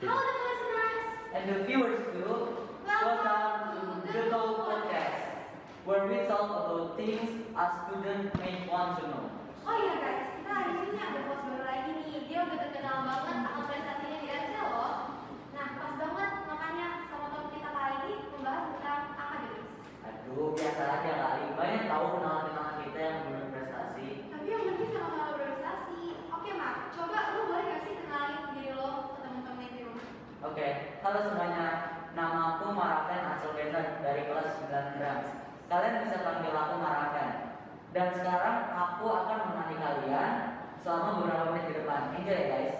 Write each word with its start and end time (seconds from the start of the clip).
Halo 0.00 0.16
the 0.16 0.32
listeners. 0.48 0.96
And 1.36 1.44
the 1.44 1.56
viewers 1.68 2.00
too, 2.16 2.32
welcome 2.88 3.56
to 3.68 3.80
The 4.08 4.32
Talk 4.32 4.64
Podcast, 4.64 5.44
where 5.84 6.08
we 6.08 6.24
talk 6.24 6.48
about 6.48 6.96
things 6.96 7.28
a 7.52 7.64
student 7.84 8.32
may 8.40 8.64
want 8.64 8.96
to 8.96 9.04
know. 9.12 9.28
Oh 9.68 9.76
iya 9.76 10.00
guys, 10.00 10.40
kita 10.40 10.48
hari 10.56 10.72
ini 10.88 10.96
ada 10.96 11.20
bos 11.28 11.44
baru 11.44 11.68
lagi 11.68 11.90
nih. 12.00 12.16
Dia 12.32 12.48
udah 12.48 12.58
terkenal 12.64 12.96
banget 13.12 13.44
akan 13.44 13.64
prestasinya 13.68 14.18
di 14.24 14.28
Excel 14.32 14.66
loh. 14.72 14.96
Nah, 15.52 15.68
pas 15.76 15.92
banget 15.92 16.30
makanya 16.48 16.88
sama 17.12 17.26
topik 17.36 17.60
kita 17.60 17.68
kali 17.68 17.94
ini 18.00 18.14
membahas 18.32 18.64
tentang 18.72 19.02
akademis. 19.20 19.68
Aduh, 20.00 20.48
biasa 20.56 20.82
aja 20.96 21.12
kali. 21.12 21.44
Banyak 21.60 21.82
tahu 21.92 22.04
kenalan-kenalan 22.16 22.76
kita 22.88 22.98
yang 23.04 23.18
belum 23.28 23.52
prestasi. 23.52 24.06
Tapi 24.32 24.46
yang 24.48 24.64
penting 24.64 24.90
sama-sama 24.96 25.36
berprestasi. 25.36 26.02
Oke 26.32 26.50
Mak, 26.56 26.96
coba 26.96 27.18
lu 27.36 27.52
boleh 27.52 27.64
gak 27.68 27.80
sih 27.84 27.94
kenalin 28.00 28.48
diri 28.56 28.72
lo 28.72 29.12
ke 29.12 29.18
temen-temen 29.28 29.68
di 29.76 29.80
rumah? 29.84 30.08
Oke, 30.40 30.89
halo 31.00 31.16
semuanya. 31.24 31.96
Nama 32.12 32.60
aku 32.60 32.76
Maraven 32.76 33.24
Ansel 33.24 33.56
Bender 33.56 34.04
dari 34.04 34.28
kelas 34.28 34.60
19. 34.68 35.00
Kalian 35.72 36.04
bisa 36.04 36.20
panggil 36.20 36.52
aku 36.52 36.74
Maraven. 36.76 37.30
Dan 37.96 38.12
sekarang 38.20 38.68
aku 38.68 39.08
akan 39.08 39.38
menemani 39.48 39.76
kalian 39.80 40.32
selama 40.84 41.24
beberapa 41.24 41.44
menit 41.56 41.64
ke 41.72 41.74
depan. 41.80 42.12
Enjoy 42.20 42.36
ya 42.36 42.46
guys. 42.52 42.74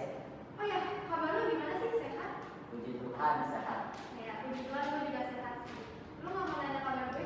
Oh 0.53 0.65
ya, 0.69 0.79
kabar 1.09 1.33
lu 1.33 1.49
gimana 1.49 1.73
sih? 1.81 1.89
Sehat? 1.97 2.31
Puji 2.69 2.91
Tuhan 3.01 3.35
sehat. 3.49 3.79
Ya, 4.21 4.33
puji 4.45 4.61
Tuhan 4.69 4.83
lu 4.85 4.97
juga 5.09 5.21
sehat 5.33 5.55
sih. 5.65 5.81
Lu 6.21 6.29
gak 6.29 6.45
mau 6.45 6.57
nanya 6.61 6.81
kabar 6.85 7.05
gue? 7.17 7.25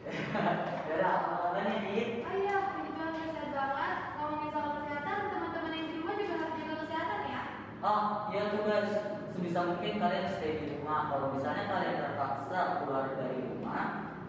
Yaudah, 0.88 1.12
apa 1.12 1.28
kabarnya 1.44 1.76
Dit? 1.84 2.08
Oh 2.24 2.34
iya, 2.40 2.56
puji 2.72 2.90
Tuhan 2.96 3.10
lu 3.20 3.28
sehat 3.36 3.50
banget. 3.52 3.96
Ngomongin 4.16 4.48
soal 4.48 4.70
kesehatan, 4.80 5.18
teman-teman 5.28 5.76
yang 5.76 5.86
di 5.92 5.94
rumah 6.00 6.14
juga 6.16 6.34
harus 6.40 6.56
jaga 6.56 6.74
kesehatan 6.88 7.20
ya. 7.28 7.42
Oh, 7.84 8.04
iya 8.32 8.42
tuh 8.48 8.64
guys. 8.64 9.19
Sebisa 9.30 9.60
mungkin 9.62 10.02
kalian 10.02 10.26
stay 10.34 10.58
di 10.58 10.66
rumah. 10.74 11.10
Kalau 11.10 11.26
misalnya 11.34 11.64
kalian 11.70 11.96
terpaksa 12.02 12.58
keluar 12.82 13.14
dari 13.14 13.38
rumah, 13.46 13.84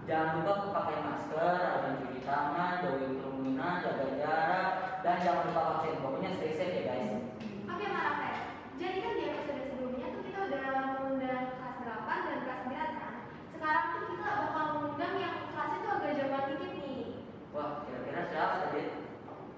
jangan 0.05 0.45
lupa 0.45 0.53
pakai 0.69 0.97
masker, 1.01 1.53
rajin 1.57 1.93
cuci 2.05 2.19
tangan, 2.21 2.85
jauhi 2.85 3.17
kerumunan, 3.17 3.81
jaga 3.81 4.07
jarak, 4.21 4.71
dan 5.01 5.15
jangan 5.25 5.43
lupa 5.49 5.61
vaksin. 5.73 6.01
Pokoknya 6.05 6.29
stay 6.37 6.53
safe 6.53 6.75
ya 6.77 6.83
guys. 6.85 7.11
Oke 7.71 7.85
Marafen, 7.89 8.37
jadi 8.77 8.97
kan 9.01 9.13
di 9.17 9.23
episode 9.25 9.61
sebelumnya 9.73 10.07
tuh 10.13 10.21
kita 10.21 10.39
udah 10.49 10.65
mengundang 10.85 11.45
kelas 11.57 11.77
8 11.81 12.27
dan 12.29 12.37
kelas 12.45 12.61
9 12.69 13.01
kan 13.01 13.13
Sekarang 13.53 13.85
tuh 13.93 14.03
kita 14.09 14.29
bakal 14.37 14.65
mengundang 14.73 15.13
yang 15.17 15.35
kelasnya 15.49 15.77
tuh 15.81 15.91
agak 15.97 16.13
zaman 16.17 16.41
dikit 16.49 16.71
nih 16.77 17.01
Wah, 17.53 17.69
kira-kira 17.85 18.21
siapa 18.29 18.55
Dit? 18.73 18.89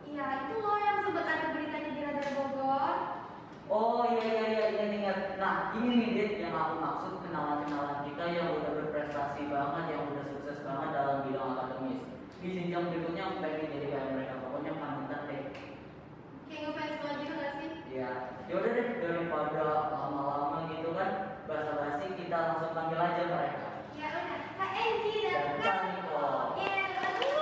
Iya 0.08 0.26
itu 0.46 0.56
loh 0.62 0.78
yang 0.78 0.98
sempat 1.04 1.26
ada 1.26 1.46
beritanya 1.52 1.90
di 1.90 2.02
Radar 2.06 2.30
Bogor 2.38 2.96
Oh 3.70 4.04
iya 4.12 4.24
iya 4.24 4.44
iya 4.52 4.66
iya 4.76 4.86
ingat. 4.92 5.20
Nah 5.40 5.76
ini 5.80 5.94
nih 6.00 6.10
Dit 6.16 6.32
yang 6.44 6.56
aku 6.56 6.76
maksud 6.80 7.14
kenalan-kenalan 7.28 8.00
kita 8.08 8.24
yang 8.32 8.48
udah 8.60 8.72
berprestasi 8.82 9.42
banget, 9.48 9.84
yang 9.92 10.04
udah 10.12 10.24
sukses 10.32 10.58
banget 10.64 10.90
dalam 10.92 11.18
bidang 11.28 11.52
akademis. 11.56 12.02
Di 12.44 12.48
jenjang 12.52 12.92
berikutnya 12.92 13.24
aku 13.28 13.36
pengen 13.40 13.72
jadi 13.72 13.88
kayak 13.88 14.08
mereka. 14.12 14.34
Pokoknya 14.44 14.72
panutan 14.76 15.22
deh. 15.32 15.42
Kayak 16.48 16.62
ngefans 16.70 16.96
banget 17.02 17.18
gitu 17.24 17.34
gak 17.40 17.54
sih? 17.58 17.72
Ya, 17.94 18.10
yaudah 18.50 18.72
deh 18.74 18.88
daripada 19.00 19.66
lama-lama 19.94 20.66
gitu 20.74 20.90
kan 20.98 21.10
basa-basi 21.46 22.06
kita 22.18 22.38
langsung 22.38 22.74
panggil 22.74 23.00
aja 23.00 23.24
mereka. 23.30 23.70
Ya 23.94 24.08
udah, 24.10 24.40
Kak 24.58 24.72
Enji 24.74 25.14
dan 25.30 25.34
Dan 25.34 25.48
Kak 25.62 25.62
Kak 25.62 25.80
Niko. 25.94 26.22
Iya, 26.58 26.78
aduh 27.00 27.42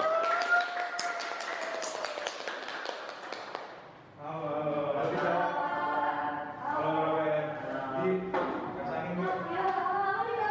Halo, 4.22 4.47
halo, 4.47 4.80
halo, 4.91 5.02
Halo. 5.02 5.09
Kak. 5.16 5.39
Halo, 6.61 6.89
halo, 6.91 7.11
Kak. 7.16 7.45
Di, 8.03 8.11
Kak 8.75 8.85
Sani, 8.91 9.09
Bu. 9.16 9.23
Ya, 9.56 9.66
halo 9.72 10.07
Niko 10.28 10.47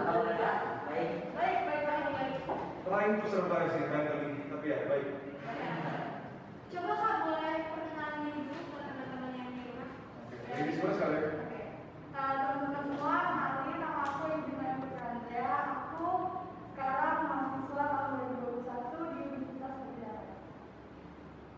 Apa 0.00 0.12
mereka? 0.24 0.50
Baik. 0.88 1.10
Baik, 1.36 1.58
baik, 1.68 1.82
baik, 1.84 2.04
baik 2.12 2.34
Trying 3.08 3.24
to 3.24 3.30
survive 3.32 3.72
sih 3.72 3.88
ini, 3.88 4.52
tapi 4.52 4.68
ya 4.68 4.84
baik. 4.84 5.08
Coba 6.68 6.92
Kak 6.92 7.16
boleh 7.24 7.56
perkenalan 7.72 8.20
diri 8.20 8.40
dulu 8.44 8.64
ke 8.68 8.80
teman-teman 8.84 9.32
yang 9.32 9.48
di 9.48 9.60
rumah 9.64 9.90
Jadi 10.28 10.70
semua 10.76 10.92
sekalian. 10.92 11.24
Oke. 11.40 11.60
Nah, 12.12 12.28
teman-teman 12.36 12.84
semua, 12.84 13.14
kenalin 13.32 13.76
nama 13.80 14.00
aku 14.12 14.24
Indina 14.28 14.76
Putrandra. 14.76 15.56
Aku 15.72 16.08
sekarang 16.76 17.18
mahasiswa 17.32 17.84
tahun 17.88 18.12
2021 18.28 19.00
di 19.00 19.20
Universitas 19.24 19.74
Udara. 19.88 20.22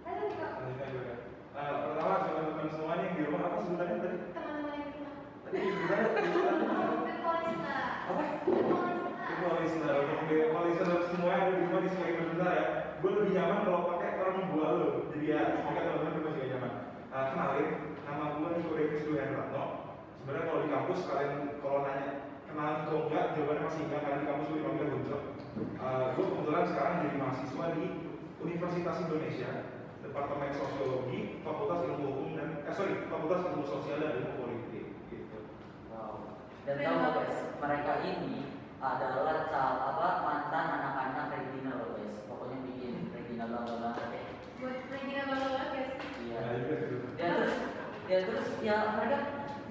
Lanjut 0.06 0.26
nih, 0.30 0.36
Kak. 0.38 0.52
Lanjutkan 0.54 0.88
juga. 0.94 1.14
Nah, 1.50 1.66
pertama 1.82 2.14
teman-teman 2.30 2.66
semuanya 2.70 3.02
yang 3.10 3.16
di 3.18 3.22
rumah 3.26 3.42
apa 3.42 3.58
sebutannya 3.58 3.96
tadi? 3.98 4.18
Teman-teman 4.38 4.70
yang 4.70 4.86
di 4.86 4.98
rumah 5.02 5.14
Tadi 5.42 5.58
sebutannya 5.66 6.06
Dekolisna 7.10 7.76
Apa? 8.06 8.22
Dekolisna 8.38 9.10
Kalau 9.40 9.56
listener, 9.58 9.96
untuk 10.04 10.20
kalau 10.30 10.64
listener 10.68 11.00
semua 11.10 11.32
yang 11.32 11.42
ada 11.42 11.52
di 11.52 11.62
rumah 11.64 11.80
disclaimer 11.84 12.24
sebentar 12.28 12.50
ya. 12.52 12.64
Gue 13.00 13.10
lebih 13.16 13.30
nyaman 13.32 13.58
kalau 13.64 13.80
pakai 13.92 14.10
orang 14.20 14.36
gua 14.52 14.68
lo. 14.76 14.88
Jadi 15.12 15.24
ya, 15.32 15.40
semoga 15.56 15.80
teman-teman 15.80 16.12
juga 16.16 16.30
juga 16.36 16.46
nyaman. 16.52 16.72
Nah, 17.10 17.24
kenalin, 17.32 17.68
nama 18.04 18.24
gue 18.36 18.48
Niko 18.56 18.72
Devis 18.76 19.02
Dwi 19.04 19.16
Hendratno. 19.20 19.64
Sebenarnya 20.20 20.44
kalau 20.46 20.60
di 20.60 20.68
kampus 20.68 20.98
kalian 21.08 21.32
kalau 21.64 21.78
nanya 21.82 22.12
kenalan 22.46 22.76
atau 22.84 22.96
enggak, 23.08 23.24
jawabannya 23.32 23.62
masih 23.64 23.82
enggak 23.88 24.00
karena 24.04 24.20
di 24.20 24.26
kampus 24.28 24.46
gue 24.46 24.58
dipanggil 24.60 24.86
Gunco. 24.92 25.18
Uh, 25.80 26.04
gue 26.14 26.24
kebetulan 26.24 26.64
sekarang 26.68 26.94
jadi 27.04 27.16
di 27.76 27.86
Universitas 28.40 29.04
Indonesia, 29.04 29.50
Departemen 30.00 30.50
Sosiologi, 30.56 31.44
Fakultas 31.44 31.84
Ilmu 31.86 32.04
Hukum 32.08 32.28
dan 32.34 32.48
eh 32.64 32.74
sorry, 32.74 33.04
Fakultas 33.06 33.44
Ilmu 33.52 33.64
Sosial 33.66 34.00
dan 34.00 34.12
Ilmu 34.20 34.32
Politik. 34.40 34.84
Gitu. 35.12 35.38
Wow. 35.92 36.40
Dan 36.64 36.80
tahu 36.80 36.96
nggak, 36.96 37.12
guys, 37.20 37.38
mereka 37.60 37.92
ini 38.06 38.50
adalah 38.80 39.52
cal 39.52 39.72
apa 39.92 40.06
mantan 40.24 40.66
anak-anak 40.80 41.26
Regina 41.36 41.72
loh 41.76 41.92
guys. 41.92 42.16
Pokoknya 42.24 42.64
bikin 42.64 43.12
Regina 43.12 43.44
bangga 43.52 43.74
banget 43.76 44.06
deh. 44.08 44.24
Buat 44.56 44.76
Regina 44.88 45.22
bangga 45.28 45.48
banget 45.52 45.68
guys 45.76 45.90
Iya. 46.20 46.38
Nah. 46.40 46.52
Ya 47.20 47.28
terus, 47.36 47.54
ya 48.08 48.18
terus 48.24 48.46
ya 48.64 48.76
mereka 48.96 49.18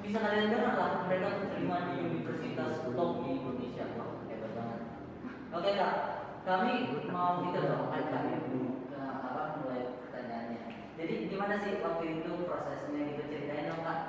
bisa 0.05 0.17
kalian 0.21 0.53
dengar 0.53 0.73
lah 0.77 0.91
mereka 1.09 1.27
terima 1.49 1.77
di 1.89 1.93
universitas 2.05 2.85
top 2.93 3.11
di 3.25 3.29
Indonesia. 3.33 3.85
Wah 3.97 4.09
hebat 4.29 4.51
banget. 4.53 4.81
Oke 5.49 5.69
kak, 5.73 5.95
kami 6.49 7.05
mau 7.13 7.45
kita 7.45 7.61
dong 7.61 7.93
kan 7.93 8.09
kami 8.09 8.33
ke 8.89 8.97
apa 8.97 9.61
mulai 9.61 10.01
pertanyaannya. 10.01 10.61
Jadi 10.97 11.29
gimana 11.29 11.61
sih 11.61 11.77
waktu 11.77 12.05
itu 12.09 12.31
prosesnya 12.49 13.01
gitu 13.05 13.21
ceritain 13.29 13.69
dong 13.69 13.85
kak? 13.85 13.99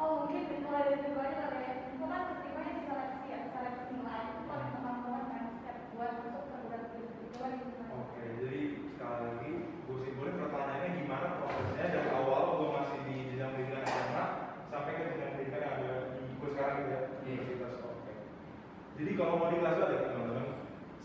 Oh, 0.00 0.24
mungkin 0.24 0.64
mulai 0.64 0.88
dari 0.88 1.04
dulu 1.04 1.20
aja 1.20 1.52
kali 1.52 1.60
ya. 1.60 1.74
Itu 1.92 2.04
kan 2.08 2.22
keterimanya 2.24 2.72
di 2.72 2.82
seleksi 2.88 3.26
ya, 3.28 3.38
seleksi 3.52 3.84
nilai. 3.92 4.22
Itu 4.32 4.40
paling 4.48 4.70
teman-teman 4.80 5.22
kan 5.28 5.44
step 5.60 5.76
buat 5.92 6.12
masuk 6.24 6.42
perguruan 6.48 6.82
tinggi 6.96 7.20
itu 7.20 7.36
kan 7.36 7.52
gimana? 7.60 7.86
Oke, 8.00 8.22
jadi 8.40 8.60
sekali 8.96 9.20
lagi 9.20 9.50
gue 9.84 9.96
simpulin 10.08 10.40
pertanyaannya 10.40 10.88
gimana 11.04 11.26
prosesnya 11.36 11.86
dari 11.92 12.10
awal 12.16 12.42
gue 12.64 12.68
masih 12.80 12.98
di 13.04 13.14
jenjang 13.28 13.52
pendidikan 13.52 13.84
SMA 13.84 14.24
sampai 14.72 14.92
ke 14.96 15.02
jenjang 15.04 15.30
pendidikan 15.36 15.60
yang 15.60 15.74
ada 15.76 15.92
di 16.16 16.22
gue 16.32 16.48
sekarang 16.56 16.76
gitu 16.80 16.88
ya, 16.88 17.00
di 17.20 17.28
Iya. 17.28 17.40
universitas. 17.44 17.84
Oke. 17.92 18.12
Jadi 18.96 19.10
kalau 19.20 19.36
mau 19.36 19.52
di 19.52 19.60
kelas 19.60 19.76
ada 19.76 19.98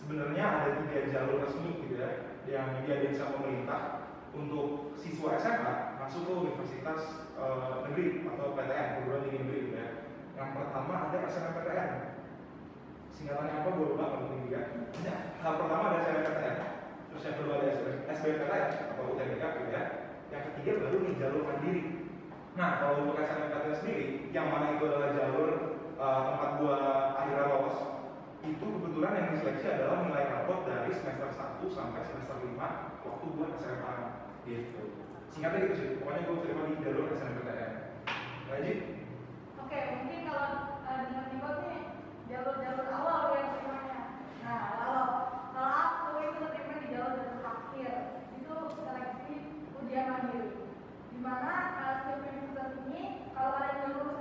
sebenarnya 0.08 0.46
ada 0.48 0.70
tiga 0.88 1.12
jalur 1.12 1.44
resmi 1.44 1.84
gitu 1.84 2.00
ya 2.00 2.32
yang 2.48 2.80
diadain 2.80 3.12
sama 3.12 3.44
pemerintah 3.44 4.08
untuk 4.32 4.96
siswa 4.96 5.36
SMA 5.36 6.00
masuk 6.00 6.24
ke 6.24 6.34
universitas 6.48 7.28
eh, 7.36 7.76
negeri 7.84 8.24
atau 8.24 8.56
PTN, 8.56 9.04
perguruan 9.04 9.28
tinggi 9.28 9.40
negeri 9.44 9.60
gitu 9.68 9.76
ya. 9.76 9.90
Yang 10.40 10.50
pertama 10.56 10.94
ada 11.12 11.18
SNMPTN, 11.28 11.92
singkatannya 13.12 13.52
apa? 13.52 13.70
Gue 13.76 13.88
lupa 13.92 14.06
kalau 14.08 14.40
juga 14.48 14.62
Hanya 14.96 15.16
hal 15.44 15.54
pertama 15.60 15.84
ada 15.92 16.00
SNMPTN 16.00 16.56
terus 17.12 17.24
yang 17.28 17.36
kedua 17.44 17.54
ada 17.60 17.70
SBMPTN 18.08 18.64
atau 18.96 19.04
UTBK 19.12 19.44
gitu 19.44 19.72
ya. 19.76 19.84
Yang 20.32 20.42
ketiga 20.48 20.72
baru 20.88 20.98
nih 21.04 21.14
jalur 21.20 21.44
mandiri. 21.44 21.84
Nah 22.56 22.70
kalau 22.80 22.96
untuk 23.04 23.20
SNMPTN 23.20 23.76
sendiri 23.76 24.06
yang 24.32 24.48
mana 24.56 24.80
itu 24.80 24.88
adalah 24.88 25.12
jalur 25.12 25.50
uh, 26.00 26.20
tempat 26.32 26.50
gua 26.64 26.78
akhirnya 27.20 27.44
lolos 27.52 27.97
itu 28.46 28.62
kebetulan 28.62 29.18
yang 29.18 29.28
diseleksi 29.34 29.66
adalah 29.66 30.06
nilai 30.06 30.26
rapot 30.30 30.62
dari 30.70 30.94
semester 30.94 31.30
1 31.34 31.66
sampai 31.74 32.02
semester 32.06 32.38
5 32.38 32.54
waktu 33.02 33.26
gua 33.34 33.48
SMA 33.58 33.96
gitu. 34.46 34.84
Singkatnya 35.34 35.66
gitu 35.66 35.76
sih. 35.76 35.90
Pokoknya 35.98 36.22
gua 36.30 36.38
terima 36.46 36.64
di 36.70 36.76
jalur 36.86 37.10
SNMPTN 37.18 37.74
lanjut. 38.48 38.80
Oke, 39.60 39.80
mungkin 40.00 40.20
kalau 40.32 40.48
eh, 40.88 41.00
dengan 41.10 41.26
Niko 41.34 41.50
nih 41.66 41.82
jalur-jalur 42.32 42.88
awal 42.94 43.22
yang 43.36 43.50
terimanya. 43.58 44.02
Nah, 44.46 44.60
kalau 44.72 45.06
kalau 45.52 45.72
aku 45.74 46.08
itu 46.24 46.42
terima 46.54 46.74
di 46.80 46.88
jalur-jalur 46.94 47.44
akhir 47.44 47.92
itu 48.40 48.56
seleksi 48.72 49.34
ujian 49.82 50.06
mandiri. 50.08 50.52
Di 51.12 51.20
mana 51.20 51.54
eh, 51.76 51.94
setiap 52.06 52.22
universitas 52.24 52.72
ini 52.88 53.04
kalau 53.36 53.50
kalian 53.60 53.78
lulus 53.92 54.17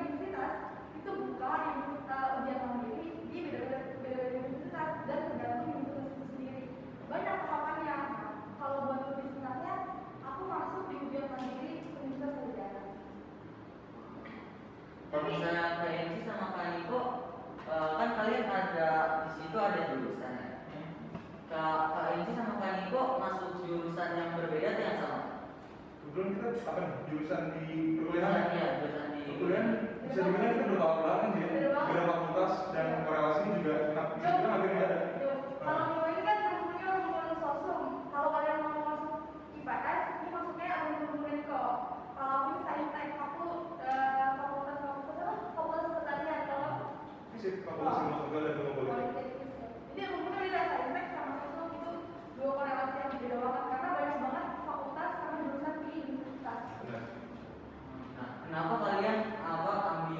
universitas 0.00 0.54
itu 0.96 1.10
bukan 1.10 1.60
yang 1.68 1.80
kita 1.92 2.18
ujian 2.40 2.58
mandiri 2.64 3.06
di 3.28 3.38
beda-beda 3.48 4.22
universitas 4.32 4.88
dan 5.04 5.20
tergantung 5.28 5.68
universitas 5.76 6.08
itu 6.08 6.24
sendiri 6.32 6.62
banyak 7.10 7.36
tahapannya 7.44 7.96
kalau 8.56 8.78
buat 8.88 9.00
universitasnya 9.12 9.74
aku 10.24 10.42
masuk 10.48 10.82
di 10.88 10.94
ujian 11.04 11.26
mandiri 11.28 11.72
universitas 12.00 12.34
negara 12.40 12.82
kalau 15.12 15.24
misalnya 15.28 15.64
kalian 15.82 16.06
sih 16.16 16.22
sama 16.24 16.46
kalian 16.56 16.76
itu 16.88 17.00
eh, 17.68 17.90
kan 18.00 18.08
kalian 18.16 18.44
ada 18.48 18.90
di 19.26 19.30
situ 19.36 19.56
ada 19.60 19.80
jurusan 19.92 20.32
ya 20.40 20.52
Kak, 21.52 21.92
Kak 21.92 22.16
Inci 22.16 22.32
sama 22.32 22.56
Kak 22.64 22.72
Niko 22.80 23.20
masuk 23.20 23.50
jurusan 23.68 24.16
yang 24.16 24.40
berbeda 24.40 24.72
atau 24.72 24.84
yang 24.88 24.98
sama? 25.04 25.20
Kebetulan 26.00 26.32
kita 26.32 26.48
apa 26.64 26.82
jurusan 27.12 27.42
di 27.52 28.00
perkuliahan? 28.00 28.32
Ya? 28.32 28.48
Iya, 28.56 28.68
jurusan 28.80 29.11
kemudian 29.42 29.98
bisa 30.06 30.22
dibilang 30.22 30.54
itu 30.54 30.62
bertolak 30.70 30.94
belakang 31.02 31.32
ya. 31.34 31.48
Beda 31.82 32.02
fakultas 32.06 32.52
dan 32.70 32.86
iya. 32.86 32.98
korelasi 33.02 33.42
juga 33.58 33.74
kita 33.90 34.02
bisa 34.14 34.26
iya. 34.30 34.50
hampir 34.54 34.70
nggak 34.70 34.86
ada 34.86 34.98
iya. 35.18 35.32
kalau 35.58 35.82
nah. 35.82 36.06
di 36.06 36.22
kan 36.22 36.36
temennya 36.46 36.86
orang 36.94 37.34
sosum. 37.42 37.82
Kalau 38.14 38.28
kalian 38.30 38.58
mau 38.62 38.82
masuk 38.86 39.14
IPS 39.58 40.02
ini 40.14 40.28
maksudnya 40.30 40.66
ada 40.70 40.94
ngomongin 40.94 41.38
kok 41.42 41.74
kalau 42.14 42.34
aku 42.38 42.50
misalnya 42.54 42.84
naik 42.94 43.14
aku 43.18 43.46
eh, 43.82 44.30
fakultas 44.38 44.78
fakultas 44.78 45.10
apa? 45.10 45.26
Fakultas 45.58 45.94
kalau 50.70 50.86
kan 50.94 51.04
sama 51.10 51.34
sosum 51.42 51.66
itu 51.74 51.92
dua 52.38 52.50
korelasi 52.54 52.94
yang 52.94 53.10
beda 53.18 53.36
banget 53.42 53.64
karena 53.74 53.88
banyak 53.90 54.18
banget 54.22 54.41
kenapa 58.52 58.84
kalian 58.84 59.32
apa 59.40 59.72
ambil 59.96 60.11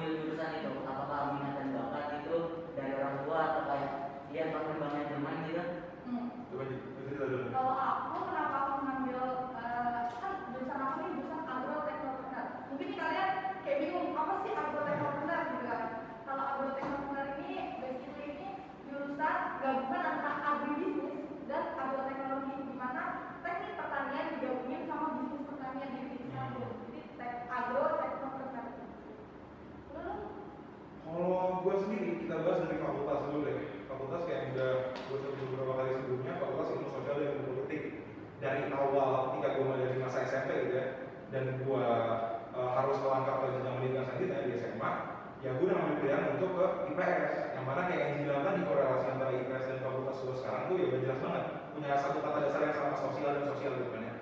IPS 47.03 47.35
yang 47.59 47.65
mana 47.67 47.81
kayak 47.91 47.99
yang 47.99 48.11
dibilang 48.19 48.43
tadi 48.47 48.61
korelasi 48.63 49.05
antara 49.11 49.31
IPS 49.35 49.65
dan 49.67 49.77
fakultas 49.83 50.17
gue 50.23 50.35
sekarang 50.39 50.61
tuh 50.71 50.75
ya 50.79 50.85
udah 50.87 50.99
jelas 51.03 51.19
banget. 51.19 51.43
Punya 51.73 51.91
satu 51.99 52.17
kata 52.23 52.37
dasar 52.47 52.61
yang 52.63 52.75
sama 52.75 52.95
sosial 52.95 53.29
dan 53.35 53.45
sosial 53.51 53.71
gitu 53.75 53.89
kan 53.91 54.01
ya. 54.03 54.15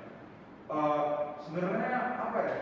Uh, 0.72 1.01
sebenarnya 1.44 2.00
apa 2.18 2.39
ya? 2.48 2.57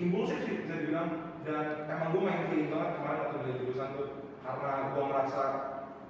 Impulsif 0.00 0.38
sih 0.44 0.64
bisa 0.64 0.74
dibilang. 0.76 1.08
Dan 1.40 1.88
emang 1.88 2.12
gue 2.12 2.20
main 2.20 2.52
feeling 2.52 2.68
banget 2.68 3.00
kemarin 3.00 3.20
waktu 3.24 3.36
beli 3.40 3.54
jurusan 3.64 3.96
tuh 3.96 4.08
karena 4.44 4.72
gue 4.92 5.04
merasa 5.08 5.42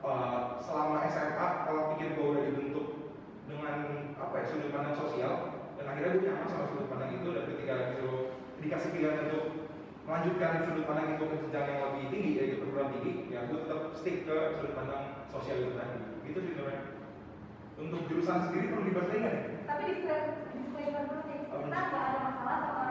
uh, 0.03 0.11
eh, 0.11 0.43
selama 0.65 1.06
SMA 1.06 1.49
kalau 1.69 1.83
pikir 1.94 2.19
gue 2.19 2.26
udah 2.35 2.44
dibentuk 2.50 2.87
dengan 3.47 3.76
apa 4.17 4.35
ya 4.43 4.44
sudut 4.47 4.71
pandang 4.75 4.97
sosial 4.97 5.35
dan 5.79 5.85
akhirnya 5.87 6.19
gue 6.19 6.25
nyaman 6.26 6.49
sama 6.50 6.65
sudut 6.71 6.88
pandang 6.88 7.12
itu 7.15 7.29
dan 7.31 7.44
ketika 7.47 7.75
itu 7.94 8.11
dikasih 8.61 8.91
pilihan 8.94 9.19
untuk 9.29 9.44
melanjutkan 10.11 10.67
sudut 10.67 10.85
pandang 10.91 11.15
itu 11.15 11.23
ke 11.23 11.37
jenjang 11.47 11.67
yang 11.71 11.81
lebih 11.87 12.11
tinggi 12.11 12.31
yaitu 12.35 12.57
perguruan 12.59 12.91
tinggi 12.99 13.31
ya 13.31 13.47
gue 13.47 13.62
tetap 13.62 13.95
stick 13.95 14.27
ke 14.27 14.37
sudut 14.59 14.75
pandang 14.75 15.23
sosial 15.31 15.62
itu 15.62 15.79
tadi. 15.79 15.99
Gitu 16.27 16.39
sih 16.43 16.53
sebenarnya 16.59 16.83
untuk 17.79 18.01
jurusan 18.11 18.51
sendiri 18.51 18.75
perlu 18.75 18.83
dibahas 18.91 19.09
lagi 19.09 19.31
tapi 19.71 19.83
di 19.87 19.95
dulu 20.03 21.17
sih 21.31 21.39
kita 21.47 21.79
nggak 21.79 22.03
ada 22.11 22.19
masalah 22.27 22.59
sama 22.59 22.90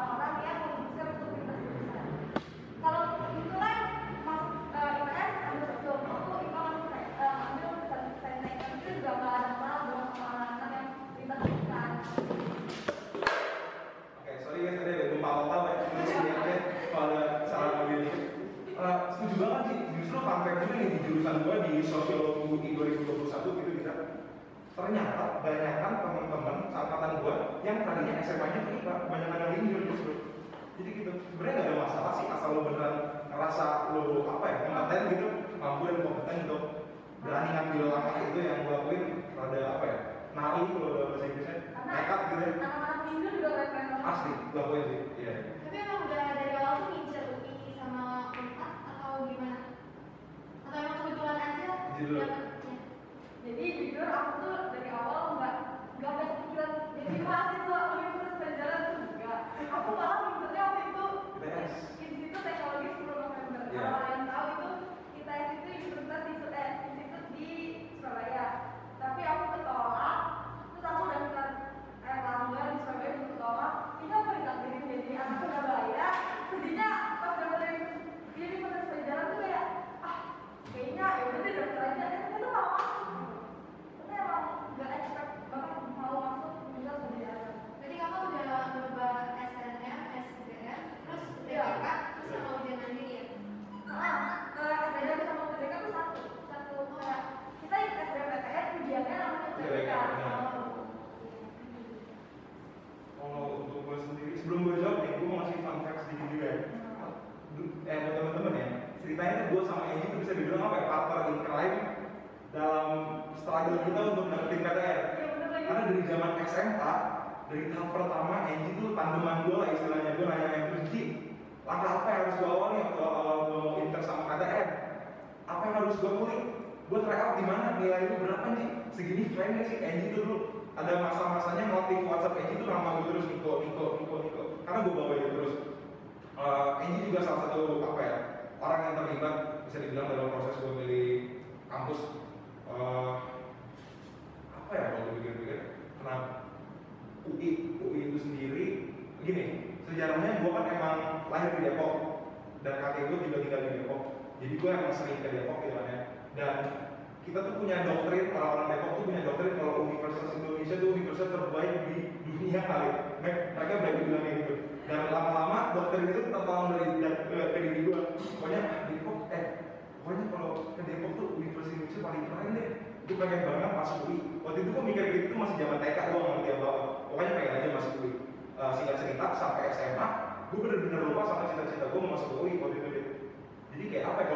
gue 21.44 21.56
di 21.68 21.74
sosiologi 21.84 22.70
2021 22.76 23.60
gitu 23.60 23.72
kita 23.84 23.94
ternyata 24.80 25.44
banyakkan 25.44 25.94
teman-teman 26.00 26.58
catatan 26.72 27.20
gue 27.20 27.36
yang 27.68 27.84
tadinya 27.84 28.14
SMA-nya 28.24 28.60
tuh 28.64 28.74
IPA, 28.80 28.94
banyak 29.12 29.30
yang 29.36 29.52
linjur 29.60 29.82
justru. 29.92 30.14
Jadi 30.80 30.90
gitu, 30.96 31.12
sebenarnya 31.20 31.60
gak 31.60 31.68
ada 31.68 31.76
masalah 31.84 32.12
sih 32.16 32.26
asal 32.32 32.50
lo 32.56 32.62
beneran 32.64 32.96
ngerasa 33.28 33.66
lo 33.92 34.04
apa 34.24 34.46
ya 34.48 34.58
kompeten 34.64 35.02
gitu, 35.12 35.28
mampu 35.60 35.84
dan 35.92 36.00
kompeten 36.08 36.36
gitu. 36.48 36.58
Berani 37.20 37.50
ngambil 37.52 37.84
langkah 37.92 38.16
itu 38.24 38.40
yang 38.40 38.64
gue 38.64 38.72
lakuin 38.72 39.04
rada 39.36 39.60
apa 39.76 39.84
ya, 39.84 39.98
nari 40.32 40.62
kalau 40.72 40.90
bahasa 40.96 41.26
Inggrisnya, 41.28 41.56
nekat 41.84 42.20
gitu. 42.32 42.40
Ya. 42.40 42.52
Anak-anak 42.64 43.00
linjur 43.12 43.34
juga. 43.36 43.50
Asli, 44.00 44.32
gue 44.32 44.60
lakuin 44.64 44.86
sih. 44.88 45.02
jadi 53.40 53.66
jujur 53.76 54.08
aku 54.08 54.32
tuh 54.40 54.56
dari 54.72 54.88
awal 54.88 55.36
nggak 55.36 55.54
nggak 56.00 56.12
ada 56.16 56.26
pikiran 56.32 56.72
jadi 56.96 57.18
mahasiswa 57.20 57.78
universitas 57.92 58.28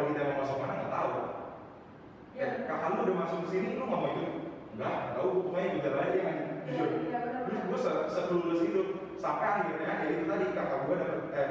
kalau 0.03 0.11
kita 0.19 0.35
mau 0.35 0.39
masuk 0.43 0.57
mana 0.59 0.73
nggak 0.75 0.91
tahu. 0.91 1.11
Kayak 2.35 2.51
kakak 2.67 2.89
lu 2.91 2.99
udah 3.07 3.15
masuk 3.23 3.37
ke 3.39 3.47
sini 3.55 3.67
lu 3.79 3.83
nggak 3.87 4.01
mau 4.03 4.11
ikut? 4.11 4.31
Enggak 4.75 4.91
nggak 4.91 5.13
tahu. 5.15 5.29
Pokoknya 5.47 5.67
ikut 5.79 5.93
aja 5.95 6.19
kan? 6.19 6.37
Jujur 6.67 6.87
Iya, 7.07 7.19
benar. 7.23 7.41
terus 7.47 7.63
gue 7.63 7.79
se 7.79 7.91
sekelulus 8.11 8.61
itu 8.67 8.81
sampai 9.15 9.47
akhirnya 9.47 9.91
ya 10.03 10.07
itu 10.11 10.23
tadi 10.27 10.45
kakak 10.51 10.79
gue 10.83 10.95
dapet 10.99 11.19
eh 11.31 11.49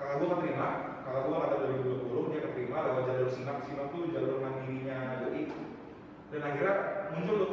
kakak 0.00 0.14
gue 0.16 0.28
keterima. 0.32 0.68
Kakak 1.04 1.22
gue 1.28 1.36
kata 1.36 1.54
2020 1.68 2.32
dia 2.32 2.40
keterima 2.48 2.76
lewat 2.80 3.02
jalur 3.12 3.28
simak 3.28 3.58
simak 3.60 3.86
tuh 3.92 4.08
jalur 4.08 4.40
mandirinya 4.40 4.96
UI 5.28 5.44
dan 6.32 6.40
akhirnya 6.48 6.74
muncul 7.12 7.36
tuh 7.44 7.52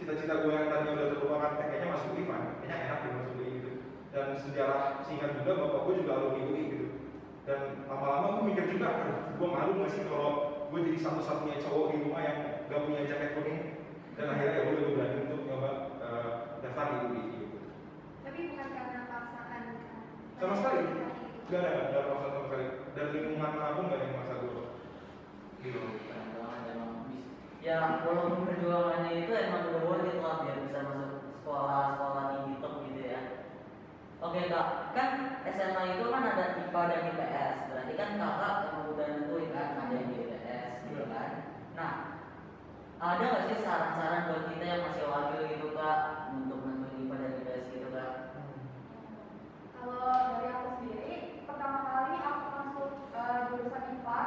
cita-cita 0.00 0.40
gue 0.40 0.48
yang 0.48 0.72
tadinya 0.72 0.96
udah 0.96 1.06
terlupakan. 1.12 1.52
Eh, 1.60 1.66
kayaknya 1.68 1.88
masuk 1.92 2.08
UI 2.16 2.24
kan 2.24 2.42
kayaknya 2.64 2.76
enak 2.88 2.98
deh 3.04 3.10
masuk 3.20 3.32
UI 3.36 3.48
gitu. 3.60 3.70
Dan 4.16 4.26
sejarah 4.40 5.04
singkat 5.04 5.30
juga 5.44 5.52
bapak 5.60 5.80
gue 5.84 5.94
juga 6.00 6.12
alumni 6.16 6.40
UI 6.48 6.62
gitu 6.72 6.83
dan 7.44 7.60
lama-lama 7.84 8.40
gue 8.40 8.44
mikir 8.52 8.64
juga 8.72 8.88
aduh 8.88 9.18
gue 9.36 9.48
malu 9.48 9.72
gak 9.84 9.92
sih 9.92 10.04
kalau 10.08 10.30
gue 10.72 10.80
jadi 10.90 10.98
satu-satunya 11.00 11.60
cowok 11.60 11.86
di 11.92 11.96
rumah 12.08 12.22
yang 12.24 12.38
gak 12.72 12.82
punya 12.88 13.00
jaket 13.04 13.30
kuning? 13.36 13.60
Dan 14.14 14.26
akhirnya 14.30 14.56
ya 14.56 14.62
udah 14.70 14.80
gue 14.80 14.94
berani 14.96 15.16
untuk 15.28 15.40
nyoba 15.44 15.70
eh, 16.00 16.32
daftar 16.64 16.86
di 16.88 16.96
UI 17.04 17.22
gitu. 17.36 17.46
Tapi 18.24 18.40
bukan 18.54 18.68
karena 18.72 19.00
paksaan 19.10 19.48
kan? 19.48 19.62
sama 20.40 20.54
sekali. 20.56 20.80
Gak 21.52 21.60
ada 21.60 21.70
gak 21.92 22.00
ada 22.00 22.08
masalah 22.08 22.32
sama 22.32 22.44
sekali. 22.48 22.66
Dari 22.94 23.08
lingkungan 23.12 23.50
mana 23.52 23.76
pun 23.76 23.84
gak 23.92 23.98
ada 24.00 24.04
yang 24.08 24.16
maksa 24.16 24.34
gue 24.40 24.64
gitu 25.64 25.80
emang. 25.80 27.08
Bis- 27.08 27.32
ya 27.64 28.04
walaupun 28.04 28.44
perjuangannya 28.44 29.24
itu 29.24 29.32
emang 29.32 29.72
worth 29.88 30.04
it 30.04 30.20
lah 30.20 30.44
biar 30.44 30.58
bisa 30.68 30.84
masuk 30.84 31.10
sekolah 31.40 31.96
sekolah 31.96 32.24
tinggi 32.28 32.60
top 32.60 32.74
gitu 32.83 32.83
oke 34.24 34.40
kak. 34.48 34.68
Kan 34.96 35.10
SMA 35.44 35.82
itu 35.98 36.04
kan 36.08 36.22
ada 36.24 36.44
IPA 36.56 36.82
dan 36.90 37.00
IPS 37.12 37.56
berarti 37.68 37.92
kan 37.98 38.08
kakak 38.16 38.56
udah 38.90 39.06
nentuin 39.10 39.50
kan 39.52 39.68
ada 39.84 39.94
yang 39.94 40.08
di 40.10 40.16
IPS 40.24 40.72
gitu 40.88 41.04
kan? 41.12 41.30
Nah 41.76 41.92
ada 43.04 43.24
nggak 43.24 43.44
sih 43.50 43.58
saran-saran 43.60 44.28
buat 44.32 44.44
kita 44.48 44.64
yang 44.64 44.82
masih 44.88 45.04
wakil 45.10 45.40
gitu 45.44 45.68
kak? 45.76 45.98
Untuk 46.32 46.58
nentuin 46.64 47.04
IPA 47.04 47.16
dan 47.20 47.32
IPS 47.42 47.64
gitu 47.74 47.88
kak? 47.92 48.12
Kalau 49.74 50.00
dari 50.40 50.48
aku 50.48 50.68
sendiri, 50.80 51.44
pertama 51.44 51.78
kali 51.84 52.16
aku 52.16 52.44
masuk 52.56 52.88
eh, 53.12 53.38
jurusan 53.52 53.84
IPA, 53.92 54.20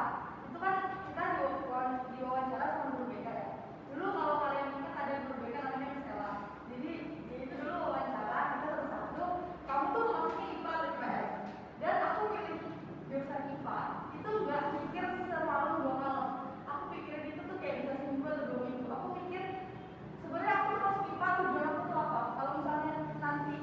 itu 0.46 0.56
kan 0.62 0.74
kita 1.10 1.22
diwawancara- 1.34 2.06
diwawancara 2.14 2.66
sama 2.70 2.86
guru 2.94 3.04
BK 3.10 3.26
ya. 3.26 3.48
Dulu 3.90 4.06
kalau 4.14 4.34
kalian 4.38 4.66
ingat 4.78 4.94
ada 4.94 5.14
guru 5.26 5.36
BK 5.42 5.56
namanya 5.58 5.90
Miss 5.98 6.06
Ella. 6.06 6.32
Jadi 6.70 6.90
dia 7.26 7.38
itu 7.42 7.54
dulu 7.58 7.74
wawancara, 7.90 8.38
kita 8.54 8.66
satu-satu, 8.70 9.24
kamu 9.66 9.86
tuh 9.90 10.04
masuknya 10.14 10.46
IPA 10.54 10.70
atau 10.70 10.88
IPS. 10.94 11.26
Dan 11.82 11.94
aku 12.06 12.20
pilih 12.30 12.56
jurusan 13.10 13.42
IPA, 13.58 13.78
itu 14.14 14.28
nggak 14.46 14.62
mikir 14.78 15.04
semalam 15.26 15.70
dua 15.82 15.92
malam. 15.98 16.28
Aku 16.70 16.82
pikirin 16.94 17.34
itu 17.34 17.42
tuh 17.50 17.58
kayak 17.58 17.76
bisa 17.82 17.92
seminggu 17.98 18.26
atau 18.30 18.46
dua 18.46 18.60
minggu. 18.62 18.86
Aku 18.94 19.06
pikir 19.18 19.42
sebenarnya 20.22 20.54
aku 20.54 20.68
masuk 20.78 21.02
IPA 21.10 21.28
tujuan 21.42 21.66
aku 21.66 21.82
tuh 21.90 21.98
apa? 21.98 22.20
Kalau 22.38 22.50
misalnya 22.62 22.92
nanti 23.18 23.56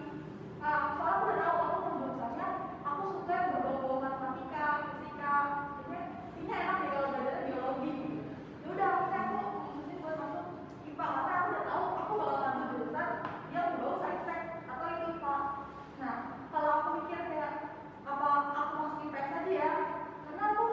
Nah, 0.66 0.98
soalnya 0.98 1.14
aku 1.14 1.24
udah 1.30 1.38
tahu 1.38 1.58
aku 1.62 1.76
mau 1.78 1.94
jurusannya, 2.02 2.48
aku 2.82 3.02
suka 3.14 3.34
yang 3.38 3.50
berbau-bau 3.54 4.02
matematika, 4.02 4.64
fisika, 4.82 5.34
jadi 5.78 5.98
ini 6.42 6.50
enak 6.50 6.78
nih 6.82 6.90
kalau 6.90 7.08
belajar 7.14 7.38
biologi. 7.46 7.94
Ya 8.66 8.68
udah, 8.74 8.90
akhirnya 8.98 9.20
aku 9.22 9.36
memutuskan 9.46 10.02
buat 10.02 10.16
masuk 10.18 10.46
IPA 10.90 11.06
karena 11.06 11.34
aku 11.38 11.48
udah 11.54 11.64
tahu 11.70 11.84
aku 12.02 12.12
bakal 12.18 12.38
ngambil 12.42 12.66
jurusan 12.74 13.10
yang 13.54 13.66
berbau 13.78 14.02
saintek 14.02 14.42
atau 14.66 14.86
itu 14.90 15.06
IPA. 15.14 15.36
Nah, 16.02 16.16
kalau 16.50 16.70
aku 16.74 16.88
mikir 16.98 17.20
kayak 17.30 17.52
apa 18.10 18.28
aku 18.58 18.74
masuk 18.82 19.02
IPS 19.06 19.30
aja 19.38 19.52
ya, 19.54 19.72
karena 20.26 20.44
aku 20.50 20.66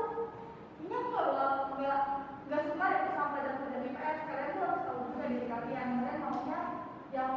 ini 0.80 0.92
aku 0.96 1.08
gak 1.12 1.26
bakal 1.28 1.50
nggak 1.76 2.00
nggak 2.48 2.62
suka 2.64 2.84
deh 2.88 3.00
sama 3.12 3.28
pelajaran-pelajaran 3.28 3.88
IPS. 3.92 4.18
Kalian 4.24 4.50
tuh 4.56 4.62
harus 4.64 4.82
tahu 4.88 5.00
diri 5.72 5.84
kalian. 5.96 6.20
Maunya 6.22 6.60
yang 7.12 7.32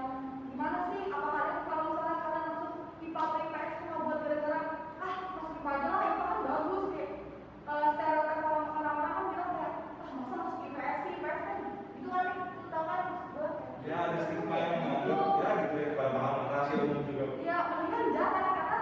gimana 0.51 0.77
sih? 0.91 1.01
Apa 1.07 1.27
kalian 1.31 1.59
kalau 1.67 1.83
misalnya 1.91 2.15
kalian 2.19 2.43
masuk 2.51 2.71
IPA 2.99 3.21
atau 3.23 3.39
IPS 3.45 3.71
cuma 3.79 3.95
buat 4.05 4.17
gara-gara 4.23 4.59
ah 4.99 5.15
masuk 5.23 5.45
IPA 5.55 5.69
aja 5.71 5.87
lah 5.87 6.01
IPA 6.05 6.25
kan 6.25 6.39
bagus 6.45 6.83
kayak 6.91 7.11
eh, 7.65 7.87
stereotip 7.95 8.39
orang 8.45 8.67
orang-orang 8.75 9.13
kan 9.15 9.25
bilang 9.31 9.51
kayak 9.55 9.73
ah 10.03 10.09
masa 10.15 10.33
masuk 10.35 10.61
IPS 10.67 10.97
sih 11.03 11.11
IPS 11.15 11.39
kan 11.45 11.57
itu 11.95 12.07
kan 12.11 12.25
itu 12.27 12.63
tau 12.71 12.83
kan 12.83 13.01
ya 13.85 13.95
ada 14.03 14.17
stigma 14.25 14.55
yang 14.57 14.71
menganggap 14.81 15.29
ya 15.39 15.51
gitu 15.63 15.75
ya 15.79 15.89
pada 15.95 16.09
paham 16.15 16.35
rahasia 16.51 16.77
umum 16.83 17.01
juga 17.05 17.23
Ya, 17.45 17.57
mendingan 17.69 18.05
jangan 18.17 18.45
karena 18.57 18.79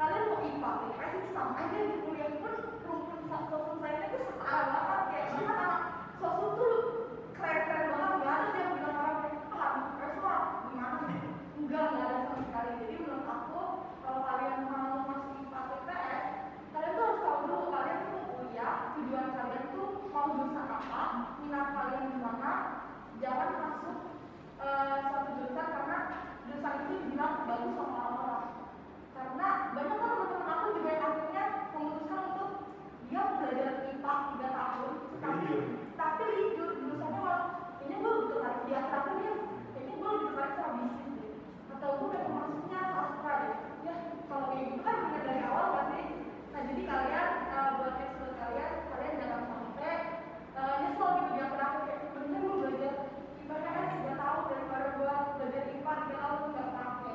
kalian 0.00 0.22
mau 0.26 0.38
IPA, 0.40 0.70
IPS 0.86 1.12
itu 1.14 1.28
sama 1.36 1.52
aja 1.60 1.78
di 1.78 1.96
kuliah 2.02 2.30
pun 2.40 2.54
rumpun 2.82 3.20
sosum 3.28 3.76
saya 3.78 3.98
itu 4.08 4.18
setara 4.24 4.62
banget 4.72 5.00
kayak 5.10 5.26
bahkan 5.36 5.56
anak 5.60 5.82
sosum 6.16 6.50
tuh 6.56 6.74
keren-keren 7.36 7.84
banget 7.92 8.12
nggak 8.16 8.34
ada 8.40 8.56
yang 8.56 8.70
bilang 8.72 8.96
orang 8.96 9.18
kayak 9.20 9.36
ah 9.52 9.70
IPS 9.76 10.14
mah 10.24 10.40
gimana 10.64 10.98
sih? 11.04 11.20
Enggak, 11.56 11.84
nggak 11.92 12.06
ada 12.08 12.18
sama 12.24 12.40
sekali. 12.46 12.70
Jadi 12.80 12.94
menurut 12.96 13.28
aku 13.28 13.60
kalau 14.00 14.20
kalian 14.24 14.58
mau 14.64 14.92
masuk 15.04 15.32
IPA 15.36 15.58
atau 15.60 15.76
IPS, 15.76 16.24
kalian 16.72 16.92
tuh 16.96 17.04
harus 17.04 17.20
tahu 17.20 17.36
dulu 17.44 17.64
kalian 17.68 17.98
tuh 18.00 18.10
mau 18.16 18.24
kuliah, 18.32 18.74
tujuan 18.96 19.26
kalian 19.36 19.64
tuh 19.74 19.86
mau 20.08 20.26
jurusan 20.32 20.66
apa, 20.72 21.02
minat 21.40 21.66
kalian 21.76 22.04
di 22.08 22.18
mana, 22.24 22.52
jangan 23.20 23.50
masuk 23.60 23.96
eh, 24.56 24.96
suatu 25.04 25.30
jurusan 25.36 25.66
karena 25.68 25.98
jurusan 26.46 26.74
itu 26.80 26.92
dibilang 26.96 27.34
bagus 27.44 27.72
sama 27.76 27.96
orang-orang 27.96 28.44
karena 29.16 29.48
banyak 29.72 29.96
kan 29.96 30.08
teman-teman 30.12 30.48
aku 30.52 30.66
juga 30.76 30.90
yang 30.92 31.04
akhirnya 31.08 31.44
memutuskan 31.72 32.20
untuk 32.30 32.50
dia 33.08 33.20
mau 33.22 33.36
belajar 33.40 33.68
IPA 33.88 34.12
3 34.36 34.58
tahun 34.58 34.92
tapi 35.16 35.40
Lijur. 35.40 35.62
tapi 35.96 36.22
lijur 36.36 36.68
jurusannya 36.76 37.16
malah 37.16 37.42
kayaknya 37.80 37.96
gue 37.96 38.10
lebih 38.12 38.28
tertarik 38.30 38.60
di 38.66 38.72
akhir 38.76 38.92
akhirnya 38.92 39.32
kayaknya 39.72 39.94
gue 39.96 40.10
lebih 40.12 40.26
tertarik 40.28 40.54
sama 40.54 40.74
bisnis 40.76 41.14
deh 41.16 41.32
atau 41.72 41.88
gue 41.98 42.08
pengen 42.12 42.30
masuknya 42.36 42.80
sastra 42.92 43.32
deh 43.42 43.54
ya 43.86 43.94
kalau 44.28 44.44
kayak 44.50 44.64
gitu 44.68 44.80
kan 44.84 44.96
punya 45.02 45.20
dari 45.24 45.42
awal 45.48 45.66
kan 45.74 45.84
sih 45.90 46.04
nah 46.52 46.60
jadi 46.68 46.82
kalian 46.84 47.28
eh, 47.48 47.68
buat 47.78 47.92
tips 47.96 48.14
buat 48.20 48.34
kalian 48.36 48.72
kalian 48.90 49.12
jangan 49.16 49.40
sampai 49.48 49.94
eh, 50.52 50.74
nyesel 50.84 51.08
gitu 51.16 51.28
di 51.32 51.40
akhir 51.40 51.60
akhir 51.64 51.80
kayak 51.88 52.00
mendingan 52.14 52.42
gue 52.44 52.56
belajar 52.60 52.94
IPS 53.40 53.64
3 53.96 54.22
tahun 54.22 54.42
daripada 54.52 54.86
gue 54.92 55.10
belajar 55.40 55.62
IPA 55.72 55.92
3 56.04 56.22
tahun 56.22 56.38
nggak 56.52 56.68
pakai 56.76 57.14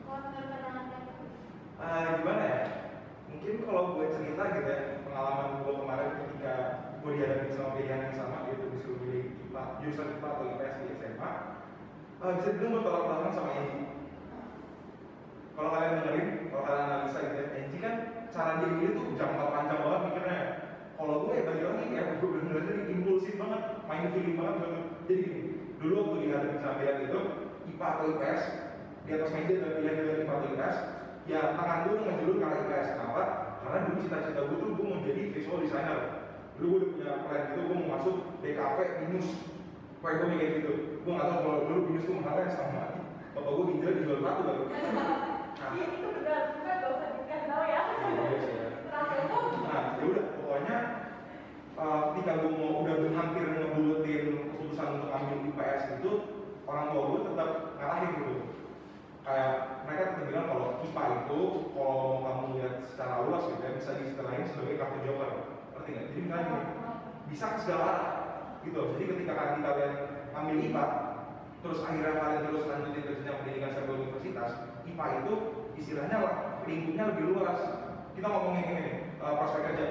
Kalau 0.00 0.18
menurut 0.26 0.48
pandangan 0.50 0.84
kalian? 0.90 1.04
Eh, 1.80 2.08
gimana 2.18 2.42
ya? 2.44 2.60
Mungkin 3.30 3.54
kalau 3.64 3.82
gue 3.94 4.06
cerita 4.10 4.42
gitu 4.52 4.68
ya, 4.68 4.80
pengalaman 5.06 5.62
gue 5.62 5.72
kemarin 5.80 6.08
ketika 6.18 6.54
gue 7.00 7.10
dihadapin 7.16 7.52
sama 7.54 7.70
pilihan 7.72 8.04
yang 8.10 8.16
sama 8.18 8.36
gitu, 8.50 8.64
disuruh 8.74 8.98
pilih 9.00 9.22
IPA, 9.48 9.62
jurusan 9.80 10.08
IPA 10.18 10.28
atau 10.28 10.44
IPS 10.50 10.74
di 10.76 10.86
SMA, 10.98 11.30
eh, 12.60 12.68
bisa 12.68 12.68
dibilang 12.68 12.72
gue 12.76 12.82
tolak 12.84 13.02
belakang 13.08 13.32
sama 13.32 13.50
Enji. 13.56 13.80
Kalau 15.56 15.70
kalian 15.72 15.92
dengerin, 16.00 16.28
kalau 16.52 16.62
kalian 16.68 16.84
analisa 16.84 17.18
gitu 17.24 17.36
ya, 17.40 17.46
Enji 17.56 17.78
kan 17.80 17.94
cara 18.30 18.50
dia 18.60 18.68
milih 18.68 18.90
tuh 18.96 19.06
jangka 19.16 19.44
panjang 19.48 19.80
banget 19.80 20.00
mikirnya. 20.04 20.40
Kalau 21.00 21.14
gue 21.24 21.32
ya 21.32 21.42
bagi 21.48 21.64
lagi 21.64 21.96
ya, 21.96 22.02
gue 22.20 22.28
bener-bener 22.28 22.64
jadi 22.68 22.82
impulsif 22.92 23.34
banget, 23.40 23.62
main 23.88 24.04
feeling 24.12 24.36
banget 24.36 24.56
gitu. 24.60 24.80
Jadi 25.08 25.24
dulu 25.80 25.94
waktu 25.96 26.16
sama 26.60 26.76
pilihan 26.76 26.98
itu, 27.08 27.20
IPA 27.72 27.86
atau 27.88 28.04
IPS, 28.12 28.42
di 29.08 29.10
atas 29.16 29.30
meja 29.32 29.52
ada 29.56 29.68
pilihan 29.80 29.96
dari 29.96 30.10
IPA 30.20 30.32
atau 30.36 30.48
IPS, 30.52 30.76
ya 31.24 31.40
tangan 31.56 31.78
gue 31.88 31.96
ngejulur 32.04 32.36
arah 32.44 32.58
IPS. 32.60 32.88
Kenapa? 33.00 33.22
Karena 33.64 33.78
dulu 33.88 33.96
cita-cita 34.04 34.40
gue 34.44 34.56
tuh 34.60 34.70
gue 34.76 34.84
mau 34.84 35.00
jadi 35.00 35.22
visual 35.32 35.58
designer. 35.64 36.00
Dulu 36.60 36.68
gue 36.68 36.80
udah 36.84 36.92
punya 36.92 37.12
plan 37.24 37.42
gitu, 37.48 37.60
gue 37.64 37.76
mau 37.80 37.88
masuk 37.96 38.16
DKV 38.44 38.78
minus. 39.08 39.28
Kayak 40.00 40.16
gue 40.20 40.28
mikir 40.28 40.48
gitu. 40.60 40.72
Gue 41.00 41.16
gak 41.16 41.26
tau 41.32 41.38
kalau 41.40 41.58
dulu 41.64 41.80
minus 41.88 42.04
tuh 42.04 42.14
mahalnya 42.20 42.52
sama. 42.52 42.84
Bapak 43.32 43.50
gue 43.56 43.64
ginjal 43.72 43.92
dijual 43.96 44.18
satu 44.20 44.42
kali. 44.44 44.62
Nah, 45.60 45.76
Iya 45.76 45.84
itu 45.92 46.08
benar, 46.16 46.56
bukan 46.56 46.76
gak 46.80 46.92
usah 46.96 47.08
dikasih 47.20 47.52
ya. 47.52 47.82
iya 48.00 48.32
ya. 48.48 48.68
Tuh 48.80 49.44
Nah, 49.60 49.82
ya 50.00 50.04
udah 50.08 50.24
pokoknya 50.40 50.76
uh, 51.76 52.00
ketika 52.10 52.32
gue 52.40 52.52
mau 52.56 52.80
udah 52.80 52.96
hampir 53.12 53.44
ngebulutin 53.44 54.24
keputusan 54.50 54.88
untuk 54.96 55.10
ambil 55.12 55.36
IPS 55.52 55.82
itu 56.00 56.10
orang 56.64 56.84
tua 56.90 57.02
gue 57.12 57.20
tetap 57.28 57.50
ngalahin 57.76 58.10
gitu. 58.16 58.34
Kayak 59.20 59.52
mereka 59.84 60.02
tetap 60.10 60.24
bilang 60.32 60.46
kalau 60.48 60.66
IPA 60.80 61.04
itu 61.28 61.40
kalau 61.76 61.94
mau 62.00 62.18
kamu 62.24 62.44
lihat 62.56 62.74
secara 62.88 63.14
luas 63.28 63.44
gitu 63.52 63.60
ya 63.60 63.72
bisa 63.76 63.90
diistilahkan 64.00 64.48
sebagai 64.48 64.76
kartu 64.80 64.98
joker. 65.04 65.30
Ngerti 65.76 65.88
nggak? 65.92 66.04
Jadi 66.08 66.20
misalnya 66.24 66.48
bisa 67.28 67.44
ke 67.52 67.58
segala 67.62 67.84
arah 67.84 68.10
gitu. 68.64 68.80
Jadi 68.96 69.04
ketika 69.12 69.32
kalian 69.36 69.60
ambil 70.34 70.56
IPA 70.62 70.84
terus 71.60 71.78
akhirnya 71.84 72.16
kalian 72.16 72.42
terus 72.48 72.64
lanjutin 72.64 73.02
ke 73.04 73.12
jenjang 73.20 73.36
pendidikan 73.44 73.70
sebuah 73.76 73.96
universitas 74.00 74.50
IPA 74.88 75.06
itu 75.20 75.34
istilahnya 75.76 76.18
lah 76.20 76.34
lingkupnya 76.64 77.04
lebih 77.12 77.24
luas. 77.32 77.60
Kita 78.16 78.26
ngomongin 78.28 78.64
ini 78.68 78.80
nih 78.80 78.96
eh, 79.20 79.34
prospek 79.36 79.62
kerja. 79.64 79.86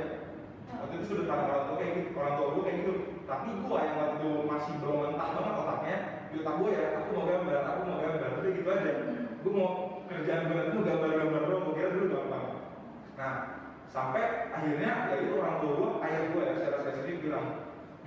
Waktu 0.69 0.93
itu 1.01 1.05
sudah 1.11 1.25
tanda 1.25 1.43
orang 1.49 1.65
tua 1.65 1.77
kayak 1.81 1.91
gitu 1.97 2.09
orang 2.15 2.35
tua 2.37 2.47
gue 2.53 2.63
kayak 2.65 2.77
gitu. 2.81 2.93
Tapi 3.25 3.47
gue 3.57 3.77
yang 3.77 3.95
waktu 3.99 4.15
itu 4.21 4.29
masih 4.45 4.73
belum 4.81 4.97
mentah 5.01 5.29
banget 5.33 5.55
otaknya 5.59 5.97
di 6.29 6.35
otak 6.41 6.55
gue 6.61 6.69
ya 6.71 6.85
aku 7.01 7.09
mau 7.13 7.25
gambar 7.25 7.57
aku 7.65 7.79
mau 7.85 7.97
gambar. 8.01 8.29
Udah 8.39 8.51
gitu 8.53 8.69
aja. 8.69 8.91
Gue 9.39 9.51
mau 9.53 9.69
kerjaan 10.09 10.43
gue 10.49 10.61
itu 10.71 10.77
gambar 10.81 11.09
gambar 11.09 11.41
doang 11.45 11.61
gue 11.65 11.73
kira 11.77 11.89
dulu 11.93 12.05
gampang. 12.13 12.45
Nah 13.17 13.33
sampai 13.89 14.53
akhirnya 14.53 14.91
ya 15.09 15.15
itu 15.25 15.33
orang 15.41 15.55
tua 15.61 15.71
gue 15.73 15.89
ayah 16.05 16.21
gue 16.29 16.41
ya 16.45 16.53
secara 16.61 16.77
spesifik 16.85 17.17
bilang 17.25 17.45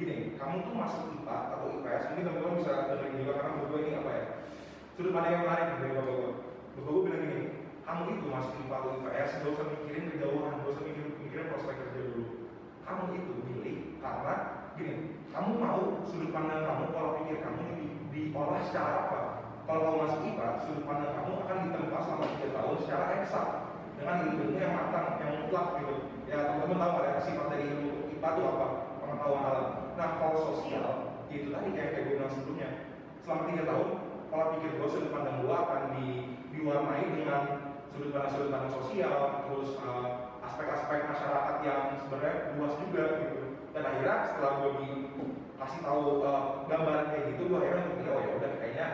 gini, 0.03 0.17
kamu 0.35 0.67
tuh 0.67 0.75
masuk 0.75 1.03
IPA 1.15 1.37
atau 1.55 1.71
IPS, 1.79 2.03
mungkin 2.11 2.25
teman-teman 2.27 2.59
bisa 2.59 2.73
dengerin 2.91 3.19
juga 3.23 3.33
karena 3.39 3.51
menurut 3.55 3.79
ini 3.79 3.93
apa 3.95 4.11
ya 4.11 4.25
sudut 4.99 5.13
pandang 5.15 5.33
yang 5.33 5.43
menarik 5.47 5.67
dari 5.79 5.93
bapak 5.95 6.05
gue 6.05 6.31
bapak 6.75 6.91
gue 6.91 7.03
bilang 7.07 7.23
gini, 7.23 7.39
kamu 7.87 8.03
itu 8.11 8.27
masuk 8.27 8.53
IPA 8.59 8.75
atau 8.75 8.91
IPS, 8.99 9.31
gak 9.39 9.53
usah 9.55 9.67
mikirin 9.71 10.05
kejauhan, 10.11 10.53
gak 10.59 10.71
usah 10.75 10.83
mikirin, 10.83 11.11
mikirin 11.23 11.47
prospek 11.55 11.77
kerja 11.79 12.01
dulu 12.11 12.25
kamu 12.83 13.05
itu 13.15 13.33
milih 13.47 13.79
karena 14.03 14.35
gini, 14.75 14.95
kamu 15.31 15.51
mau 15.63 15.83
sudut 16.03 16.31
pandang 16.35 16.63
kamu, 16.67 16.85
pola 16.91 17.11
pikir 17.23 17.39
kamu 17.39 17.61
ini 17.79 17.87
diolah 18.11 18.61
secara 18.67 18.93
apa? 19.07 19.21
kalau 19.63 19.81
kamu 19.87 19.99
masuk 20.03 20.21
IPA, 20.27 20.47
sudut 20.67 20.85
pandang 20.85 21.13
kamu 21.15 21.33
akan 21.47 21.57
ditempa 21.63 21.99
selama 22.03 22.27
3 22.27 22.57
tahun 22.59 22.77
secara 22.83 23.05
eksak 23.23 23.47
dengan 24.03 24.17
ilmu 24.27 24.59
yang 24.59 24.75
matang, 24.75 25.07
yang 25.23 25.33
mutlak 25.39 25.67
gitu 25.79 25.95
ya 26.27 26.39
teman-teman 26.49 26.81
tahu 26.81 26.93
kan 26.99 27.05
ya, 27.07 27.21
sifat 27.23 27.47
dari 27.55 27.65
ilmu 27.71 27.91
IPA 28.19 28.29
itu 28.35 28.43
apa? 28.51 28.67
pengetahuan 28.99 29.43
alam 29.47 29.82
Nah 29.93 30.09
kalau 30.17 30.39
sosial, 30.57 31.21
itu 31.29 31.53
tadi 31.53 31.69
kayak 31.77 31.91
kayak 31.93 32.05
gue 32.09 32.15
bilang 32.17 32.33
sebelumnya, 32.33 32.69
selama 33.25 33.43
tiga 33.53 33.63
tahun 33.69 33.89
pola 34.33 34.45
pikir 34.57 34.71
gue 34.81 34.89
sudut 34.89 35.11
pandang 35.13 35.45
gue 35.45 35.53
akan 35.53 35.83
di, 35.93 36.07
diwarnai 36.57 37.05
dengan 37.13 37.43
sudut 37.93 38.11
pandang 38.17 38.33
sudut 38.33 38.49
pandang 38.49 38.73
sosial, 38.73 39.19
terus 39.45 39.71
uh, 39.85 40.41
aspek-aspek 40.49 41.13
masyarakat 41.13 41.57
yang 41.65 41.81
sebenarnya 42.01 42.37
luas 42.57 42.75
juga 42.81 43.05
gitu. 43.21 43.41
Dan 43.73 43.83
akhirnya 43.89 44.17
setelah 44.33 44.53
gue 44.65 44.71
dikasih 44.81 45.81
tahu 45.85 46.03
uh, 46.25 46.65
gambaran 46.73 47.07
kayak 47.13 47.25
gitu, 47.37 47.43
gue 47.53 47.59
akhirnya 47.61 47.85
mikir 47.93 48.09
oh 48.09 48.21
ya 48.25 48.31
udah 48.41 48.51
kayaknya 48.57 48.87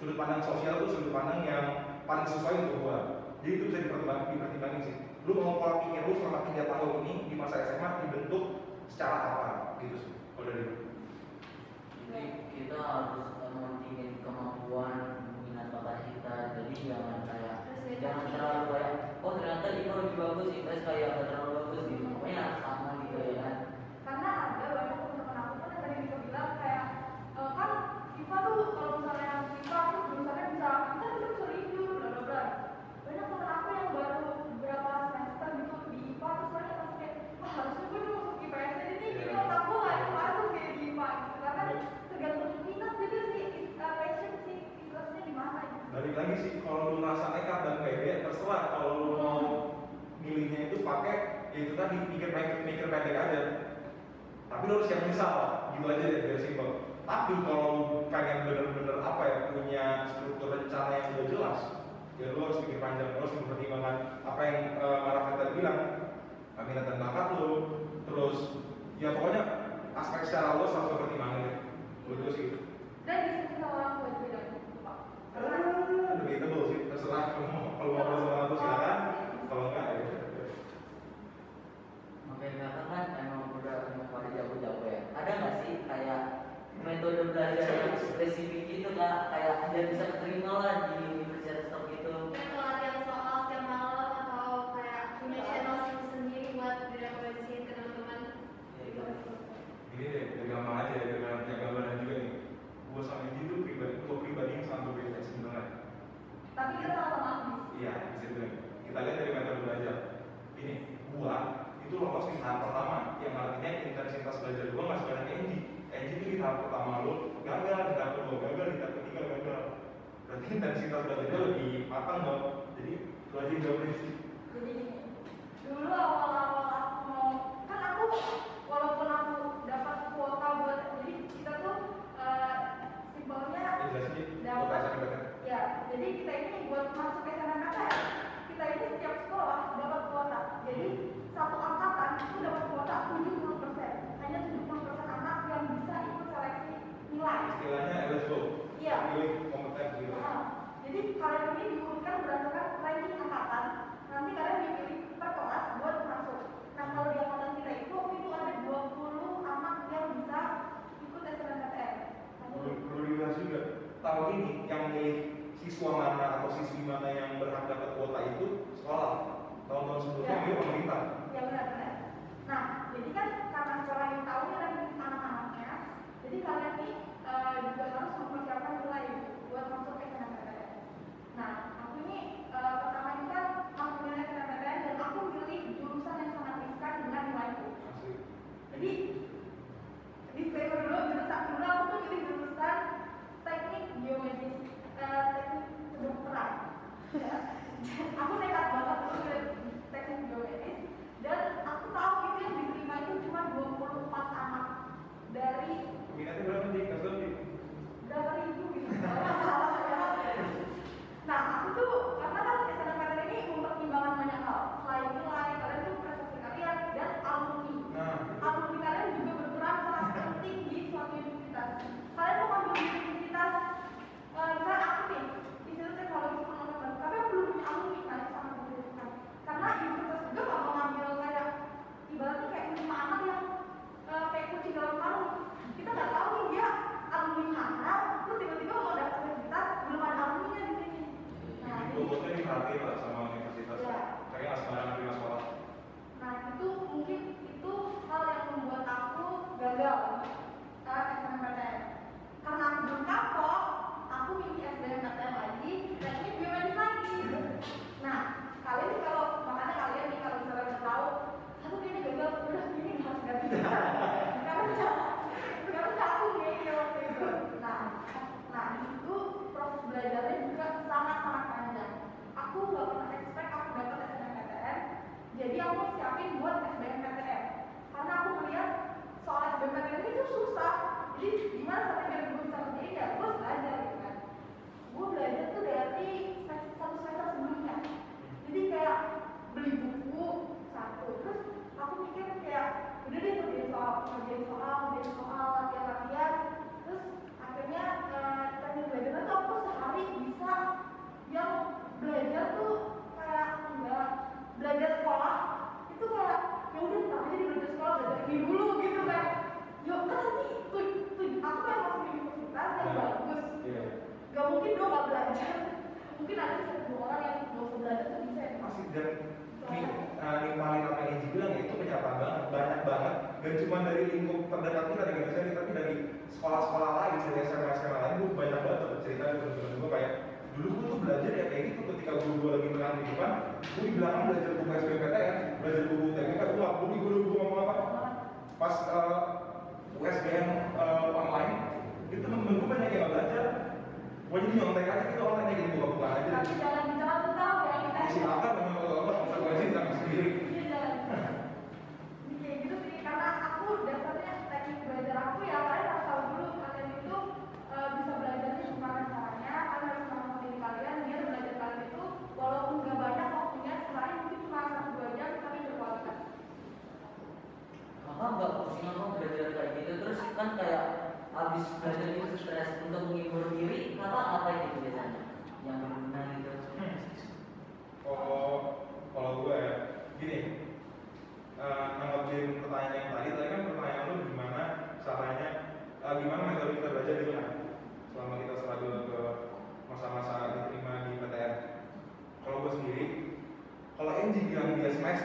sudut 0.00 0.16
pandang 0.16 0.40
sosial 0.40 0.74
itu 0.80 0.86
sudut 0.96 1.12
pandang 1.12 1.40
yang 1.44 1.64
paling 2.08 2.24
sesuai 2.24 2.54
untuk 2.64 2.78
gue. 2.80 2.98
Jadi 3.40 3.52
itu 3.56 3.64
bisa 3.72 3.78
dipertimbangin, 3.84 4.36
dipertimbangin 4.36 4.80
sih. 4.88 4.96
Lu 5.28 5.32
mau 5.36 5.60
pola 5.60 5.84
pikir 5.84 6.00
lu 6.08 6.16
selama 6.16 6.48
tiga 6.48 6.64
tahun 6.72 6.92
ini 7.04 7.12
di 7.28 7.34
masa 7.36 7.56
SMA 7.68 7.88
dibentuk 8.08 8.44
secara 8.88 9.16
apa 9.20 9.48
gitu 9.84 9.96
sih 10.00 10.19
beli 10.50 10.90
jadi 12.10 12.26
kita 12.58 12.74
harus 12.74 13.38
mementingin 13.38 14.18
kemampuan 14.18 15.30
minat 15.46 15.70
bakat 15.70 16.10
kita. 16.10 16.58
Jadi 16.58 16.90
jangan 16.90 17.22
kayak 17.22 17.56
jangan 18.02 18.26
terlalu 18.34 18.62
kayak 18.74 18.94
oh 19.22 19.32
ternyata 19.38 19.66
ini 19.78 19.90
lebih 19.94 20.14
bagus 20.18 20.48
kita 20.50 20.72
kayak 20.82 21.12
terlalu 21.30 21.49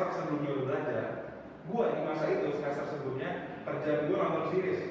semester 0.06 0.22
sebelumnya 0.22 0.52
udah 0.54 0.66
belajar, 0.70 1.06
gue 1.66 1.86
di 1.98 2.02
masa 2.06 2.26
itu 2.30 2.48
semester 2.54 2.86
sebelumnya 2.94 3.30
kerjaan 3.66 4.06
gue 4.06 4.18
nonton 4.22 4.46
series, 4.54 4.82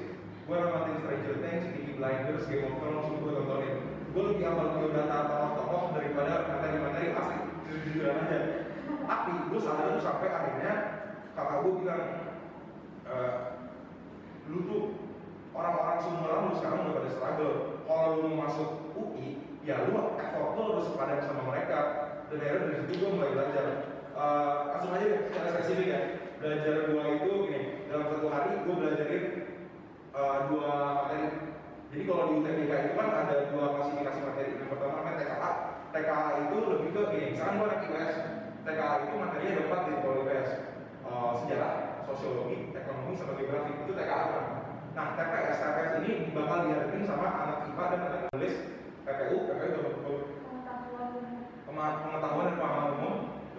gue 0.43 0.55
nonton 0.59 0.99
Stranger 0.99 1.35
Things, 1.39 1.65
Peaky 1.71 1.93
Blinders, 1.95 2.43
Game 2.51 2.67
of 2.67 2.75
Thrones, 2.83 3.07
gue 3.15 3.31
tontonin. 3.31 3.75
Gue 4.11 4.23
lebih 4.31 4.43
hafal 4.43 4.67
biodata 4.75 5.17
tokoh-tokoh 5.31 5.83
daripada 5.95 6.33
materi-materi 6.51 7.15
asli 7.15 7.37
jujur-jujuran 7.63 8.15
aja. 8.27 8.39
Tapi 9.07 9.31
gue 9.47 9.59
sadar 9.63 9.87
tuh 9.95 10.03
sampai 10.03 10.27
akhirnya 10.27 10.73
kakak 11.31 11.57
gue 11.63 11.73
bilang, 11.79 12.03
"Eh, 13.07 13.33
lu 14.51 14.59
tuh 14.67 14.83
orang-orang 15.55 15.97
seumuran 16.03 16.43
lu 16.43 16.51
sekarang 16.59 16.79
udah 16.83 16.95
pada 16.99 17.09
struggle. 17.15 17.55
Kalau 17.87 18.07
lu 18.19 18.27
mau 18.35 18.51
masuk 18.51 18.69
UI, 18.99 19.39
ya 19.63 19.79
lu 19.87 19.95
effort 20.19 20.59
lu 20.59 20.61
harus 20.75 20.87
sepadan 20.91 21.23
sama 21.23 21.43
mereka. 21.47 21.79
Dan 22.27 22.39
akhirnya 22.43 22.67
dari 22.67 22.83
situ 22.83 22.99
gue 22.99 23.11
mulai 23.15 23.31
belajar. 23.31 23.94
Eh, 24.15 24.55
langsung 24.71 24.95
aja 24.95 25.11
deh, 25.11 25.21
secara 25.27 25.47
spesifik 25.51 25.87
ya. 25.91 26.01
Belajar 26.39 26.87
gue 26.87 27.03
itu 27.19 27.31
gini, 27.51 27.61
dalam 27.91 28.07
satu 28.15 28.27
hari 28.31 28.63
gue 28.63 28.75
belajarin 28.79 29.23
eh, 30.15 30.37
dua 30.47 30.71
materi. 31.03 31.27
Jadi 31.91 32.03
kalau 32.07 32.23
di 32.31 32.33
UTBK 32.39 32.71
itu 32.71 32.93
kan 32.95 33.09
ada 33.11 33.35
dua 33.51 33.65
klasifikasi 33.75 34.19
materi. 34.23 34.55
Yang 34.55 34.71
pertama 34.71 35.03
namanya 35.03 35.19
TKA. 35.19 35.51
TKA 35.91 36.27
itu 36.47 36.55
lebih 36.63 36.89
ke 36.95 37.01
gini, 37.11 37.25
misalkan 37.35 37.59
gue 37.59 37.67
anak 37.67 37.81
IPS. 37.83 38.15
TKA 38.63 38.93
itu 39.03 39.13
materinya 39.19 39.51
ada 39.51 39.63
empat 39.67 39.79
di 39.83 39.91
kalau 39.99 40.17
IPS. 40.23 40.49
Eh, 41.03 41.31
sejarah, 41.43 41.73
sosiologi, 42.07 42.57
ekonomi, 42.71 43.13
sama 43.19 43.35
geografi. 43.35 43.71
Itu 43.83 43.91
TKA 43.99 44.23
kan. 44.31 44.45
Nah, 44.95 45.07
TPS, 45.19 45.57
TPS 45.59 45.91
ini 45.99 46.11
bakal 46.31 46.57
dihadapin 46.63 47.03
sama 47.03 47.27
anak 47.27 47.57
IPA 47.67 47.83
dan 47.91 47.99
anak 48.07 48.21
tulis 48.31 48.55
PPU, 49.03 49.37
PPU 49.43 49.79
itu 49.91 50.15
pengetahuan 51.67 52.47
dan 52.47 52.55
pemahaman 52.55 52.91
umum. 52.95 53.15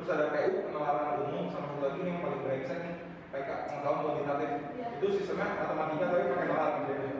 Terus 0.06 0.22
ada 0.22 0.30
PU, 0.38 0.70
penalaran 0.70 1.18
umum, 1.26 1.50
sama 1.50 1.66
satu 1.66 1.82
lagi 1.82 2.06
yang 2.06 2.22
paling 2.22 2.46
brengsek 2.46 2.78
nih, 2.78 2.94
PK, 3.34 3.48
pengetahuan 3.66 4.02
kuantitatif. 4.06 4.50
Iya. 4.78 4.86
Itu 5.02 5.06
sistemnya 5.18 5.58
matematika 5.58 6.04
tapi 6.14 6.30
pakai 6.30 6.46
nalar 6.46 6.70
gitu 6.78 6.92
ya. 6.94 7.14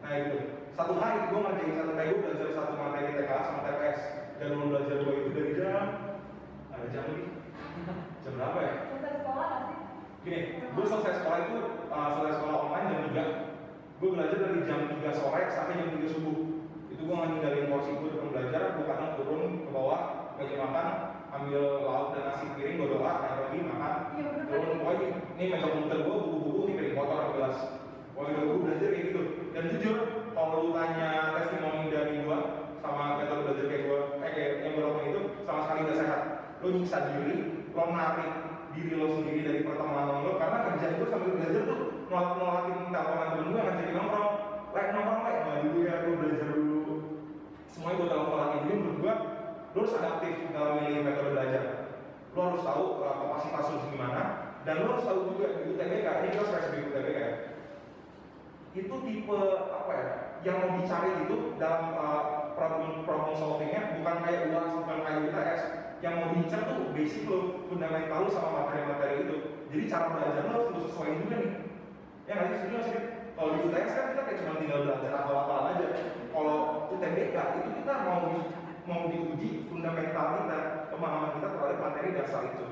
Nah 0.00 0.12
itu, 0.16 0.38
satu 0.72 0.92
hari 0.96 1.28
gue 1.28 1.36
ngerjain 1.36 1.76
satu 1.76 1.92
PU 2.00 2.14
belajar 2.24 2.48
satu 2.56 2.72
materi 2.80 3.12
TKA 3.12 3.40
sama 3.44 3.60
TPS. 3.68 4.00
Dan 4.40 4.48
lu 4.56 4.72
belajar 4.72 4.96
gue 5.04 5.12
itu 5.20 5.28
dari 5.36 5.52
jam, 5.52 5.84
ada 6.72 6.86
jam 6.88 7.04
lebih. 7.12 7.28
Jam 8.24 8.32
berapa 8.32 8.58
ya? 8.64 8.74
selesai 8.88 9.12
sekolah 9.20 9.48
sih? 9.60 9.78
Gini, 10.24 10.40
gue 10.64 10.84
selesai 10.88 11.12
sekolah 11.20 11.38
itu 11.44 11.56
uh, 11.92 12.08
selesai 12.16 12.34
sekolah 12.40 12.56
online 12.56 12.88
jam 12.88 13.00
3 14.00 14.00
Gue 14.00 14.08
belajar 14.16 14.38
dari 14.40 14.60
jam 14.64 14.80
3 14.88 15.12
sore 15.12 15.42
sampai 15.52 15.76
jam 15.76 15.92
3 15.92 16.08
subuh 16.08 16.36
Itu 16.88 17.04
gue 17.04 17.16
ninggalin 17.20 17.68
porsi 17.68 17.92
gue 18.00 18.08
depan 18.16 18.32
belajar 18.32 18.80
Gue 18.80 18.84
kadang 18.88 19.12
turun 19.20 19.68
ke 19.68 19.68
bawah, 19.68 20.00
meja 20.40 20.56
makan 20.56 21.09
Ambil 21.30 21.86
lauk 21.86 22.10
dan 22.12 22.22
nasi 22.26 22.46
piring, 22.58 22.76
gue 22.78 22.88
doa, 22.90 23.12
naik 23.22 23.36
lagi 23.46 23.58
makan. 23.62 23.94
Iya 24.18 24.24
bener 24.34 24.60
oh 24.82 24.92
ini, 24.98 25.06
meja 25.38 25.58
komputer 25.62 25.98
gue, 26.02 26.16
buku-buku, 26.26 26.60
ini 26.66 26.72
piring 26.74 26.94
kotor, 26.98 27.20
gelas. 27.38 27.58
Pokoknya 28.12 28.40
gue 28.42 28.58
belajar 28.58 28.88
kayak 28.90 29.04
gitu. 29.08 29.20
Dan 29.54 29.62
jujur, 29.70 29.96
kalau 30.34 30.54
lu 30.58 30.70
tanya 30.74 31.10
testimoni 31.38 31.90
dari 31.90 32.22
gue 32.26 32.38
Sama 32.80 33.20
metode 33.20 33.44
belajar 33.44 33.66
kayak 33.68 33.82
gue, 33.86 34.00
eh 34.24 34.30
kayak 34.32 34.50
yang 34.64 34.72
gue 34.72 34.82
lakukan 34.88 35.10
itu 35.12 35.22
Sama 35.44 35.60
sekali 35.68 35.80
gak 35.84 35.98
sehat. 36.00 36.20
Lu 36.60 36.66
nyiksa 36.72 36.98
diri, 37.12 37.36
lo 37.76 37.84
narik 37.92 38.32
diri 38.70 38.94
lo 38.94 39.06
sendiri 39.18 39.40
dari 39.42 39.60
pertemanan 39.66 40.22
lo 40.22 40.38
karena 40.38 40.58
kerjaan 40.62 40.98
gue 41.02 41.08
sambil 41.10 41.34
belajar 41.34 41.62
tuh 41.66 41.80
nolak 42.06 42.32
nolakin 42.38 42.76
teleponan 42.94 43.28
temen 43.34 43.50
gue 43.50 43.60
ngajakin 43.60 43.94
nongkrong. 43.98 44.32
Like 44.70 44.90
nongkrong 44.94 45.22
like 45.26 45.40
nggak 45.42 45.58
dulu 45.66 45.78
ya 45.82 45.94
gue 46.06 46.14
belajar 46.14 46.48
dulu. 46.54 46.80
Semuanya 47.66 47.98
gue 47.98 48.08
telepon 48.08 48.38
lagi 48.38 48.56
jadi 48.62 48.74
menurut 48.78 48.98
gue 49.02 49.14
lo 49.70 49.78
harus 49.86 49.96
adaptif 49.98 50.34
dalam 50.50 50.82
milih 50.82 51.06
metode 51.06 51.30
belajar. 51.34 51.64
Lo 52.34 52.40
harus 52.50 52.62
tahu 52.62 52.84
uh, 53.02 53.14
kapasitas 53.22 53.66
lo 53.70 53.78
gimana 53.90 54.22
dan 54.66 54.82
lo 54.82 54.98
harus 54.98 55.06
tahu 55.06 55.20
juga 55.34 55.46
di 55.62 55.72
UTBK 55.72 56.06
ini 56.06 56.28
kita 56.34 56.44
spesifik 56.44 56.92
UTBK 56.92 57.18
ya 57.18 57.30
itu 58.70 58.94
tipe 59.02 59.40
apa 59.66 59.92
ya 59.98 60.08
yang 60.46 60.56
mau 60.62 60.78
dicari 60.78 61.26
itu 61.26 61.58
dalam 61.58 61.90
uh, 61.98 62.54
problem 62.54 63.02
problem 63.02 63.34
solvingnya 63.34 63.98
bukan 63.98 64.16
kayak 64.22 64.46
UAS 64.54 64.72
bukan 64.78 64.98
kayak 65.02 65.20
UTS 65.26 65.62
yang 66.00 66.14
mau 66.16 66.32
diincar 66.32 66.60
tuh 66.64 66.94
basic 66.94 67.26
lo 67.28 67.66
fundamental 67.68 68.24
lo 68.24 68.30
sama 68.32 68.64
materi-materi 68.64 69.28
itu. 69.28 69.36
Jadi 69.68 69.84
cara 69.90 70.06
belajar 70.16 70.42
lo 70.48 70.50
harus 70.54 70.68
lo 70.72 70.78
sesuaiin 70.88 71.18
juga 71.26 71.36
nih. 71.44 71.52
Ya 72.24 72.32
nggak 72.38 72.48
sih 72.56 72.68
sih? 72.88 73.00
Kalau 73.36 73.50
di 73.52 73.60
UTS 73.68 73.92
kan 73.92 74.04
kita 74.14 74.22
kayak 74.22 74.38
cuma 74.40 74.60
tinggal 74.62 74.80
belajar 74.86 75.12
apa-apaan 75.12 75.66
aja. 75.76 75.86
Kalau 76.30 76.56
UTBK 76.94 77.36
itu 77.36 77.70
kita 77.82 77.94
mau 78.06 78.22
mau 78.88 79.10
diuji 79.12 79.68
fundamental 79.68 80.44
kita 80.44 80.88
pemahaman 80.92 81.40
dari 82.00 82.16
dasar 82.16 82.42
itu. 82.56 82.66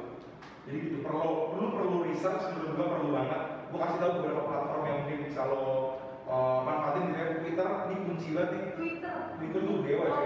Jadi 0.69 0.77
gitu 0.85 0.97
perlu 1.01 1.53
perlu 1.57 1.67
perlu 1.73 1.97
research 2.09 2.45
menurut 2.53 2.73
gua 2.77 2.87
perlu 2.97 3.09
banget. 3.13 3.43
Gua 3.69 3.79
kasih 3.85 3.99
tahu 4.01 4.13
beberapa 4.21 4.43
platform 4.49 4.85
yang 4.85 4.97
mungkin 5.05 5.19
bisa 5.29 5.41
lo 5.49 5.63
uh, 6.29 6.61
manfaatin 6.65 7.09
gitu 7.09 7.17
ya. 7.17 7.27
Twitter 7.41 7.69
ini 7.89 7.97
kunci 8.05 8.29
banget 8.37 8.51
nih. 8.53 8.65
Twitter. 8.77 9.17
Twitter 9.39 9.61
tuh 9.65 9.77
dewa 9.85 10.05
Oh, 10.09 10.21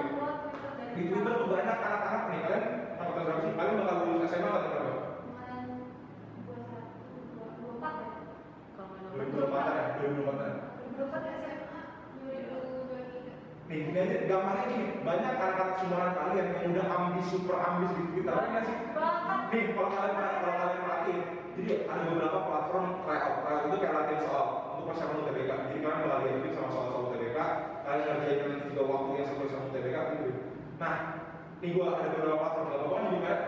Twitter 0.47 0.71
dari 0.79 0.93
Di 0.99 1.03
Twitter 1.11 1.33
tuh 1.35 1.47
banyak 1.51 1.79
anak-anak 1.79 2.23
nih 2.31 2.41
kalian 2.43 2.65
angkatan 2.99 3.23
berapa 3.23 3.41
sih? 3.43 3.53
Kalian 3.55 3.75
bakal 3.83 3.97
lulus 4.03 4.27
SMA 4.31 4.51
atau 4.51 4.71
berapa? 4.71 4.93
Kemarin 5.23 5.67
dua 6.43 6.57
satu 6.67 6.99
dua 7.35 7.47
dua 7.59 7.71
empat 7.79 7.95
ya. 7.99 8.11
Kalau 8.73 8.89
main 8.91 9.05
2024 9.15 9.79
ya, 9.79 9.85
2024 10.03 10.93
Berempat 10.93 11.23
ya 11.23 11.35
SMA 11.39 11.81
dua 12.19 12.35
ribu 12.35 12.57
dua 12.91 13.01
tiga. 13.15 13.35
Nih, 13.73 13.89
gini 13.89 14.05
aja, 14.05 14.29
gambarnya 14.29 14.65
gini, 14.69 14.87
banyak 15.01 15.33
anak-anak 15.33 15.81
sumuran 15.81 16.13
kalian 16.13 16.47
yang 16.61 16.77
udah 16.77 16.87
ambis, 16.93 17.25
super 17.33 17.57
ambis 17.57 17.89
di 17.97 18.03
Twitter, 18.13 18.37
ada 18.37 18.49
nggak 18.53 18.65
sih? 18.69 18.77
Nih, 19.49 19.63
kalau 19.73 19.89
kalian 19.97 20.13
kalau 20.13 20.57
kalian 20.61 20.81
perhatiin, 20.85 21.21
jadi 21.57 21.73
ada 21.89 22.03
beberapa 22.05 22.39
platform 22.53 22.87
tryout, 23.01 23.35
tryout 23.41 23.65
itu 23.65 23.77
kayak 23.81 23.97
latihan 23.97 24.21
soal 24.29 24.45
untuk 24.77 24.85
persiapan 24.93 25.21
UTBK. 25.25 25.51
Jadi 25.57 25.79
kalian 25.81 26.01
bakal 26.05 26.21
diajarin 26.21 26.53
sama 26.53 26.69
soal-soal 26.69 27.03
UTBK, 27.09 27.39
kalian 27.81 28.05
ngerjain 28.13 28.39
nanti 28.45 28.65
juga 28.69 28.83
waktu 28.93 29.09
yang 29.17 29.27
sesuai 29.33 29.49
sama 29.49 29.65
UTBK 29.73 29.97
gitu. 30.05 30.27
Nah, 30.77 30.95
nih 31.65 31.71
gua 31.73 31.87
ada 31.97 32.09
beberapa 32.13 32.37
platform, 32.45 32.67
gak 32.69 32.77
apa-apa 32.77 32.97
nyebut 33.01 33.21
merek. 33.25 33.41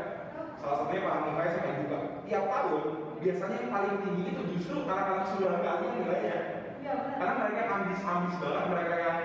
Salah 0.56 0.76
satunya 0.80 1.04
Pak 1.04 1.12
Hamifai 1.20 1.48
sama 1.52 1.72
juga. 1.84 1.98
Tiap 2.24 2.44
tahun, 2.48 2.82
biasanya 3.20 3.56
yang 3.60 3.72
paling 3.76 3.94
tinggi 4.00 4.24
itu 4.32 4.42
justru 4.56 4.76
anak-anak 4.88 5.26
sumuran 5.28 5.60
kalian 5.60 5.92
nilainya. 6.00 6.38
Iya. 6.80 6.92
Karena 7.12 7.32
mereka 7.44 7.62
ambis-ambis 7.76 8.34
banget, 8.40 8.64
mereka 8.72 8.94
yang 8.96 9.20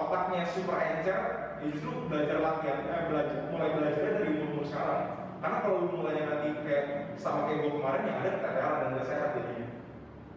otaknya 0.00 0.48
super 0.48 0.80
encer, 0.80 1.20
justru 1.60 2.08
belajar 2.08 2.40
latihan, 2.40 2.80
eh, 2.88 3.02
belajar, 3.12 3.38
mulai 3.52 3.70
belajarnya 3.76 4.16
dari 4.16 4.32
umur 4.48 4.64
sekarang. 4.64 5.02
Karena 5.40 5.56
kalau 5.64 5.76
lu 5.84 5.88
mulainya 6.00 6.24
nanti 6.28 6.48
kayak 6.64 7.16
sama 7.16 7.48
kayak 7.48 7.64
gue 7.64 7.72
kemarin 7.76 8.08
yang 8.08 8.18
ada 8.20 8.30
keteteran 8.36 8.76
dan 8.80 8.96
gak 8.96 9.08
sehat 9.08 9.30
jadi 9.36 9.56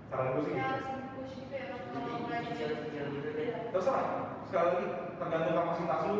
saran 0.07 0.31
gue 0.35 0.43
sih 0.47 0.53
gitu. 0.53 0.63
ya 2.93 3.03
deh. 3.35 3.49
Terserah, 3.73 4.05
sekali 4.47 4.67
lagi 4.69 4.85
tergantung 5.19 5.55
kapasitas 5.57 6.01
lu. 6.07 6.19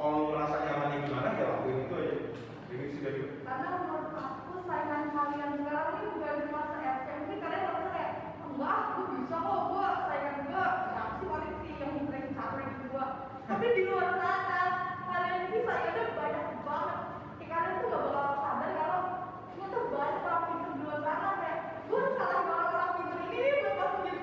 Kalau 0.00 0.16
lu 0.16 0.26
merasa 0.32 0.56
nyamannya 0.64 1.04
gimana 1.04 1.36
ya 1.36 1.44
lakuin 1.48 1.84
itu 1.84 1.94
aja. 1.96 2.16
Jadi 2.70 2.84
sih 2.92 3.00
dari 3.04 3.20
Karena 3.44 3.68
menurut 3.76 4.12
aku 4.16 4.52
saingan 4.64 5.02
kalian 5.12 5.50
sekarang 5.60 5.86
ini 6.00 6.08
bukan 6.16 6.34
di 6.40 6.46
masa 6.48 6.76
SMP, 6.80 7.08
mungkin 7.20 7.38
kalian 7.40 7.62
merasa 7.68 7.88
kayak 7.92 8.12
enggak, 8.40 8.78
gue 8.94 9.04
bisa 9.20 9.36
kok, 9.36 9.60
gue 9.68 9.86
saingan 10.08 10.36
gue 10.40 10.64
siapa 10.90 11.12
sih 11.20 11.26
paling 11.28 11.54
sih 11.60 11.72
yang 11.76 11.92
ranking 12.08 12.34
satu 12.36 12.54
ranking 12.56 12.80
dua. 12.88 13.06
Tapi 13.50 13.66
di 13.74 13.82
luar 13.90 14.14
sana 14.14 14.62
kalian 15.10 15.50
ini 15.50 15.58
saingannya 15.66 16.04
banyak 16.14 16.46
banget. 16.62 16.98
Kayak 17.34 17.50
kalian 17.50 17.74
tuh 17.82 17.88
gak 17.90 18.02
bakal 18.06 18.34
sadar 18.38 18.70
kalau 18.78 19.00
gue 19.58 19.66
tuh 19.66 19.82
banyak 19.90 20.22
orang 20.22 20.42
pintar 20.46 20.70
di 20.70 20.80
luar 20.86 21.00
sana 21.02 21.28
kayak 21.42 21.58
gue 21.90 21.98
harus 21.98 22.14
kalah 22.14 22.42
sama 22.46 22.54
orang 22.70 22.90
pintar 22.94 23.18
ini 23.26 23.50
buat 23.58 23.74
sama 23.74 23.96
gini 24.06 24.18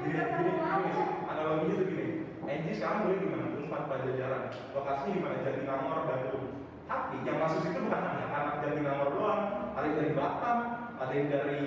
sih, 0.95 1.07
analoginya 1.27 1.75
tuh 1.75 1.87
gini. 1.91 2.07
Enji 2.47 2.71
sekarang 2.71 2.99
boleh 3.03 3.19
di 3.19 3.27
mana? 3.27 3.45
Unpad 3.51 3.83
Pajajaran. 3.91 4.43
Lokasinya 4.71 5.11
di 5.11 5.19
mana? 5.19 5.35
Jatinangor, 5.43 5.99
Bandung. 6.07 6.47
Tapi 6.87 7.15
yang 7.27 7.37
masuk 7.43 7.59
situ 7.67 7.79
bukan 7.83 7.99
hanya 8.07 8.25
anak 8.31 8.55
Jatinangor 8.63 9.09
doang, 9.11 9.41
ada 9.75 9.85
yang 9.91 9.97
dari 9.99 10.11
Batam, 10.15 10.57
ada 11.03 11.11
yang 11.11 11.27
dari 11.27 11.59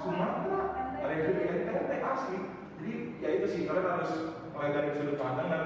Sumatera, 0.00 0.60
ada 0.96 1.12
yang 1.12 1.22
dari 1.28 1.44
NTT 1.60 1.90
asli. 2.00 2.38
Jadi 2.80 2.92
ya 3.20 3.28
itu 3.36 3.46
sih, 3.52 3.60
kalian 3.68 4.00
harus 4.00 4.12
mulai 4.56 4.72
dari 4.72 4.96
sudut 4.96 5.20
pandang 5.20 5.48
dan 5.52 5.64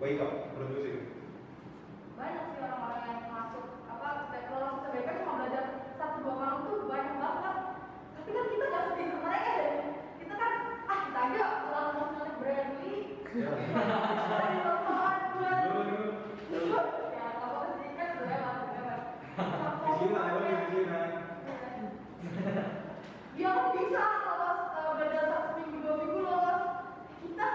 wake 0.00 0.20
up, 0.24 0.32
sih. 0.56 0.96
banyak 2.16 2.44
sih 2.52 2.58
orang-orang 2.64 3.04
yang 3.04 3.20
masuk 3.32 3.64
apa 3.88 4.08
lolos 4.48 4.80
UTBK 4.80 5.08
cuma 5.20 5.32
belajar 5.44 5.64
satu 6.00 6.16
dua 6.24 6.34
malam 6.40 6.58
tuh 6.64 6.88
banyak 6.88 7.16
banget 7.20 7.56
tapi 8.16 8.30
kan 8.32 8.44
kita 8.48 8.66
sepintar 8.68 9.20
mereka 9.24 9.50
ya. 9.56 9.70
Kita 10.20 10.34
kan 10.36 10.52
ah 10.88 10.98
kita 11.08 11.20
aja 11.20 11.44
Bradley. 12.40 12.98
Ya. 13.30 13.46
apa 17.40 17.60
sih 17.78 17.88
kan 17.94 18.08
lah 18.26 18.58
Cina, 20.00 20.20
emang 20.26 20.44
di 20.50 20.66
Cina. 20.74 21.00
dia 23.36 23.48
kan 23.54 23.66
bisa 23.72 24.04
lolos 24.26 24.58
eh, 24.74 24.90
belajar 24.96 25.22
satu 25.30 25.50
minggu 25.56 25.78
dua 25.80 25.94
minggu 26.02 26.20
lolos 26.20 26.62
kita 27.22 27.48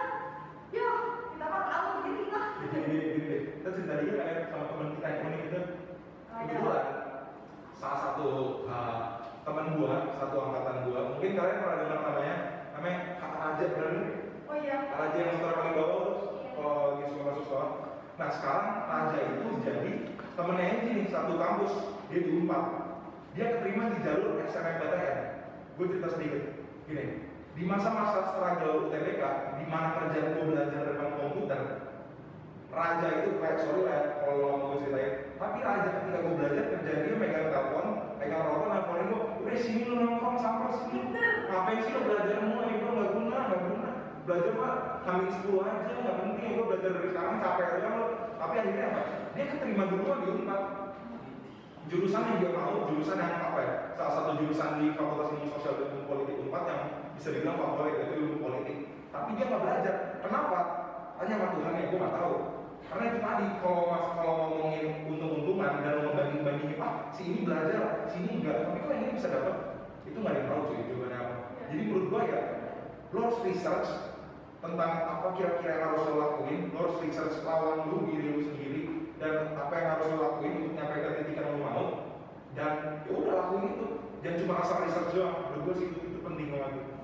ya 0.72 0.90
kita 1.36 1.46
kan 1.46 1.64
tahu 1.70 1.90
diri 2.08 2.26
lah 2.32 2.46
Jadi 2.56 2.78
gini, 2.88 2.98
gini 3.04 3.26
deh, 3.30 3.42
kita 3.60 3.70
cerita 3.76 3.94
dikit 4.00 4.16
kayak 4.16 4.48
sama 4.50 4.66
teman 4.72 4.88
kita 4.96 5.08
yang 5.12 5.26
unik 5.28 5.42
itu. 5.46 5.60
Kebetulan 6.46 6.86
salah 7.74 8.00
satu 8.06 8.28
uh, 8.70 9.02
teman 9.42 9.82
gua, 9.82 10.14
satu 10.14 10.36
angkatan 10.38 10.78
gua, 10.86 11.00
mungkin 11.10 11.34
kalian 11.34 11.62
pernah 11.66 11.78
dengar 11.82 12.00
namanya, 12.06 12.36
namanya 12.78 13.00
Kak 13.18 13.34
Raja, 13.34 13.66
pernah 13.74 13.90
dengar? 13.90 14.14
oh 14.46 14.56
iya 14.62 14.76
Kak 14.86 14.98
Raja 15.02 15.18
yang 15.18 15.32
motor 15.42 15.54
paling 15.58 15.74
bawah 15.74 15.98
terus 16.06 16.22
kalau 16.54 16.74
lagi 16.86 17.04
suka 17.10 17.24
masuk 17.26 17.44
sekolah. 17.50 17.72
Nah 18.16 18.30
sekarang 18.30 18.68
Raja 18.86 19.20
itu 19.26 19.48
jadi 19.66 19.92
temennya 20.38 20.66
Enji 20.70 20.90
nih 20.94 21.08
satu 21.10 21.34
kampus, 21.34 21.74
dia 22.14 22.20
di 22.22 22.32
Unpad. 22.38 22.66
Dia 23.34 23.46
keterima 23.58 23.92
di 23.92 24.00
jalur 24.06 24.40
SNMPTN. 24.46 25.18
Gue 25.76 25.86
cerita 25.92 26.10
sedikit, 26.14 26.44
gini. 26.88 27.28
Di 27.58 27.64
masa-masa 27.68 28.32
struggle 28.32 28.88
UTBK, 28.88 29.22
di 29.60 29.66
mana 29.68 29.98
kerjaan 30.00 30.40
gue 30.40 30.46
belajar 30.56 30.82
depan 30.94 31.10
komputer, 31.20 31.85
Raja 32.76 33.08
itu 33.24 33.40
kayak 33.40 33.64
sorry 33.64 33.88
lah 33.88 33.96
ya, 33.96 34.04
kalau 34.20 34.68
gue 34.68 34.84
ceritain 34.84 35.14
tapi 35.40 35.58
Raja 35.64 35.90
ketika 35.96 36.18
gue 36.20 36.34
belajar 36.36 36.64
kerjaan 36.76 37.00
dia 37.08 37.16
megang 37.16 37.48
telepon 37.48 37.86
megang 38.20 38.44
rokok 38.44 38.68
nelfonin 38.68 39.06
gue 39.16 39.22
udah 39.48 39.56
sini 39.56 39.82
lu 39.88 39.96
nongkrong 40.04 40.38
sampai 40.44 40.76
sini. 40.76 41.00
Ngapain 41.48 41.80
sih 41.80 41.92
lo 41.96 42.02
belajar 42.04 42.38
mulu? 42.44 42.62
Ya 42.68 42.76
gue 42.76 42.92
nggak 42.92 43.12
guna 43.16 43.38
nggak 43.48 43.62
guna. 43.64 43.90
Belajar 44.26 44.52
mah 44.60 44.74
hamil 45.08 45.30
10 45.32 45.64
aja 45.64 45.92
nggak 45.96 46.18
penting 46.20 46.50
gue 46.52 46.66
belajar 46.68 46.90
dari 46.92 47.08
sekarang 47.16 47.36
capek 47.40 47.68
aja 47.80 47.88
lo 47.96 48.04
tapi 48.36 48.54
akhirnya 48.60 48.86
apa? 48.92 49.02
Dia 49.32 49.46
keterima 49.56 49.84
duluan 49.88 50.20
di 50.20 50.28
Unpad. 50.36 50.62
Jurusan 51.86 52.28
yang 52.28 52.38
dia 52.42 52.52
mau 52.52 52.90
jurusan 52.92 53.18
yang 53.22 53.40
apa 53.40 53.60
ya? 53.62 53.74
Salah 53.96 54.14
satu 54.20 54.30
jurusan 54.42 54.70
di 54.84 54.86
Fakultas 54.98 55.32
Ilmu 55.32 55.48
Sosial 55.54 55.74
dan 55.80 55.88
Ilmu 55.96 56.06
Politik 56.12 56.36
Unpad 56.44 56.64
yang 56.68 56.82
bisa 57.16 57.28
dibilang 57.32 57.56
favorit 57.56 57.96
itu 58.04 58.14
ilmu 58.20 58.36
politik. 58.44 58.78
Tapi 59.16 59.30
dia 59.40 59.46
nggak 59.48 59.64
belajar. 59.64 59.96
Kenapa? 60.20 60.60
Hanya 61.22 61.34
sama 61.40 61.48
Tuhan 61.56 61.80
ya 61.80 61.84
gue 61.88 62.00
nggak 62.02 62.16
tahu 62.20 62.36
karena 62.90 63.04
itu 63.12 63.20
tadi 63.20 63.46
kalau 63.60 63.82
mas 63.90 64.06
kalau 64.16 64.34
ngomongin 64.46 64.86
untung-untungan 65.10 65.74
dan 65.82 65.96
membanding 66.06 66.42
bandingin 66.46 66.80
ah 66.80 67.10
si 67.12 67.22
ini 67.28 67.40
belajar 67.44 68.06
si 68.08 68.18
ini 68.22 68.32
enggak. 68.42 68.56
Tapi 68.70 68.78
kok 68.86 68.94
ini 68.94 69.16
bisa 69.18 69.28
dapat 69.34 69.56
itu 70.06 70.18
nggak 70.22 70.32
ada 70.32 70.40
yang 70.40 70.48
tahu 70.48 70.62
cuy 70.70 70.80
jawabannya 70.86 71.18
apa. 71.18 71.36
Jadi 71.66 71.82
menurut 71.90 72.06
gue 72.08 72.22
ya 72.30 72.42
lo 73.12 73.20
harus 73.26 73.40
research 73.48 73.90
tentang 74.62 74.92
apa 75.06 75.28
kira-kira 75.38 75.72
yang 75.78 75.84
harus 75.94 76.04
lo 76.10 76.16
lakuin 76.18 76.62
lo 76.74 76.78
harus 76.82 76.98
research 77.04 77.36
lawan 77.46 77.90
lu 77.90 77.98
diri 78.10 78.28
lu 78.34 78.42
sendiri 78.48 78.82
dan 79.18 79.58
apa 79.58 79.74
yang 79.76 79.88
harus 79.98 80.06
lo 80.14 80.18
lakuin 80.22 80.54
untuk 80.62 80.74
nyampe 80.78 80.96
ke 81.02 81.10
titik 81.22 81.36
yang 81.42 81.48
lo 81.52 81.58
mau 81.60 81.86
dan 82.56 83.04
ya 83.04 83.12
udah 83.12 83.34
lakuin 83.34 83.66
itu. 83.76 83.88
Jangan 84.26 84.38
cuma 84.42 84.54
asal 84.62 84.78
research 84.82 85.12
doang 85.14 85.38
menurut 85.38 85.62
gue 85.70 85.76
sih 85.78 85.88
itu, 85.94 86.00
itu 86.02 86.20
penting 86.26 86.50
banget 86.50 86.95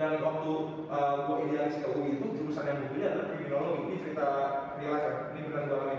dan 0.00 0.16
waktu 0.24 0.52
uh, 0.88 1.28
gue 1.28 1.36
idealis 1.44 1.76
ke 1.76 1.92
UI 1.92 2.16
itu 2.16 2.26
jurusan 2.40 2.64
yang 2.64 2.80
gue 2.80 2.88
pilih 2.96 3.06
adalah 3.12 3.26
kriminologi. 3.36 3.80
Ini 3.84 3.96
cerita 4.00 4.26
real 4.80 4.96
ini 5.36 5.40
benar 5.44 5.62
gue 5.68 5.76
alami 5.76 5.96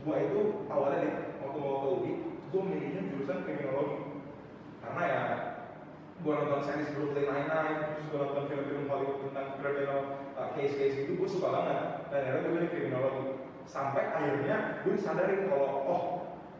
gue 0.00 0.16
itu 0.16 0.40
awalnya 0.68 0.98
nih 1.00 1.14
waktu 1.40 1.58
mau 1.60 1.76
ke 1.80 1.88
UI 1.88 2.12
gue 2.52 2.62
milihnya 2.68 3.02
jurusan 3.08 3.38
kriminologi. 3.48 3.96
Karena 4.84 5.02
ya 5.08 5.22
gue 6.20 6.32
nonton 6.36 6.60
series 6.68 6.92
Brooklyn 6.92 7.32
Nine-Nine 7.32 7.76
terus 7.80 8.06
gue 8.12 8.18
nonton 8.20 8.44
film-film 8.44 8.84
Hollywood 8.92 9.18
tentang 9.24 9.46
criminal 9.56 10.00
uh, 10.36 10.48
case-case 10.52 10.96
itu 11.08 11.12
gue 11.16 11.28
suka 11.32 11.48
banget. 11.48 11.80
Dan 12.12 12.20
akhirnya 12.20 12.44
gue 12.44 12.52
milih 12.60 12.70
kriminologi. 12.76 13.24
Sampai 13.64 14.04
akhirnya 14.04 14.84
gue 14.84 14.92
disadarin 15.00 15.48
kalau 15.48 15.70
oh 15.88 16.02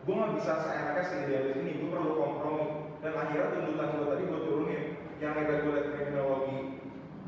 gue 0.09 0.17
nggak 0.17 0.33
bisa 0.33 0.65
seenaknya 0.65 1.05
seidealis 1.05 1.61
ini 1.61 1.77
gue 1.77 1.93
perlu 1.93 2.17
kompromi. 2.17 2.89
Dan 3.05 3.13
akhirnya 3.21 3.53
tuntutan 3.53 3.89
gue 4.01 4.07
tadi 4.09 4.23
gue 4.25 4.41
turunin. 4.49 4.85
Yang 5.21 5.33
akhirnya 5.37 5.61
gue 5.61 5.73
liat 5.77 5.89
kriminologi 5.93 6.60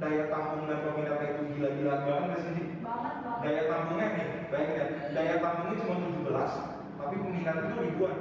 daya 0.02 0.24
tampung 0.26 0.66
dan 0.66 0.82
peminatnya 0.82 1.28
itu 1.30 1.42
gila-gilaan 1.54 2.00
banget 2.02 2.26
gak 2.26 2.40
sih 2.42 2.66
banget 2.82 3.14
banget 3.22 3.38
daya 3.46 3.62
tampungnya 3.70 4.06
nih 4.10 4.26
bayangin 4.50 4.74
ya 4.74 4.86
daya 5.14 5.34
tampungnya 5.38 5.76
cuma 5.78 5.94
17 6.02 6.72
tapi 7.02 7.14
peminat 7.18 7.56
itu 7.66 7.76
ribuan. 7.82 8.16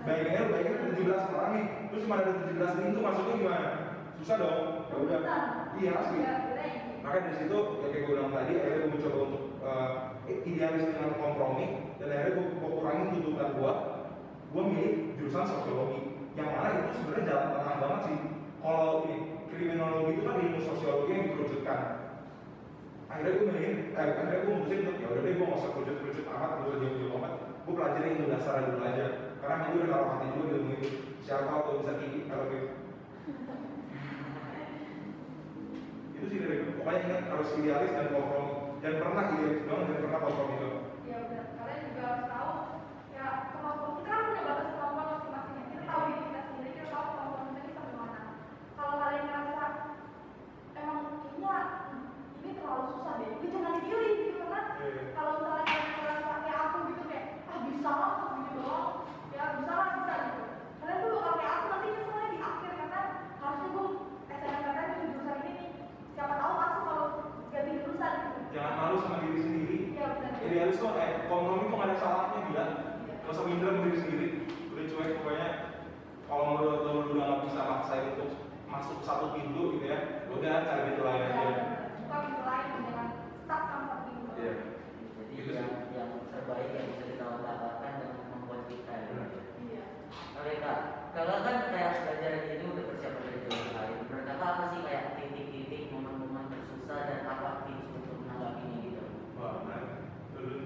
Bayangin 0.00 0.32
aja 0.32 0.42
bayangin 0.50 0.94
17 0.98 1.34
orang 1.34 1.50
nih 1.54 1.64
terus 1.90 2.02
cuma 2.06 2.14
ada 2.22 2.30
17 2.46 2.78
pintu 2.78 2.98
masuknya 3.02 3.34
gimana? 3.38 3.68
Susah 4.22 4.36
dong 4.38 4.58
ya 4.90 4.96
udah. 5.02 5.20
Iya 5.78 5.90
asli. 5.98 6.18
Ya 6.22 6.34
ini 6.50 6.70
maka 7.00 7.16
dari 7.24 7.36
situ 7.40 7.58
ya 7.58 7.86
kayak 7.90 8.02
gue 8.04 8.12
bilang 8.14 8.30
tadi 8.30 8.52
akhirnya 8.60 8.78
gue 8.84 8.92
mencoba 8.92 9.18
untuk 9.24 9.44
uh, 9.64 9.90
idealis 10.28 10.84
dengan 10.84 11.10
kompromi 11.16 11.66
dan 11.96 12.06
akhirnya 12.12 12.32
gue, 12.36 12.46
gue 12.60 12.70
kurangin 12.76 13.06
tuntutan 13.16 13.50
gue 13.56 13.72
gue 14.50 14.62
milih 14.66 14.94
jurusan 15.16 15.46
sosiologi 15.48 16.00
yang 16.36 16.48
mana 16.54 16.68
itu 16.76 16.92
sebenarnya 17.00 17.24
jalan 17.26 17.48
tengah 17.56 17.76
banget 17.80 18.00
sih 18.04 18.18
kalau 18.60 19.04
ini 19.04 19.16
kriminologi 19.48 20.10
itu 20.14 20.22
kan 20.22 20.36
ilmu 20.38 20.60
sosiologi 20.60 21.10
yang 21.10 21.24
dikerucutkan 21.26 21.80
akhirnya 23.10 23.32
gue 23.34 23.46
milih 23.48 23.62
eh, 23.90 23.98
akhirnya 23.98 24.38
gue 24.40 24.52
mutusin 24.54 24.80
untuk 24.86 25.00
ya 25.00 25.08
udah 25.10 25.22
deh 25.22 25.32
gue 25.32 25.42
nggak 25.42 25.58
usah 25.58 25.70
kerucut-kerucut 25.72 26.26
amat 26.28 26.50
gue 26.54 26.68
usah 26.68 26.78
jauh-jauh 26.78 27.16
amat. 27.18 27.32
Gue 27.60 27.74
pelajari 27.74 28.08
ilmu 28.10 28.26
dasar 28.30 28.54
dulu 28.62 28.80
aja. 28.80 29.06
Karena 29.40 29.56
gue 29.62 29.74
udah 29.74 29.88
naruh 29.88 30.08
hati 30.10 30.26
gue 30.30 30.42
di 30.42 30.52
ilmu 30.54 30.72
itu 30.76 30.88
siapa 31.20 31.52
tuh 31.62 31.74
bisa 31.80 31.92
kiki 31.98 32.20
kalau 32.26 32.44
gitu 32.48 32.68
itu 36.14 36.24
sih 36.28 36.38
dari 36.38 36.56
pokoknya 36.76 37.00
ingat 37.00 37.22
harus 37.32 37.48
idealis 37.56 37.92
dan 37.92 38.08
kompromi. 38.12 38.52
Dan 38.80 38.92
pernah 38.96 39.24
idealis 39.30 39.60
doang 39.64 39.84
dan 39.86 39.98
pernah 40.00 40.20
kompromi 40.20 40.54
doang 40.56 40.78
ya 41.04 41.16
udah 41.20 41.42
kalian 41.58 41.80
juga 41.90 42.02
harus 42.06 42.24
tahu 42.28 42.52
ya 43.10 43.26
kemampuan 43.50 43.92
kita 43.98 44.08
kan 44.08 44.22
punya 44.24 44.42
batas 44.46 44.68
kemampuan 44.70 45.06
masing-masing 45.10 45.56
ya. 45.56 45.64
kita 45.66 45.82
tahu 45.84 46.00
diri 46.06 46.20
kita 46.22 46.40
sendiri 46.46 46.70
kita 46.70 46.86
tahu 46.88 47.04
kemampuan 47.10 47.44
kita 47.50 47.60
ini 47.60 47.72
sampai 47.74 47.94
mana 47.98 48.20
kalau 48.72 48.94
kalian 48.96 49.24
ngerasa 49.26 49.64
emang 50.72 50.98
kayaknya 51.10 51.56
ini 52.40 52.50
terlalu 52.56 52.84
susah 52.88 53.12
deh 53.18 53.28
ya 53.28 53.48
jangan 53.50 53.72
dipilih 53.76 54.12
gitu 54.16 54.38
karena 54.40 54.60
Iya. 54.80 55.02
kalau 55.12 55.30
misalnya 55.36 55.64
kalian 55.66 55.88
ngerasa 55.92 56.32
kayak 56.40 56.58
aku 56.62 56.76
gitu 56.88 57.02
kayak 57.04 57.24
ah 57.44 57.58
bisa 57.60 57.90
lah 57.92 58.12
gitu 58.38 58.52
doang 58.56 58.88
ya 59.30 59.44
bisa 59.58 59.72
lah 59.74 59.88
bisa 59.92 60.14
gitu 60.22 60.42
kalian 60.80 60.96
tuh 60.96 61.10
bakal 61.12 61.32
kayak 61.36 61.52
aku 61.52 61.66
nanti 61.68 61.88
keselnya 61.92 62.28
di 62.30 62.38
akhir 62.40 62.70
karena 62.78 63.00
harusnya 63.36 63.68
gue 63.68 63.84
SNMPTN 64.30 64.88
di 64.90 65.04
jurusan 65.04 65.36
ini 65.36 65.52
nih 65.52 65.68
siapa 66.14 66.34
tahu 66.38 66.52
masuk 66.54 66.80
kalau 66.80 67.06
ganti 67.50 67.72
jurusan 67.76 68.12
gitu 68.16 68.38
jangan 68.50 68.72
malu 68.74 68.96
sama 68.98 69.16
diri 69.20 69.38
sendiri 69.38 69.76
ya 69.92 70.06
benar 70.10 70.32
idealis 70.40 70.80
tuh 70.80 70.90
eh 70.96 71.10
kompromi 71.28 71.64
tuh 71.64 71.76
gak 71.76 71.86
ada 71.86 71.96
salahnya 71.96 72.38
gila 72.42 72.64
Iya. 73.00 73.14
gak 73.20 73.30
usah 73.30 73.44
minder 73.46 73.68
sama 73.70 73.84
diri 73.84 73.98
sendiri 74.00 74.26
udah 74.66 74.84
cuek 74.88 75.10
pokoknya 75.20 75.48
kalau 76.24 76.44
menurut 76.48 76.80
lo 76.80 76.90
lu 76.90 77.10
udah 77.12 77.24
gak 77.28 77.40
bisa 77.46 77.60
maksain 77.62 78.04
untuk 78.10 78.30
masuk 78.66 78.98
satu 79.00 79.26
pintu 79.30 79.62
gitu 79.76 79.84
ya 79.86 79.98
udah 80.26 80.54
cari 80.64 80.82
pintu 80.88 81.02
lain 81.04 81.22
aja 81.22 81.46
buka 82.00 82.16
pintu 82.18 82.42
lain 82.42 82.66
dengan 82.80 83.06
stuck 83.38 83.62
sama 83.68 83.84
satu 83.86 84.02
pintu 84.08 84.28
Iya. 84.34 84.54
Jadi 85.14 85.32
Gitu 85.36 85.50
yang, 85.54 85.68
sih. 85.70 85.94
yang 85.94 86.10
terbaik 86.28 86.68
yang 86.74 86.86
bisa 86.90 87.04
kita 87.06 87.24
dapatkan 87.38 87.92
dan 87.96 88.10
membuat 88.28 88.62
kita 88.66 88.92
ya. 88.92 89.24
iya 89.62 89.84
Oke 90.36 90.52
kak, 90.58 90.78
kalau 91.14 91.36
kan 91.40 91.56
kayak 91.70 91.92
belajar 92.02 92.32
ini 92.50 92.64
udah 92.66 92.84
persiapan 92.84 93.22
dari 93.22 93.38
jauh 93.46 93.70
hari. 93.72 93.94
Menurut 94.00 94.24
kakak 94.26 94.48
apa 94.50 94.64
sih 94.68 94.80
kayak 94.82 95.04
titik-titik 95.16 95.82
momen-momen 95.88 96.44
tersusah 96.50 97.00
dan 97.06 97.20
apa 97.24 97.48
tips 97.64 97.88
untuk 97.94 98.16
menanggapinya 98.18 98.78
gitu? 98.82 99.02
wah 99.36 99.54
menarik 99.62 99.90
dulu 100.34 100.56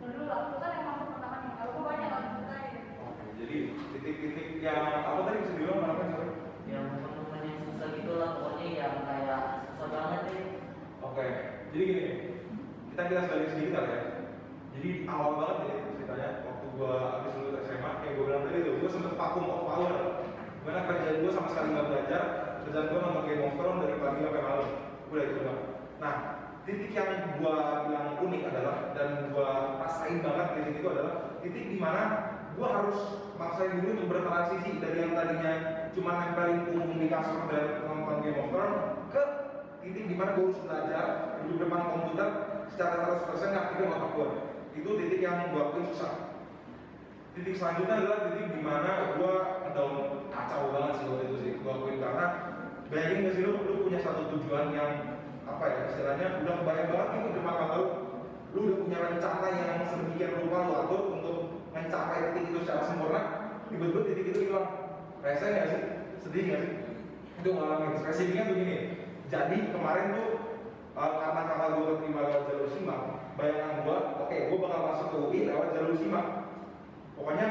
dulu 0.00 0.22
lah 0.26 0.40
itu 0.42 0.56
kan 0.58 0.72
emang 0.74 0.96
pertama 1.06 1.36
nih 1.38 1.52
kalau 1.54 1.70
gue 1.70 1.84
banyak 1.84 2.08
lah 2.10 2.22
ceritain 2.24 2.74
Oke, 3.00 3.24
jadi 3.36 3.56
titik-titik 3.92 4.48
yang 4.58 4.82
apa 4.96 5.20
tadi 5.22 5.38
bisa 5.38 5.52
dibilang 5.54 5.84
apa 5.84 6.02
sorry 6.08 6.28
Yang 6.66 6.84
momen-momen 6.88 7.40
yang 7.44 7.58
susah 7.66 7.88
gitu 7.94 8.12
lah 8.16 8.30
pokoknya 8.34 8.66
yang 8.74 8.94
kayak 9.04 9.40
susah 9.68 9.86
banget 9.90 10.20
deh. 10.26 10.40
Oke, 11.00 11.26
jadi 11.70 11.82
gini, 11.84 12.04
kita 12.90 13.02
kita 13.04 13.20
balik 13.26 13.48
sedikit 13.50 13.70
kali 13.72 13.88
ya. 13.90 14.00
Jadi 14.70 14.88
awal 15.10 15.30
banget 15.38 15.56
nih 15.66 15.76
ceritanya 15.98 16.28
waktu 16.46 16.66
gua 16.78 16.94
habis 17.18 17.32
lulus 17.38 17.62
SMA, 17.66 17.90
kayak 18.00 18.12
gua 18.14 18.24
bilang 18.30 18.44
tadi 18.46 18.58
tuh, 18.62 18.74
gua 18.78 18.90
sempet 18.90 19.14
vakum 19.18 19.44
of 19.50 19.62
power. 19.66 19.94
Gimana 20.60 20.80
kerjaan 20.86 21.16
gua 21.24 21.32
sama 21.34 21.48
sekali 21.50 21.68
nggak 21.72 21.88
belajar, 21.88 22.22
kerjaan 22.64 22.86
gua 22.90 23.00
nonton 23.00 23.24
Game 23.26 23.44
of 23.44 23.54
Thrones 23.58 23.80
dari 23.82 23.96
pagi 23.98 24.20
sampai 24.22 24.42
malam. 24.42 24.68
Udah 25.10 25.22
itu 25.26 25.34
doang. 25.42 25.60
Nah, 26.00 26.14
titik 26.62 26.90
yang 26.94 27.10
gua 27.42 27.56
bilang 27.88 28.08
unik 28.22 28.42
adalah 28.54 28.76
dan 28.94 29.10
gua 29.34 29.48
rasain 29.82 30.18
banget 30.22 30.46
titik 30.56 30.74
itu 30.78 30.88
adalah 30.88 31.14
titik 31.42 31.64
di 31.66 31.78
mana 31.80 32.02
gua 32.54 32.68
harus 32.78 32.98
maksain 33.40 33.72
diri 33.80 33.96
untuk 33.96 34.08
bertransisi 34.12 34.76
dari 34.84 35.00
yang 35.00 35.16
tadinya 35.16 35.52
cuma 35.96 36.10
nempelin 36.20 36.68
punggung 36.68 37.00
di 37.00 37.08
kasur 37.08 37.48
dan 37.48 37.88
nonton 37.88 38.20
Game 38.20 38.36
of 38.36 38.48
Thrones 38.52 38.80
ke 39.10 39.22
titik 39.80 40.04
di 40.12 40.14
mana 40.14 40.36
gue 40.36 40.44
harus 40.52 40.60
belajar 40.68 41.04
duduk 41.40 41.56
depan 41.66 41.82
komputer 41.88 42.28
secara 42.68 42.94
100% 43.32 43.54
ngaktifin 43.56 43.88
otak 43.90 44.10
gue 44.12 44.28
itu 44.80 44.90
titik 44.96 45.20
yang 45.20 45.52
akuin 45.52 45.84
susah. 45.92 46.40
Titik 47.36 47.54
selanjutnya 47.60 48.00
adalah 48.00 48.18
titik 48.32 48.48
di 48.56 48.60
mana 48.64 49.14
gue 49.20 49.34
down 49.76 50.24
kacau 50.32 50.72
banget 50.72 50.92
sih 50.98 51.06
waktu 51.12 51.24
itu 51.28 51.36
sih 51.44 51.52
gue 51.60 51.70
akuin. 51.70 52.00
Karena 52.00 52.26
bayangin 52.88 53.24
gak 53.28 53.34
sih 53.36 53.42
lu, 53.44 53.52
punya 53.84 54.00
satu 54.00 54.22
tujuan 54.34 54.72
yang 54.72 54.90
apa 55.44 55.64
ya 55.66 55.80
istilahnya 55.92 56.26
udah 56.46 56.54
kebayang 56.62 56.88
banget 56.94 57.08
itu 57.10 57.28
depan 57.34 57.54
mata 57.58 57.74
lu 57.74 57.86
lu 58.50 58.58
udah 58.66 58.76
punya 58.86 58.98
rencana 59.02 59.48
yang 59.50 59.82
sedemikian 59.86 60.32
rupa 60.42 60.58
lu 60.62 60.72
atur 60.74 61.02
untuk 61.18 61.36
mencapai 61.70 62.34
titik 62.34 62.50
itu 62.50 62.58
secara 62.66 62.82
sempurna 62.86 63.20
tiba-tiba 63.68 64.00
titik 64.08 64.26
itu 64.32 64.40
hilang. 64.50 64.68
Rese 65.20 65.44
nggak 65.44 65.66
sih? 65.68 65.82
Sedih 66.24 66.42
nggak 66.48 66.60
sih? 66.64 66.72
Itu 67.44 67.48
ngalamin. 67.52 68.00
Spesifiknya 68.00 68.48
begini. 68.48 68.76
Jadi 69.30 69.56
kemarin 69.70 70.16
tuh 70.16 70.28
uh, 70.96 71.12
karena 71.20 71.42
kakak 71.46 71.68
gue 71.76 71.84
keterima 71.94 72.20
lewat 72.26 72.42
jalur 72.50 72.68
simak 72.74 73.19
bayangan 73.40 73.76
gue 73.88 73.98
oke 74.20 74.36
gue 74.36 74.58
bakal 74.60 74.80
masuk 74.84 75.06
ke 75.08 75.16
UI 75.24 75.40
lewat 75.48 75.68
jalur 75.72 75.96
simak. 75.96 76.26
Pokoknya 77.16 77.48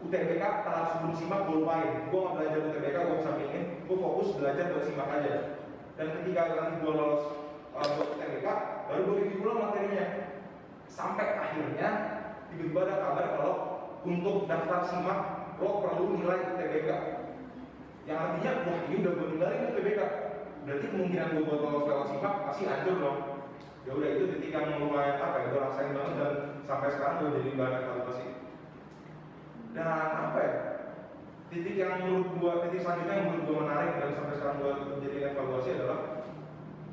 UTBK 0.00 0.42
tahap 0.64 0.86
sebelum 0.96 1.14
simak 1.18 1.40
gue 1.50 1.56
lupain. 1.60 1.90
Gue 2.08 2.18
nggak 2.22 2.34
belajar 2.38 2.60
UTBK 2.70 2.96
gue 2.96 3.16
bisa 3.18 3.32
pingin 3.36 3.64
gue 3.90 3.96
fokus 3.98 4.28
belajar 4.38 4.64
buat 4.70 4.84
simak 4.86 5.08
aja. 5.10 5.34
Dan 5.98 6.06
ketika 6.22 6.42
nanti 6.54 6.74
gue 6.78 6.92
lolos 6.94 7.24
uh, 7.74 7.88
buat 7.98 8.08
UTBK 8.16 8.46
baru 8.86 9.00
gue 9.02 9.16
review 9.18 9.38
ulang 9.42 9.58
materinya. 9.68 10.06
Sampai 10.86 11.26
akhirnya 11.38 11.88
tiba-tiba 12.50 12.80
ada 12.86 12.94
kabar 13.02 13.26
kalau 13.38 13.54
untuk 14.06 14.46
daftar 14.46 14.80
simak 14.86 15.20
lo 15.58 15.84
perlu 15.84 16.16
nilai 16.16 16.56
UTBK 16.56 16.90
yang 18.08 18.16
artinya 18.16 18.52
wah 18.64 18.80
ini 18.88 18.94
udah 19.04 19.12
gue 19.12 19.26
ninggalin 19.36 19.68
UTBK 19.74 20.00
berarti 20.64 20.86
kemungkinan 20.88 21.28
gue 21.36 21.42
buat 21.46 21.60
lolos 21.60 21.84
lewat 21.86 22.06
simak 22.10 22.34
pasti 22.48 22.62
hancur 22.64 22.96
dong 22.96 23.18
ya 23.88 23.90
udah 23.96 24.08
itu 24.12 24.24
titik 24.36 24.52
yang 24.52 24.76
lumayan 24.76 25.16
apa 25.20 25.36
ya 25.40 25.46
gue 25.50 25.60
rasain 25.60 25.96
banget 25.96 26.14
dan 26.20 26.32
sampai 26.68 26.88
sekarang 26.92 27.16
gue 27.20 27.30
jadi 27.40 27.50
bahan 27.56 27.74
evaluasi. 27.80 28.26
Dan 29.70 29.86
apa 29.88 30.38
ya 30.38 30.54
titik 31.50 31.74
yang 31.74 31.92
menurut 32.04 32.28
gue 32.36 32.52
titik 32.68 32.80
selanjutnya 32.84 33.14
yang 33.16 33.26
menurut 33.32 33.44
gue 33.48 33.56
menarik 33.64 33.92
dan 33.98 34.10
sampai 34.14 34.34
sekarang 34.36 34.56
gue 34.60 34.72
jadi 35.08 35.16
evaluasi 35.32 35.68
adalah 35.78 36.00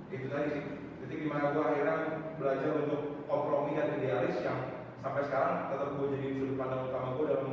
itu 0.09 0.25
tadi 0.31 0.47
sih. 0.55 0.63
Titik 1.03 1.19
di 1.23 1.27
mana 1.27 1.55
gue 1.55 1.63
akhirnya 1.63 1.95
belajar 2.39 2.71
untuk 2.85 3.01
kompromi 3.27 3.75
dan 3.75 3.99
idealis 3.99 4.39
yang 4.41 4.77
sampai 5.03 5.21
sekarang 5.23 5.71
tetap 5.71 5.89
gue 5.95 6.07
jadi 6.17 6.27
sudut 6.35 6.55
pandang 6.57 6.89
utama 6.89 7.15
gue 7.15 7.25
dalam 7.29 7.49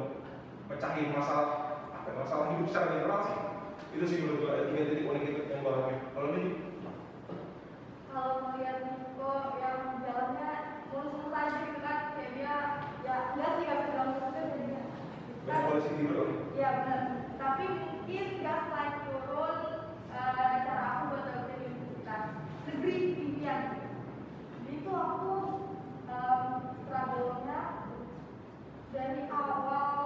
pecahin 0.67 1.13
masalah 1.13 1.47
apa 1.93 2.09
ya, 2.09 2.15
masalah 2.25 2.45
hidup 2.57 2.67
secara 2.67 2.87
general 2.91 3.23
itu 3.95 4.05
sih 4.11 4.19
menurut 4.25 4.39
gue 4.43 4.51
ada 4.51 4.65
tiga 4.71 4.83
titik 4.91 5.07
unik 5.07 5.23
itu 5.23 5.41
yang 5.51 5.61
gue 5.63 5.75
kalau 6.15 6.29
ini 6.35 6.43
kalau 8.11 8.35
melihat 8.51 8.79
yang 9.61 9.81
jalannya 10.05 10.51
mulus-mulus 10.93 11.33
aja 11.33 11.59
kan? 11.81 11.99
Dia 12.35 12.57
ya 13.05 13.17
enggak 13.33 13.51
sih 13.57 13.65
gak 13.65 13.81
bilang 13.89 14.11
mulus 14.13 14.29
aja 14.29 14.43
benar. 14.53 14.85
Tapi 17.41 17.65
mungkin 17.69 18.27
gak 18.41 18.61
selain 18.69 18.95
turun 19.05 19.59
uh, 20.13 20.33
eh, 20.41 20.69
aku 20.73 21.03
buat 21.13 21.23
dapetin 21.29 21.61
universitas? 21.73 22.25
Negeri 22.69 22.97
impian. 23.17 23.61
Jadi 24.65 24.73
itu 24.81 24.91
aku 24.93 25.35
struggle-nya 26.85 27.61
dari 28.95 29.27
awal 29.29 29.99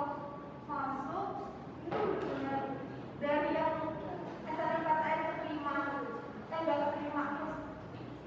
masuk 0.64 1.28
itu 1.84 2.00
dari 3.20 3.48
yang 3.52 3.76
SNMPTN 4.48 5.20
terima 5.42 5.76
kan 6.48 6.58
eh 6.58 6.60
gak 6.64 6.90
terima 6.96 7.37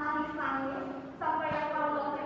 manis-manis 0.02 0.82
sampai 1.22 1.54
yang 1.54 1.70
kalau 1.78 1.90
dokter 1.94 2.21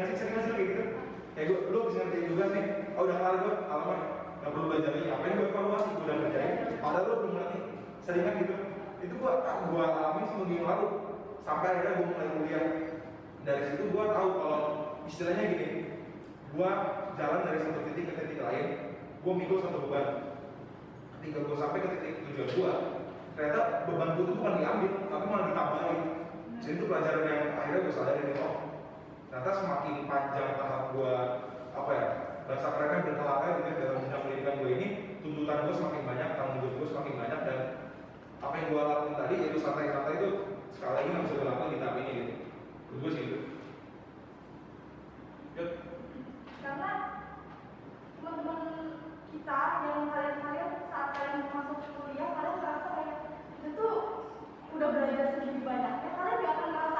ngasih 0.00 0.16
sering 0.16 0.34
ngasih 0.34 0.52
kayak 0.56 0.68
gitu. 0.72 0.84
Kayak 1.36 1.46
gue 1.46 1.58
lu 1.70 1.78
bisa 1.88 1.98
ngerti 2.02 2.18
juga 2.32 2.44
sih. 2.50 2.64
oh 2.96 3.02
udah 3.06 3.16
kelar 3.16 3.36
gue 3.44 3.54
alamat 3.68 4.00
Gak 4.40 4.50
perlu 4.56 4.66
belajar 4.72 4.90
lagi. 4.96 5.08
Apa 5.12 5.24
yang 5.28 5.36
gue 5.36 5.48
evaluasi? 5.52 5.88
Gue 5.92 6.04
udah 6.08 6.16
ngerjain. 6.16 6.54
Padahal 6.80 7.04
lu 7.04 7.14
belum 7.20 7.32
ngerti 7.36 7.58
seringan 8.00 8.34
gitu. 8.40 8.54
Itu 9.04 9.14
gue 9.20 9.32
ah, 9.32 9.56
gue 9.68 9.84
alami 9.84 10.22
seminggu 10.32 10.54
yang 10.56 10.66
lalu. 10.66 10.86
Sampai 11.44 11.66
akhirnya 11.68 11.92
gue 12.00 12.06
mulai 12.08 12.28
kuliah. 12.32 12.66
Dari 13.44 13.62
situ 13.68 13.82
gue 13.92 14.04
tahu 14.08 14.28
kalau 14.40 14.60
istilahnya 15.04 15.44
gini. 15.52 15.68
Gue 16.50 16.70
jalan 17.20 17.40
dari 17.44 17.58
satu 17.60 17.80
titik 17.84 18.04
ke 18.08 18.12
titik 18.16 18.40
lain. 18.40 18.66
Gue 19.20 19.32
mikul 19.36 19.60
satu 19.60 19.84
beban. 19.84 20.08
Ketika 21.20 21.38
gue 21.44 21.56
sampai 21.60 21.78
ke 21.84 21.88
titik 22.00 22.16
tujuan 22.24 22.48
gue 22.48 22.72
ternyata 23.40 23.88
beban 23.88 24.20
gue 24.20 24.24
itu 24.28 24.34
bukan 24.36 24.54
diambil 24.60 24.92
tapi 25.08 25.24
malah 25.32 25.46
ditambahin 25.48 26.00
jadi 26.60 26.74
itu 26.76 26.84
pelajaran 26.84 27.22
yang 27.24 27.42
akhirnya 27.56 27.80
gue 27.88 27.94
sadari 27.94 28.22
nih 28.26 28.36
oh 28.44 28.54
ternyata 29.30 29.50
semakin 29.62 30.10
panjang 30.10 30.58
tahap 30.58 30.90
gue 30.90 31.14
apa 31.70 31.90
ya 31.94 32.06
bahasa 32.50 32.66
kerennya 32.74 33.06
berkelakar 33.06 33.50
gitu 33.62 33.70
Tapi 33.70 33.78
dalam 33.78 34.02
bidang 34.02 34.22
pendidikan 34.26 34.54
gue 34.58 34.70
ini 34.74 34.86
tuntutan 35.22 35.70
gue 35.70 35.74
semakin 35.78 36.02
banyak 36.02 36.28
tanggung 36.34 36.58
jawab 36.66 36.74
gue 36.82 36.88
semakin 36.90 37.14
banyak 37.14 37.40
dan 37.46 37.58
apa 38.42 38.54
yang 38.58 38.66
gue 38.74 38.82
lakukan 38.82 39.14
tadi 39.14 39.34
yaitu 39.38 39.58
santai-santai 39.62 40.14
itu 40.18 40.28
sekali 40.74 40.92
lagi 40.98 41.08
nggak 41.14 41.24
bisa 41.30 41.34
gue 41.38 41.46
lakukan 41.46 41.70
di 41.70 41.78
tahap 41.78 41.96
ini 42.02 42.12
gitu 42.18 42.32
gue 42.90 43.10
sih 43.14 43.22
itu 43.22 43.38
Yuk. 45.54 45.70
karena 46.58 46.90
teman-teman 48.18 48.60
kita 49.30 49.60
yang 49.86 50.02
kalian-kalian 50.10 50.70
saat 50.90 51.08
kalian 51.14 51.54
masuk 51.54 51.78
kuliah 52.02 52.28
kalian 52.34 52.54
merasa 52.58 52.88
kayak 52.98 53.18
itu 53.62 53.68
tuh 53.78 53.94
udah 54.74 54.88
belajar 54.90 55.26
segini 55.38 55.62
banyaknya 55.62 56.10
kalian 56.18 56.42
gak 56.42 56.54
akan 56.58 56.68
merasa 56.74 56.99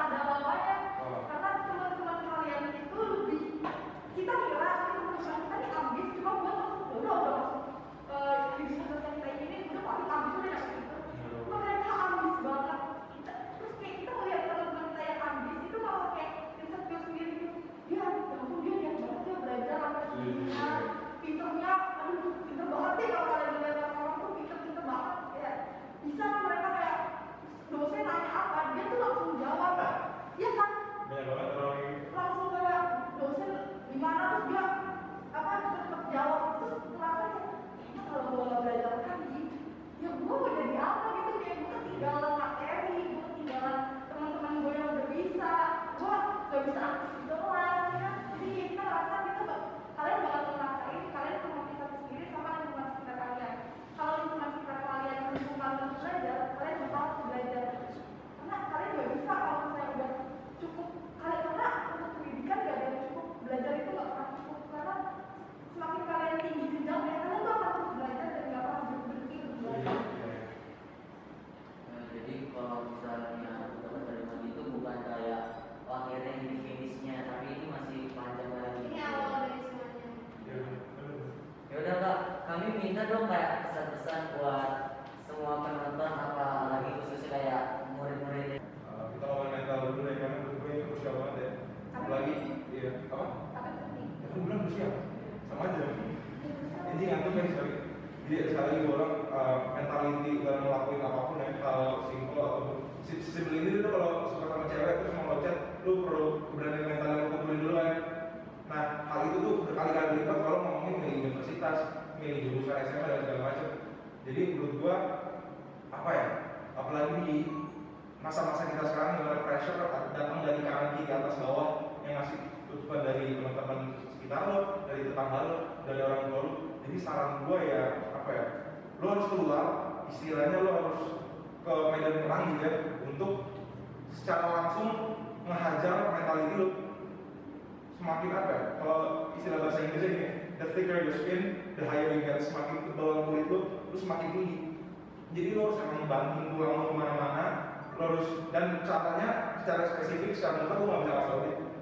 caranya 149.20 149.60
secara 149.60 149.82
spesifik, 149.92 150.32
secara 150.32 150.64
muka 150.64 150.74
lo 150.80 150.84
nggak 150.88 151.00
bisa 151.04 151.12
kasih 151.12 151.28
tau. 151.28 151.40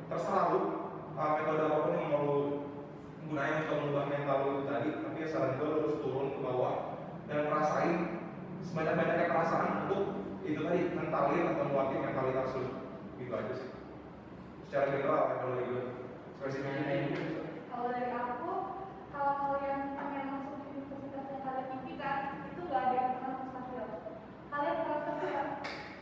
Terserah 0.09 0.45
lo, 0.51 0.61
uh, 1.15 1.31
metode 1.39 1.63
apa 1.63 1.79
pun 1.87 1.95
yang 1.95 2.11
mau 2.11 2.23
lo 2.27 2.39
gunain 3.29 3.55
untuk 3.63 3.77
mengubah 3.79 4.05
mental 4.11 4.39
lo 4.43 4.49
itu 4.51 4.65
tadi. 4.67 4.89
Tapi 4.99 5.23
ya 5.23 5.29
saran 5.31 5.55
gue 5.55 5.69
lo 5.69 5.77
harus 5.79 5.97
turun 6.03 6.27
ke 6.35 6.41
bawah 6.43 6.75
dan 7.29 7.39
ngerasain 7.47 7.97
sebanyak-banyaknya 8.67 9.31
perasaan 9.31 9.71
untuk 9.87 10.05
itu 10.43 10.61
tadi 10.65 10.81
mentalin 10.97 11.51
atau 11.55 11.65
nguatin 11.71 12.03
mentalitas 12.03 12.57
lo. 12.59 12.69
Gitu 13.23 13.33
aja 13.33 13.55
sih. 13.55 13.71
Secara 14.67 14.85
general 14.91 15.23
ya 15.31 15.37
kalau 15.39 15.55
gue 15.63 15.83
spesifiknya 16.43 16.95
gitu. 17.07 17.23
Kalau 17.71 17.87
dari 17.95 18.11
aku, 18.11 18.53
kalau 19.15 19.33
kalian 19.39 19.95
pengen 19.95 20.25
masuk 20.35 20.67
universitas 20.67 21.25
yang 21.31 21.43
kalian 21.47 21.67
impikan, 21.79 22.19
itu 22.51 22.61
gak 22.67 22.83
ada 22.91 22.95
yang 22.99 23.11
pernah 23.23 23.35
mustahil. 23.39 23.87
Kalian 24.51 24.77
merasa 24.83 25.11
kayak, 25.23 25.47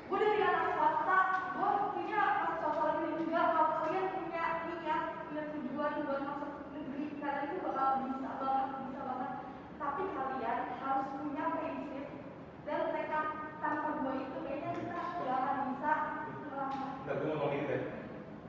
gue 0.06 0.18
dari 0.22 0.38
anak 0.38 0.66
swasta, 0.78 1.18
gue 1.58 1.70
punya 1.98 2.20
masuk 2.38 2.58
swasta 2.62 2.86
negeri 2.94 3.12
juga. 3.26 3.40
Kalau 3.50 3.72
kalian 3.82 4.06
punya 4.14 4.44
niat, 4.62 5.02
punya 5.26 5.42
tujuan 5.50 5.92
buat 6.06 6.20
masuk 6.22 6.52
negeri, 6.78 7.04
kalian 7.18 7.46
itu 7.50 7.56
bakal 7.66 7.88
bisa 8.06 8.30
banget, 8.38 8.66
bisa 8.86 9.00
banget. 9.02 9.32
Tapi 9.82 10.02
kalian 10.14 10.58
harus 10.78 11.06
punya 11.18 11.44
prinsip 11.58 12.06
dan 12.62 12.80
tekad 12.94 13.26
tanpa 13.58 13.88
dua 13.98 14.12
itu 14.14 14.38
kayaknya 14.46 14.70
kita 14.78 15.00
gak 15.26 15.38
akan 15.42 15.56
bisa. 15.74 15.92
Enggak, 17.06 17.16
gue 17.22 17.30
ngomong 17.30 17.50
gitu 17.54 17.66
deh 17.70 17.82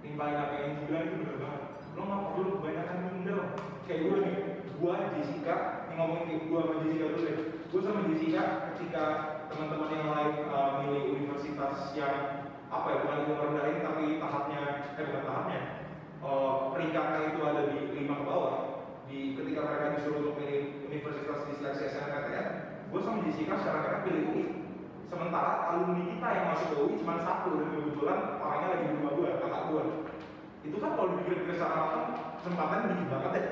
Timpalin 0.01 0.33
apa 0.33 0.53
yang 0.57 0.71
dibilang 0.81 1.05
itu 1.05 1.15
bener 1.21 1.37
banget 1.37 1.63
Lo 1.93 2.01
gak 2.09 2.21
perlu 2.33 2.49
kebanyakan 2.57 2.97
minder 3.05 3.39
Kayak 3.85 4.01
gue 4.01 4.17
nih, 4.17 4.37
gue 4.65 4.93
Jessica 5.13 5.57
Ini 5.85 5.93
ngomongin 5.93 6.25
kayak 6.25 6.41
gue 6.41 6.57
sama 6.57 6.75
Jessica 6.81 7.05
dulu 7.05 7.21
deh 7.21 7.56
Gue 7.67 7.81
sama 7.83 8.07
Jessica 8.07 8.71
ketika 8.71 9.05
teman-teman 9.51 9.91
yang 9.91 10.09
lain 10.11 10.33
uh, 10.47 10.79
universitas 10.87 11.91
yang 11.95 12.47
apa 12.67 12.87
ya, 12.91 12.97
bukan 13.03 13.19
itu 13.23 13.33
merendahin 13.35 13.79
tapi 13.83 14.03
tahapnya, 14.19 14.61
eh 14.95 15.03
bukan 15.07 15.23
tahapnya 15.23 15.59
uh, 16.23 16.71
peringkatnya 16.75 17.19
itu 17.31 17.39
ada 17.43 17.61
di 17.71 17.79
lima 17.95 18.13
ke 18.19 18.23
bawah 18.27 18.55
di 19.07 19.35
ketika 19.39 19.59
mereka 19.63 19.95
disuruh 19.99 20.19
untuk 20.19 20.35
milih 20.39 20.83
universitas 20.87 21.47
di 21.47 21.53
seleksi 21.59 21.83
SNMPTN 21.95 22.47
gue 22.91 22.99
sama 23.03 23.23
Jessica 23.23 23.55
secara 23.59 23.77
mereka 23.83 23.99
pilih 24.07 24.23
UI 24.31 24.45
Sementara 25.07 25.71
alumni 25.71 26.03
kita 26.03 26.27
yang 26.35 26.45
masuk 26.51 26.67
ke 26.67 26.75
UI 26.83 26.99
cuma 26.99 27.15
satu 27.23 27.55
dan 27.55 27.71
kebetulan 27.71 28.19
orangnya 28.43 28.67
lagi 28.75 28.85
di 28.91 28.95
rumah 28.99 29.11
gue, 29.15 29.29
kakak 29.39 29.63
gue. 29.71 29.83
Itu 30.67 30.77
kan 30.83 30.91
kalau 30.99 31.07
dipikir-pikir 31.15 31.55
secara 31.55 31.75
matang, 31.79 32.05
kesempatan 32.43 32.91
dikit 32.91 33.07
banget 33.15 33.31
ya. 33.39 33.43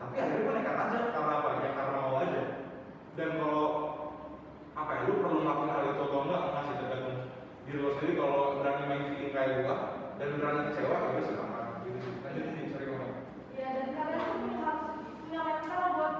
Tapi 0.00 0.14
akhirnya 0.16 0.40
gue 0.40 0.54
nekat 0.56 0.76
aja 0.80 0.98
karena 1.12 1.32
apa? 1.36 1.50
Ya 1.60 1.70
karena 1.76 1.98
mau 2.00 2.16
aja. 2.16 2.59
Dan 3.18 3.30
kalau 3.36 3.66
apa 4.72 4.90
ya, 4.96 5.00
lu 5.04 5.20
perlu 5.20 5.38
melakukan 5.44 5.70
hal 5.70 5.82
itu 5.84 6.02
atau 6.02 6.20
enggak 6.24 6.42
masih 6.56 6.74
tergantung 6.78 7.18
diri 7.66 7.78
lo 7.78 7.90
sendiri 7.94 8.12
kalau 8.16 8.40
berani 8.58 8.84
main 8.88 9.02
feeling 9.12 9.32
kayak 9.34 9.50
gue 9.60 9.76
dan 10.16 10.28
berani 10.38 10.60
kecewa 10.70 10.94
ya 10.94 11.08
udah 11.10 11.24
silahkan 11.26 11.64
gitu 11.84 11.98
sih. 12.00 12.12
Lanjutin 12.22 12.52
nih, 12.56 12.66
sorry 12.72 12.84
ngomong. 12.88 13.12
Ya 13.52 13.66
dan 13.76 13.88
kalian 13.92 14.20
harus 14.56 14.82
punya 15.20 15.40
mental 15.44 15.84
buat 15.94 16.14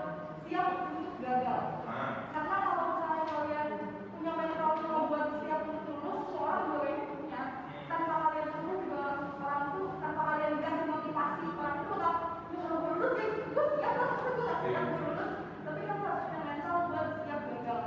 siap 0.45 0.69
untuk 0.93 1.15
gagal. 1.19 1.63
Nah, 1.87 2.11
Karena 2.31 2.57
kalau 2.61 2.85
misalnya 2.91 3.25
kalian 3.31 3.69
punya 4.13 4.33
mental 4.37 4.71
kalau 4.77 5.03
buat 5.09 5.27
siap 5.41 5.61
untuk 5.65 5.97
lulus, 5.97 6.21
semua 6.29 6.43
orang 6.45 6.63
juga 6.67 6.79
kayaknya 6.85 7.07
punya. 7.17 7.43
Tanpa 7.89 8.15
kalian 8.21 8.47
semua 8.53 8.75
juga 8.77 9.03
orang 9.41 9.65
tuh 9.73 9.87
tanpa 9.99 10.23
kalian 10.29 10.53
dikasih 10.59 10.85
motivasi 10.87 11.45
orang 11.57 11.75
itu 11.81 11.87
bakal 11.91 12.15
ya 12.51 12.59
kalau 12.61 12.77
gue 12.77 12.93
lulus 12.93 13.15
ya 13.17 13.27
gue 13.51 13.65
siap 13.79 13.95
lah, 13.97 14.09
tapi 14.11 14.31
gue 14.37 14.45
gak 14.45 14.59
siap 14.61 14.85
gue 14.85 15.01
lulus. 15.01 15.33
Tapi 15.61 15.81
kamu 15.87 16.03
harus 16.05 16.23
punya 16.29 16.41
mental 16.45 16.77
buat 16.91 17.09
siap 17.25 17.41
gagal. 17.49 17.81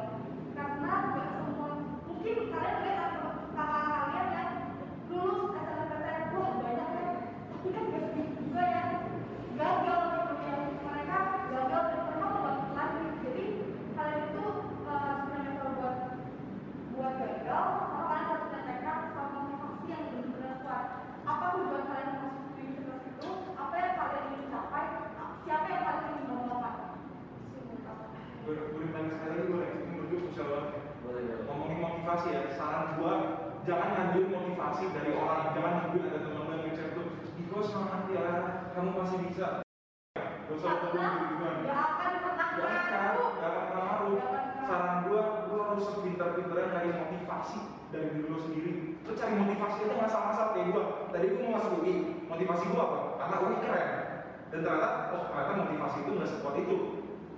Karena 0.54 0.92
gak 1.14 1.28
semua 1.34 1.68
mungkin 2.04 2.38
kalian 2.52 2.78
lihat 2.84 3.12
kakak 3.54 3.82
kalian 3.88 4.28
yang 4.34 4.52
lulus 5.10 5.42
SNMPTN 5.54 6.22
wah 6.34 6.52
banyak 6.60 6.90
ya, 6.90 7.06
tapi 7.50 7.68
kan 7.70 7.84
gak 7.86 8.04
sedikit 8.04 8.34
juga 8.40 8.64
ya 8.66 8.84
gagal 9.54 10.00
gitu 10.10 10.34
ya 10.44 10.56
mereka 10.84 11.18
gagal 11.48 11.82
dan 11.86 12.00
mereka 12.04 12.26
mau 12.26 12.42
bangkit 12.44 12.72
lagi 12.74 13.02
jadi 13.24 13.46
kalian 13.94 14.22
itu 14.26 14.44
uh, 14.84 14.98
harus 14.98 15.20
punya 15.24 15.40
mental 15.46 15.70
buat 15.78 15.96
buat 16.92 17.14
gagal 17.14 17.66
sama 17.78 18.04
kalian 18.04 18.26
harus 18.26 18.42
punya 18.44 18.62
tekad 18.66 18.98
sama 19.14 19.38
motivasi 19.38 19.86
yang 19.88 20.04
benar-benar 20.10 20.54
kuat 20.64 20.84
apa 21.24 21.46
tujuan 21.56 21.84
kalian 21.86 22.08
masuk 22.10 22.32
di 22.54 22.62
universitas 22.64 23.02
itu 23.06 23.30
apa 23.54 23.74
yang 23.78 23.94
kalian 23.96 24.24
ingin 24.28 24.44
capai 24.50 24.86
siapa 25.46 25.68
yang 25.70 25.84
kalian 25.84 26.06
ingin 26.10 26.26
banggakan 26.26 26.88
Itu 27.46 27.60
menurut 27.62 27.86
aku. 27.86 28.06
gue 28.44 28.54
gue 28.74 28.86
tanya 28.92 29.10
sekali 29.14 29.30
lagi 29.30 29.44
gue 29.46 29.62
ini 29.62 29.84
menurut 29.88 30.08
gue 30.10 30.20
krusial 30.20 30.48
banget. 30.50 30.70
boleh 31.04 31.22
boleh 31.24 31.38
ngomongin 31.46 31.78
motivasi 31.80 32.28
ya 32.34 32.42
saran 32.52 32.88
gua 32.98 33.14
jangan 33.64 33.90
ngambil 33.96 34.24
motivasi 34.28 34.84
dari 34.92 35.12
orang 35.16 35.56
jangan 35.56 35.74
ngambil 35.80 36.02
ada 36.04 36.20
teman 36.20 36.44
lo 36.44 36.52
yang 36.52 36.64
ngechat 36.68 36.90
tuh 36.92 37.08
Iko 37.34 37.58
semangat 37.64 38.02
ya 38.12 38.26
kamu 38.74 38.90
pasti 38.94 39.18
bisa 39.24 39.48
gak 40.14 40.52
usah 40.52 40.70
lo 40.70 40.78
karena 40.84 41.08
gitu 41.08 41.26
gituan 41.32 41.56
gak 41.64 41.80
akan 41.80 42.12
pernah 42.20 42.48
gak 42.52 42.68
akan 42.68 42.92
ngaruh 42.92 43.30
gak 43.34 43.50
akan 43.50 43.64
pernah 43.64 43.84
ngaruh 43.88 44.12
Gak 44.14 44.28
akan 44.28 44.44
ngaruh. 44.44 44.68
saran 44.68 44.98
gua 45.08 45.22
gua 45.48 45.62
harus 45.72 45.86
sepintar-pintarnya 45.90 46.68
nyari 46.70 46.90
motivasi 46.94 47.60
dari 47.90 48.08
diri 48.12 48.28
lo 48.28 48.38
sendiri 48.38 48.72
lo 49.00 49.12
cari 49.14 49.34
motivasi 49.40 49.78
itu 49.80 49.94
nggak 49.94 50.12
sama-sama 50.12 50.52
kayak 50.52 50.68
gua 50.76 50.84
tadi 51.14 51.26
gua 51.30 51.42
mau 51.46 51.56
masuk 51.62 51.86
UI 51.86 51.96
motivasi 52.26 52.66
gua 52.74 52.82
apa? 52.90 53.00
Karena 53.22 53.36
UI 53.46 53.58
keren. 53.62 53.90
Dan 54.50 54.60
ternyata 54.66 54.90
oh 55.14 55.24
ternyata 55.30 55.52
motivasi 55.66 55.98
itu 56.02 56.12
nggak 56.18 56.30
sekuat 56.34 56.56
itu. 56.58 56.78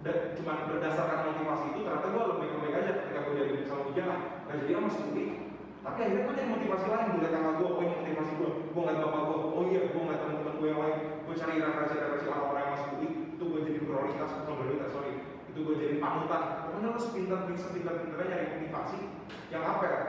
Dan 0.05 0.15
cuma 0.38 0.53
berdasarkan 0.69 1.19
motivasi 1.34 1.65
itu 1.73 1.80
ternyata 1.82 2.07
gue 2.13 2.23
lembek-lembek 2.30 2.78
aja 2.78 2.91
ketika 2.93 3.19
gue 3.26 3.34
jadi 3.41 3.53
sama 3.65 3.84
ujian 3.89 4.09
nggak 4.45 4.57
jadi 4.61 4.71
masuk 4.78 5.03
UI. 5.11 5.26
Tapi 5.82 5.97
akhirnya 6.01 6.23
gue 6.30 6.36
jadi 6.38 6.49
motivasi 6.53 6.86
lain. 6.93 7.07
Gue 7.17 7.21
kakak 7.26 7.53
gue 7.57 7.69
oh 7.73 7.82
ini 7.82 7.93
motivasi 8.05 8.32
gue 8.38 8.49
gue 8.69 8.82
ngeliat 8.86 8.99
bapak 9.01 9.21
gue 9.26 9.38
oh 9.49 9.63
iya 9.65 9.82
gue 9.89 10.01
ngeliat 10.01 10.21
teman-teman 10.21 10.55
gue 10.61 10.67
yang 10.69 10.82
lain. 10.82 10.97
Gue 11.26 11.36
cari 11.36 11.53
referensi-referensi 11.57 12.28
orang-orang 12.30 12.61
yang 12.61 12.73
masuk 12.78 12.89
UI. 12.95 13.09
Itu 13.36 13.43
gue 13.49 13.59
jadi 13.65 13.80
prioritas 13.82 14.30
bukan 14.39 14.55
prioritas 14.61 14.89
sorry. 14.93 15.13
Itu 15.49 15.59
gue 15.65 15.76
jadi 15.82 15.95
panutan. 15.97 16.41
Pokoknya 16.69 16.88
lo 16.93 16.99
sepintar 17.01 17.39
bisa 17.49 17.67
pintar-pintarnya 17.73 18.28
nyari 18.30 18.45
motivasi 18.59 18.99
yang 19.49 19.63
apa 19.65 19.84
ya 19.89 19.99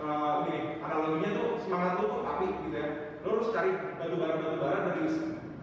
Gini 0.00 0.80
analoginya 0.82 1.30
tuh 1.36 1.48
semangat 1.62 2.00
lo 2.00 2.04
tuh 2.08 2.22
api 2.26 2.46
gitu 2.66 2.76
ya 2.76 2.88
lo 3.22 3.28
harus 3.38 3.52
cari 3.54 3.70
batu 4.00 4.14
bara 4.18 4.34
batu 4.40 4.56
bara 4.58 4.78
dari 4.90 5.04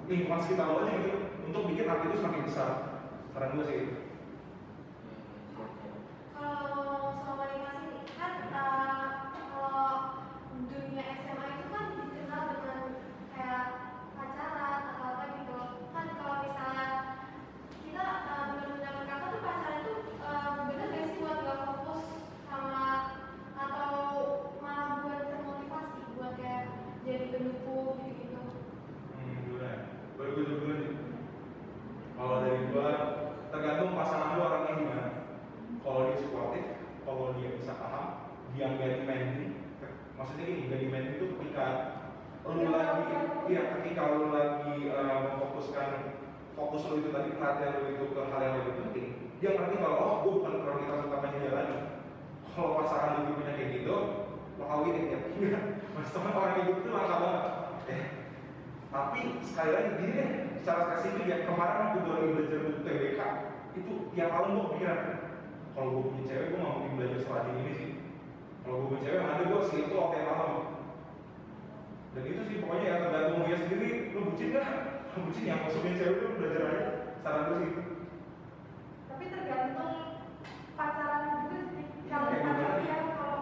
lingkungan 0.07 0.41
sekitar 0.45 0.69
lo 0.69 0.85
aja 0.85 0.95
gitu 0.95 1.19
untuk 1.49 1.67
bikin 1.73 1.89
api 1.91 2.03
itu 2.07 2.17
semakin 2.21 2.47
besar 2.47 2.69
saran 3.35 3.53
gue 3.57 3.65
sih 3.67 3.75
gitu. 3.83 3.93
Kalau 6.39 6.88
fokus 46.69 46.85
lu 46.85 47.01
itu 47.01 47.09
tadi 47.09 47.33
perhatian 47.33 47.81
lu 47.81 47.97
itu 47.97 48.05
ke 48.13 48.21
hal 48.29 48.41
yang 48.45 48.61
lebih 48.61 48.73
penting. 48.77 49.07
Dia 49.41 49.57
ngerti 49.57 49.75
kalau 49.81 49.97
oh 49.97 50.15
gue 50.21 50.31
bukan 50.37 50.61
prioritas 50.61 51.01
utamanya 51.09 51.37
dia 51.41 51.51
lagi 51.57 51.77
kalau 52.53 52.77
pasangan 52.77 53.25
lu 53.25 53.41
punya 53.41 53.57
kayak 53.57 53.69
gitu 53.73 53.97
lo 54.61 54.63
kawinin 54.69 55.09
ya 55.09 55.17
maksudnya 55.97 56.29
orang 56.29 56.53
yang 56.61 56.69
gitu 56.77 56.89
langka 56.93 57.15
banget. 57.17 57.45
Eh, 57.89 58.03
tapi 58.93 59.21
sekali 59.41 59.69
lagi 59.73 59.89
gini 59.97 60.11
deh 60.13 60.29
secara 60.61 60.81
spesifik 60.93 61.25
ya 61.25 61.37
kemarin 61.49 61.77
aku 61.89 61.97
baru 62.05 62.25
belajar 62.37 62.59
buku 62.61 62.81
TBK 62.85 63.21
itu 63.73 63.93
tiap 64.13 64.29
tahun 64.29 64.53
gue 64.53 64.65
pikiran 64.77 65.01
kalau 65.73 65.89
gue 65.89 66.03
punya 66.05 66.23
cewek 66.29 66.45
gue 66.53 66.59
gak 66.61 66.73
mungkin 66.77 66.93
belajar 67.01 67.19
selain 67.25 67.49
ini 67.57 67.73
sih. 67.73 67.89
Kalau 68.61 68.75
gue 68.77 68.87
punya 68.93 69.01
cewek 69.09 69.21
nanti 69.25 69.43
gue 69.49 69.61
sih 69.73 69.79
itu 69.89 69.95
oke 69.97 70.19
malam. 70.21 70.53
Dan 72.13 72.23
itu 72.29 72.41
sih 72.45 72.55
pokoknya 72.61 72.85
ya 72.85 72.95
tergantung 73.01 73.41
dia 73.49 73.57
sendiri. 73.57 73.89
Lu 74.13 74.19
bucin 74.29 74.53
gak 74.53 74.88
kucing 75.27 75.45
yang 75.49 75.59
masukin 75.65 75.97
cewek 75.99 76.15
itu 76.15 76.27
belajar 76.39 76.61
aja 76.63 76.79
ya? 76.79 76.85
saran 77.19 77.41
gue 77.49 77.57
sih 77.59 77.71
tapi 79.09 79.23
tergantung 79.27 79.93
pacaran 80.79 81.21
juga 81.27 81.59
sih. 81.75 81.85
Iya, 82.07 82.15
kalau 82.15 82.27
pacaran 82.31 82.79
ya 82.87 82.97
kalau 83.19 83.39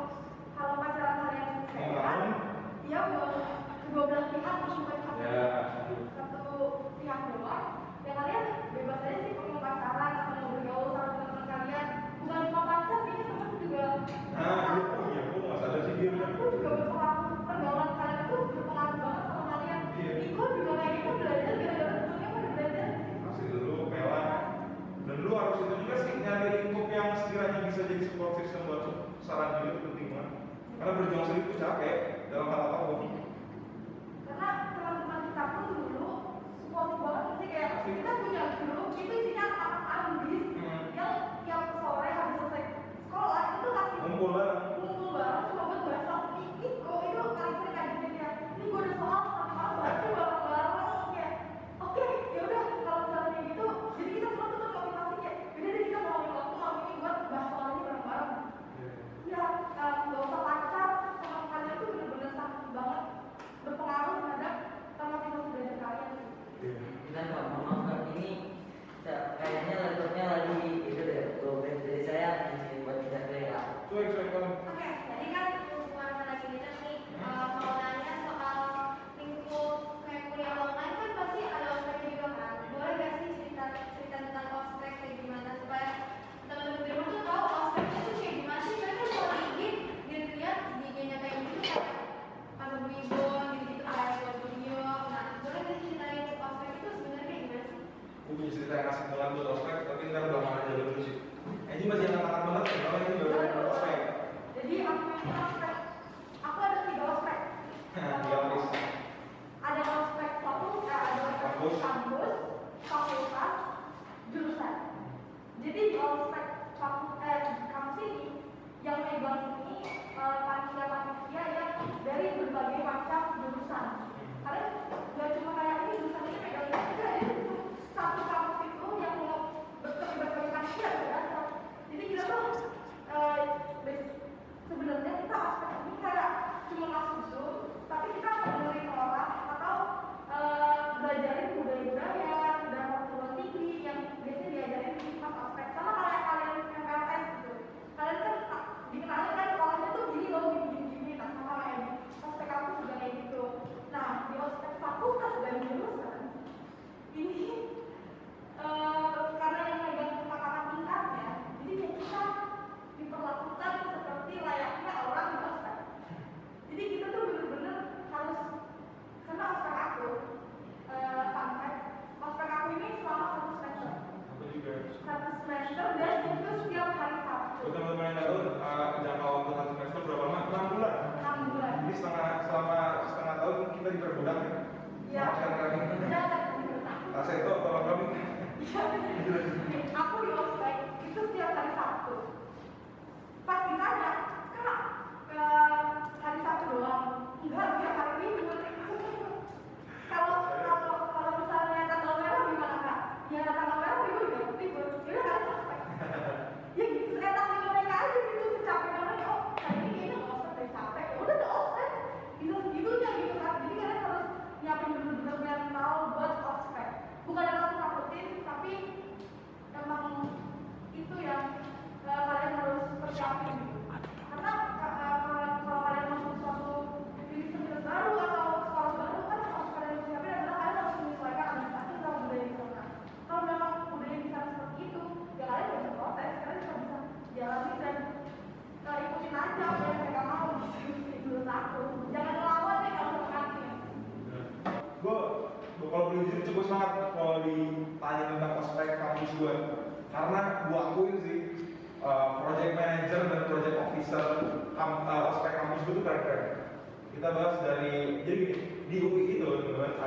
kalau 0.57 0.75
pacaran 0.81 1.15
kalian 1.21 1.49
sehat 1.69 2.19
ya 2.87 3.01
kedua 3.85 4.03
belah 4.09 4.25
pihak 4.33 4.55
harus 4.57 4.73
bukan 4.81 4.97
ya, 5.21 5.45
satu 5.71 5.95
satu 6.17 6.55
pihak 6.97 7.19
doang. 7.31 7.46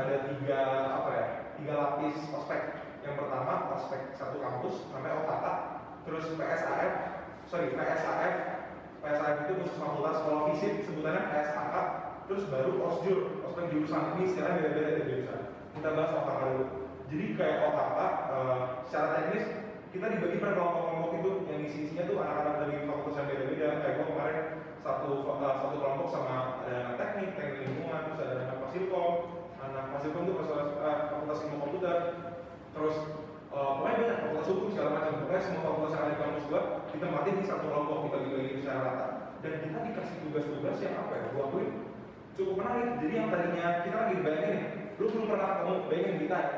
Ada 0.01 0.17
tiga 0.25 0.61
apa 1.01 1.11
ya 1.13 1.27
tiga 1.61 1.73
lapis 1.77 2.17
ospek. 2.33 2.63
Yang 3.05 3.15
pertama 3.17 3.53
ospek 3.77 4.13
satu 4.17 4.37
kampus 4.41 4.89
namanya 4.93 5.25
OKK, 5.25 5.47
terus 6.05 6.25
PSAF, 6.37 6.93
sorry 7.49 7.73
PSAF, 7.73 8.35
PSAF 9.01 9.37
itu 9.49 9.53
khusus 9.61 9.77
fakultas 9.81 10.21
kalau 10.25 10.53
fisik 10.53 10.85
sebutannya 10.85 11.23
PSAK, 11.33 11.75
terus 12.29 12.45
baru 12.53 12.73
osjur, 12.85 13.41
ospek 13.49 13.73
jurusan. 13.73 14.21
Ini 14.21 14.25
sekarang 14.33 14.53
beda-beda 14.61 14.91
dari 14.93 15.05
jurusan. 15.09 15.41
Kita 15.77 15.89
bahas 15.97 16.13
OKK 16.13 16.41
dulu. 16.45 16.67
Jadi 17.11 17.25
kayak 17.35 17.59
OKK 17.73 17.99
uh, 18.31 18.61
secara 18.87 19.09
teknis 19.19 19.47
kita 19.91 20.07
dibagi 20.07 20.39
per 20.39 20.53
kelompok-kelompok 20.55 21.13
itu. 21.19 21.31
Yang 21.51 21.61
isi-isinya 21.73 22.05
tuh 22.07 22.17
anak-anak 22.23 22.55
dari 22.63 22.75
fakultas 22.87 23.17
yang 23.17 23.29
beda-beda. 23.33 23.69
Kayak 23.83 23.95
gue 23.97 24.07
kemarin 24.13 24.39
satu 24.85 25.11
uh, 25.25 25.57
satu 25.59 25.77
kelompok 25.81 26.09
sama 26.13 26.63
ada 26.69 26.75
anak 26.85 26.95
teknik, 27.01 27.29
teknik 27.35 27.65
lingkungan, 27.65 28.01
terus 28.13 28.21
ada 28.23 28.35
anak 28.45 28.59
fasilkom, 28.69 29.40
anak 29.91 30.07
fasilkom 30.07 30.23
itu 30.23 30.35
fakultas, 30.39 30.71
uh, 30.79 30.99
fakultas 31.11 31.39
ilmu 31.43 31.57
komputer, 31.67 31.97
terus 32.71 32.97
uh, 33.51 33.71
pokoknya 33.75 33.97
banyak 33.99 34.19
fakultas 34.23 34.47
hukum 34.47 34.67
segala 34.71 34.91
macam. 34.95 35.13
Pokoknya 35.19 35.43
semua 35.43 35.63
fakultas 35.67 35.91
yang 35.91 36.03
ada 36.07 36.11
di 36.15 36.19
kampus 36.23 36.45
gue 36.47 36.63
ditempatin 36.95 37.35
di 37.35 37.45
satu 37.51 37.65
kelompok 37.67 37.97
kita 38.07 38.17
bagi-bagi 38.23 38.53
secara 38.63 38.81
rata 38.87 39.07
dan 39.43 39.53
kita 39.67 39.79
dikasih 39.83 40.17
tugas-tugas 40.23 40.77
yang 40.79 40.95
apa 40.95 41.13
ya 41.19 41.25
gue 41.35 41.43
akuin 41.43 41.71
cukup 42.39 42.55
menarik. 42.63 42.89
Jadi 43.03 43.13
yang 43.19 43.29
tadinya 43.35 43.67
kita 43.83 43.97
lagi 43.99 44.15
bayangin 44.23 44.53
nih 44.55 44.67
lu 45.01 45.05
belum 45.11 45.27
pernah 45.27 45.49
ketemu 45.59 45.75
bayangin 45.91 46.17
kita 46.23 46.37
ya 46.39 46.51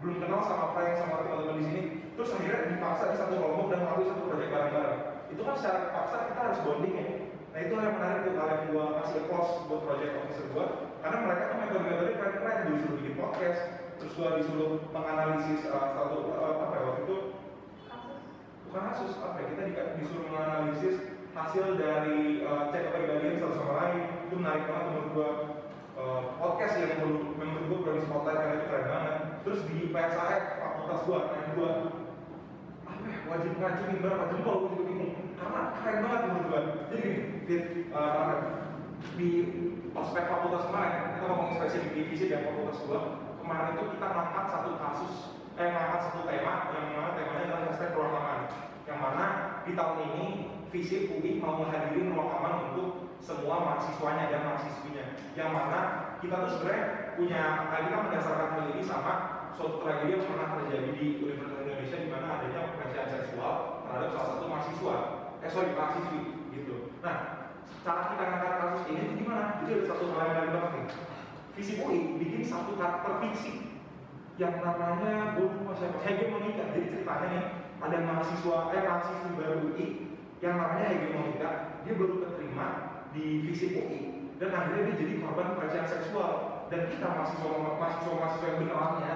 belum 0.00 0.16
kenal 0.16 0.40
sama 0.40 0.66
Frank 0.72 0.92
sama 0.96 1.14
teman-teman 1.20 1.56
di 1.60 1.64
sini 1.68 1.82
terus 2.16 2.32
akhirnya 2.32 2.72
dipaksa 2.72 3.04
di 3.12 3.16
satu 3.20 3.34
kelompok 3.36 3.66
dan 3.68 3.80
melalui 3.84 4.08
satu 4.08 4.22
proyek 4.24 4.48
bareng-bareng. 4.48 5.00
Itu 5.28 5.40
kan 5.44 5.54
secara 5.60 5.92
paksa 5.92 6.16
kita 6.32 6.40
harus 6.40 6.60
bonding 6.64 6.94
ya. 6.96 7.06
Nah 7.52 7.60
itu 7.60 7.72
yang 7.76 7.94
menarik 8.00 8.20
tuh 8.24 8.32
kalau 8.40 8.52
yang 8.56 8.64
gua 8.72 8.84
kasih 9.04 9.16
applause 9.28 9.52
buat 9.68 9.80
project 9.84 10.12
officer 10.16 10.46
gua 10.56 10.89
karena 11.00 11.18
mereka 11.24 11.42
tuh 11.48 11.58
metode-metode 11.64 12.12
keren-keren 12.16 12.58
disuruh 12.72 12.96
bikin 13.00 13.14
podcast 13.16 13.60
terus 14.00 14.12
gua 14.16 14.40
disuruh 14.40 14.70
menganalisis 14.92 15.60
uh, 15.68 15.92
satu 15.92 16.18
uh, 16.32 16.54
apa 16.68 16.74
ya 16.76 16.84
waktu 16.88 17.02
itu? 17.04 17.16
Kasus. 17.88 18.20
Bukan 18.68 18.82
kasus 18.92 19.12
apa 19.20 19.36
ya 19.40 19.46
kita 19.52 19.62
di- 19.68 19.92
disuruh 20.00 20.24
menganalisis 20.28 20.96
hasil 21.30 21.66
dari 21.76 22.44
uh, 22.44 22.68
cek 22.72 22.82
kepribadian 22.90 23.40
satu 23.40 23.54
sama 23.60 23.72
lain. 23.80 24.00
Itu 24.28 24.34
menarik 24.40 24.64
banget 24.68 24.84
menurut 24.88 25.10
gua. 25.16 25.30
Uh, 26.00 26.32
podcast 26.40 26.80
yang 26.80 26.96
menurut, 26.96 27.36
menurut 27.36 27.64
gua 27.68 27.78
produksi 27.84 28.08
spotlight 28.08 28.40
karena 28.40 28.56
itu 28.56 28.66
keren 28.72 28.86
banget. 28.88 29.16
Terus 29.44 29.60
di 29.68 29.78
PSAF 29.92 30.42
fakultas 30.60 31.00
gua 31.04 31.20
yang 31.36 31.48
gua 31.56 31.72
apa 32.88 33.04
ya 33.08 33.18
wajib 33.28 33.52
ngajuin 33.56 34.00
berapa 34.00 34.24
jempol 34.32 34.54
gua 34.64 34.70
juga 34.72 34.84
bingung 34.88 35.12
karena 35.36 35.60
keren 35.76 35.98
banget 36.04 36.20
menurut 36.24 36.46
gua. 36.48 36.60
Jadi 36.88 37.04
uh, 37.92 38.34
di 39.16 39.28
ospek 39.94 40.24
fakultas 40.30 40.66
kemarin 40.70 41.18
kita 41.18 41.24
ngomongin 41.26 41.56
spesifik 41.58 41.92
divisi 41.94 42.24
dan 42.30 42.46
fakultas 42.46 42.78
gua 42.86 43.00
kemarin 43.42 43.74
itu 43.74 43.84
kita 43.98 44.06
ngangkat 44.06 44.44
satu 44.52 44.70
kasus 44.78 45.14
eh 45.58 45.68
ngangkat 45.68 46.00
satu 46.08 46.20
tema 46.24 46.72
yang 46.72 46.86
mana 46.94 47.10
temanya 47.18 47.42
adalah 47.50 47.60
hashtag 47.68 47.92
ruang 47.92 48.14
aman. 48.16 48.40
Yang 48.88 48.98
mana 48.98 49.26
di 49.66 49.72
tahun 49.76 49.98
ini 50.08 50.26
visi 50.72 50.96
UI 51.10 51.42
mau 51.42 51.60
menghadirin 51.60 52.14
ruang 52.14 52.30
aman 52.40 52.54
untuk 52.72 53.18
semua 53.20 53.60
mahasiswanya 53.60 54.32
dan 54.32 54.40
mahasiswinya. 54.46 55.04
Yang 55.36 55.50
mana 55.52 55.78
kita 56.22 56.34
tuh 56.46 56.50
sebenarnya 56.56 56.84
punya 57.18 57.42
eh, 57.76 57.80
kita 57.90 57.96
mendasarkan 58.00 58.48
hal 58.56 58.62
ini 58.72 58.82
sama 58.86 59.12
suatu 59.52 59.84
tragedi 59.84 60.16
yang 60.16 60.24
pernah 60.24 60.48
terjadi 60.56 60.88
di 60.96 61.06
Universitas 61.20 61.60
Indonesia 61.60 61.98
di 62.00 62.08
mana 62.08 62.26
adanya 62.40 62.60
pelecehan 62.78 63.08
seksual 63.12 63.52
terhadap 63.84 64.08
salah 64.16 64.28
satu 64.32 64.44
mahasiswa. 64.48 64.96
Eh 65.44 65.50
sorry 65.52 65.70
mahasiswi 65.76 66.20
gitu. 66.56 66.94
Nah 67.04 67.39
cara 67.86 68.02
kita 68.12 68.22
ngangkat 68.26 68.54
kasus 68.60 68.82
ini 68.90 69.00
tuh 69.08 69.16
gimana? 69.18 69.44
Jadi 69.62 69.70
ada 69.72 69.84
satu 69.88 70.04
hal 70.10 70.18
yang 70.20 70.28
menarik 70.30 70.50
banget 70.52 70.70
nih. 70.72 70.86
Visi 71.56 71.72
UI 71.82 71.98
bikin 72.20 72.42
satu 72.46 72.70
karakter 72.78 73.12
fiksi 73.24 73.52
yang 74.40 74.54
namanya 74.64 75.36
gue 75.36 75.46
lupa 75.52 75.72
siapa 75.76 76.00
hegemonika 76.00 76.72
jadi 76.72 76.88
ceritanya 76.88 77.28
nih 77.28 77.44
ada 77.84 77.96
mahasiswa 78.08 78.72
eh 78.72 78.82
mahasiswi 78.88 79.36
baru 79.36 79.56
UI 79.68 79.88
yang 80.40 80.56
namanya 80.56 80.96
hegemonika 80.96 81.50
dia 81.84 81.92
baru 81.92 82.14
keterima 82.24 82.66
di 83.12 83.44
visi 83.44 83.76
UI 83.76 84.10
dan 84.40 84.56
akhirnya 84.56 84.88
dia 84.88 84.96
jadi 85.04 85.14
korban 85.20 85.52
pelecehan 85.60 85.84
seksual. 85.84 86.64
Dan 86.72 86.88
kita 86.88 87.12
mahasiswa 87.12 87.76
mahasiswa 87.76 88.12
mahasiswa 88.16 88.46
yang 88.48 88.58
benerannya 88.64 89.14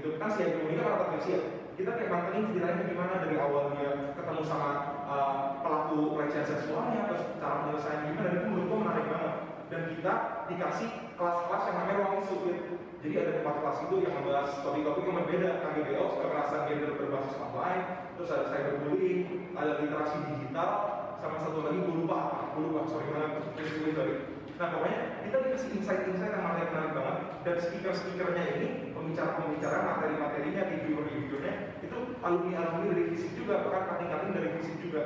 gitu. 0.00 0.16
Kan 0.16 0.32
si 0.32 0.38
hegemonika 0.48 0.82
karakter 0.88 1.08
fiksi 1.12 1.30
ya. 1.36 1.40
Kita 1.76 1.90
kayak 2.00 2.08
mantengin 2.08 2.48
ceritanya 2.56 2.88
gimana? 2.88 3.20
Dari 3.20 3.36
awal 3.36 3.76
dia 3.76 3.90
ketemu 4.16 4.42
sama 4.48 4.68
uh, 5.12 5.60
pelaku 5.60 6.16
pelecehan 6.16 6.46
seksualnya 6.48 7.12
terus 7.12 7.22
cara 7.36 7.68
penyelesaian 7.68 8.00
gimana 8.08 8.28
dan 8.32 8.36
itu 8.40 8.46
menurut 8.48 8.66
gue 8.68 8.78
menarik 8.80 9.06
banget. 9.12 9.34
Dan 9.72 9.80
kita 9.88 10.14
dikasih 10.52 10.88
kelas-kelas 11.16 11.62
yang 11.68 11.76
namanya 11.80 11.96
ruang 12.04 12.24
sudut 12.28 12.58
jadi 13.02 13.14
ada 13.18 13.42
empat 13.42 13.54
kelas 13.58 13.78
itu 13.90 13.94
yang 14.06 14.14
membahas 14.14 14.62
topik-topik 14.62 15.02
yang 15.10 15.16
berbeda. 15.26 15.50
KGBO, 15.58 16.22
kekerasan 16.22 16.60
gender 16.70 16.94
berbasis 16.94 17.34
online 17.34 17.82
terus 18.14 18.30
ada 18.30 18.46
cyberbullying, 18.54 19.50
ada 19.58 19.82
literasi 19.82 20.22
digital 20.30 20.70
sama 21.18 21.36
satu 21.42 21.66
lagi 21.66 21.82
gue 21.82 21.94
lupa 22.06 22.50
gue 22.54 22.62
lupa, 22.62 22.86
sorry 22.86 23.10
banget, 23.10 23.30
sorry, 23.58 23.90
sorry. 23.90 24.14
Nah 24.54 24.66
pokoknya 24.70 25.00
kita 25.26 25.36
dikasih 25.42 25.68
insight-insight 25.82 26.30
yang 26.30 26.44
menarik-menarik 26.46 26.92
banget. 26.94 27.16
Dan 27.42 27.56
speaker-speakernya 27.58 28.44
ini 28.54 28.68
pembicara-pembicara 29.02 29.78
materi-materinya, 29.82 30.62
reviewer-reviewernya 30.70 31.54
itu 31.82 31.98
alumni-alumni 32.22 32.86
dari 32.94 33.04
fisik 33.10 33.34
juga, 33.34 33.66
bahkan 33.66 33.82
kating-kating 33.90 34.30
dari 34.30 34.48
fisik 34.62 34.76
juga. 34.78 35.00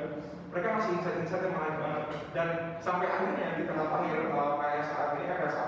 Mereka 0.53 0.67
masih 0.77 0.91
insight-insight 1.01 1.43
yang 1.43 1.53
menarik 1.57 1.77
banget. 1.81 2.03
Dan 2.31 2.47
sampai 2.79 3.07
akhirnya 3.09 3.57
di 3.57 3.63
tengah 3.65 3.89
akhir 3.89 4.19
uh, 4.31 4.61
PSA 4.61 5.01
ini 5.17 5.25
PSA 5.27 5.65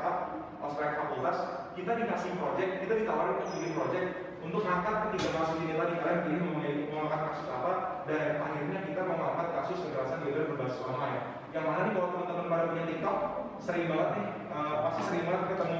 ospek 0.59 0.91
fakultas 0.99 1.37
kita 1.73 1.91
dikasih 1.95 2.35
project 2.35 2.71
kita 2.83 2.93
ditawarin 2.99 3.39
untuk 3.39 3.51
bikin 3.55 3.71
project 3.71 4.07
untuk 4.39 4.61
ngangkat 4.63 4.95
ketiga 5.11 5.29
kasus 5.39 5.57
ini 5.63 5.73
tadi 5.75 5.93
kalian 5.99 6.19
pilih 6.27 6.41
mau 6.43 6.55
mau 6.59 6.99
ngangkat 7.07 7.21
kasus 7.31 7.47
apa 7.51 7.73
dan 8.07 8.39
akhirnya 8.39 8.79
kita 8.87 9.01
mau 9.07 9.17
ngangkat 9.19 9.47
kasus 9.55 9.77
kekerasan 9.87 10.19
gender 10.23 10.43
berbasis 10.51 10.83
online. 10.83 11.19
Yang 11.49 11.63
mana 11.65 11.79
nih 11.87 11.93
kalau 11.95 12.09
teman-teman 12.13 12.45
pada 12.47 12.63
punya 12.71 12.85
TikTok 12.87 13.17
sering 13.59 13.85
banget 13.91 14.09
nih 14.15 14.27
uh, 14.51 14.75
pasti 14.87 15.01
sering 15.07 15.23
banget 15.27 15.43
ketemu 15.55 15.79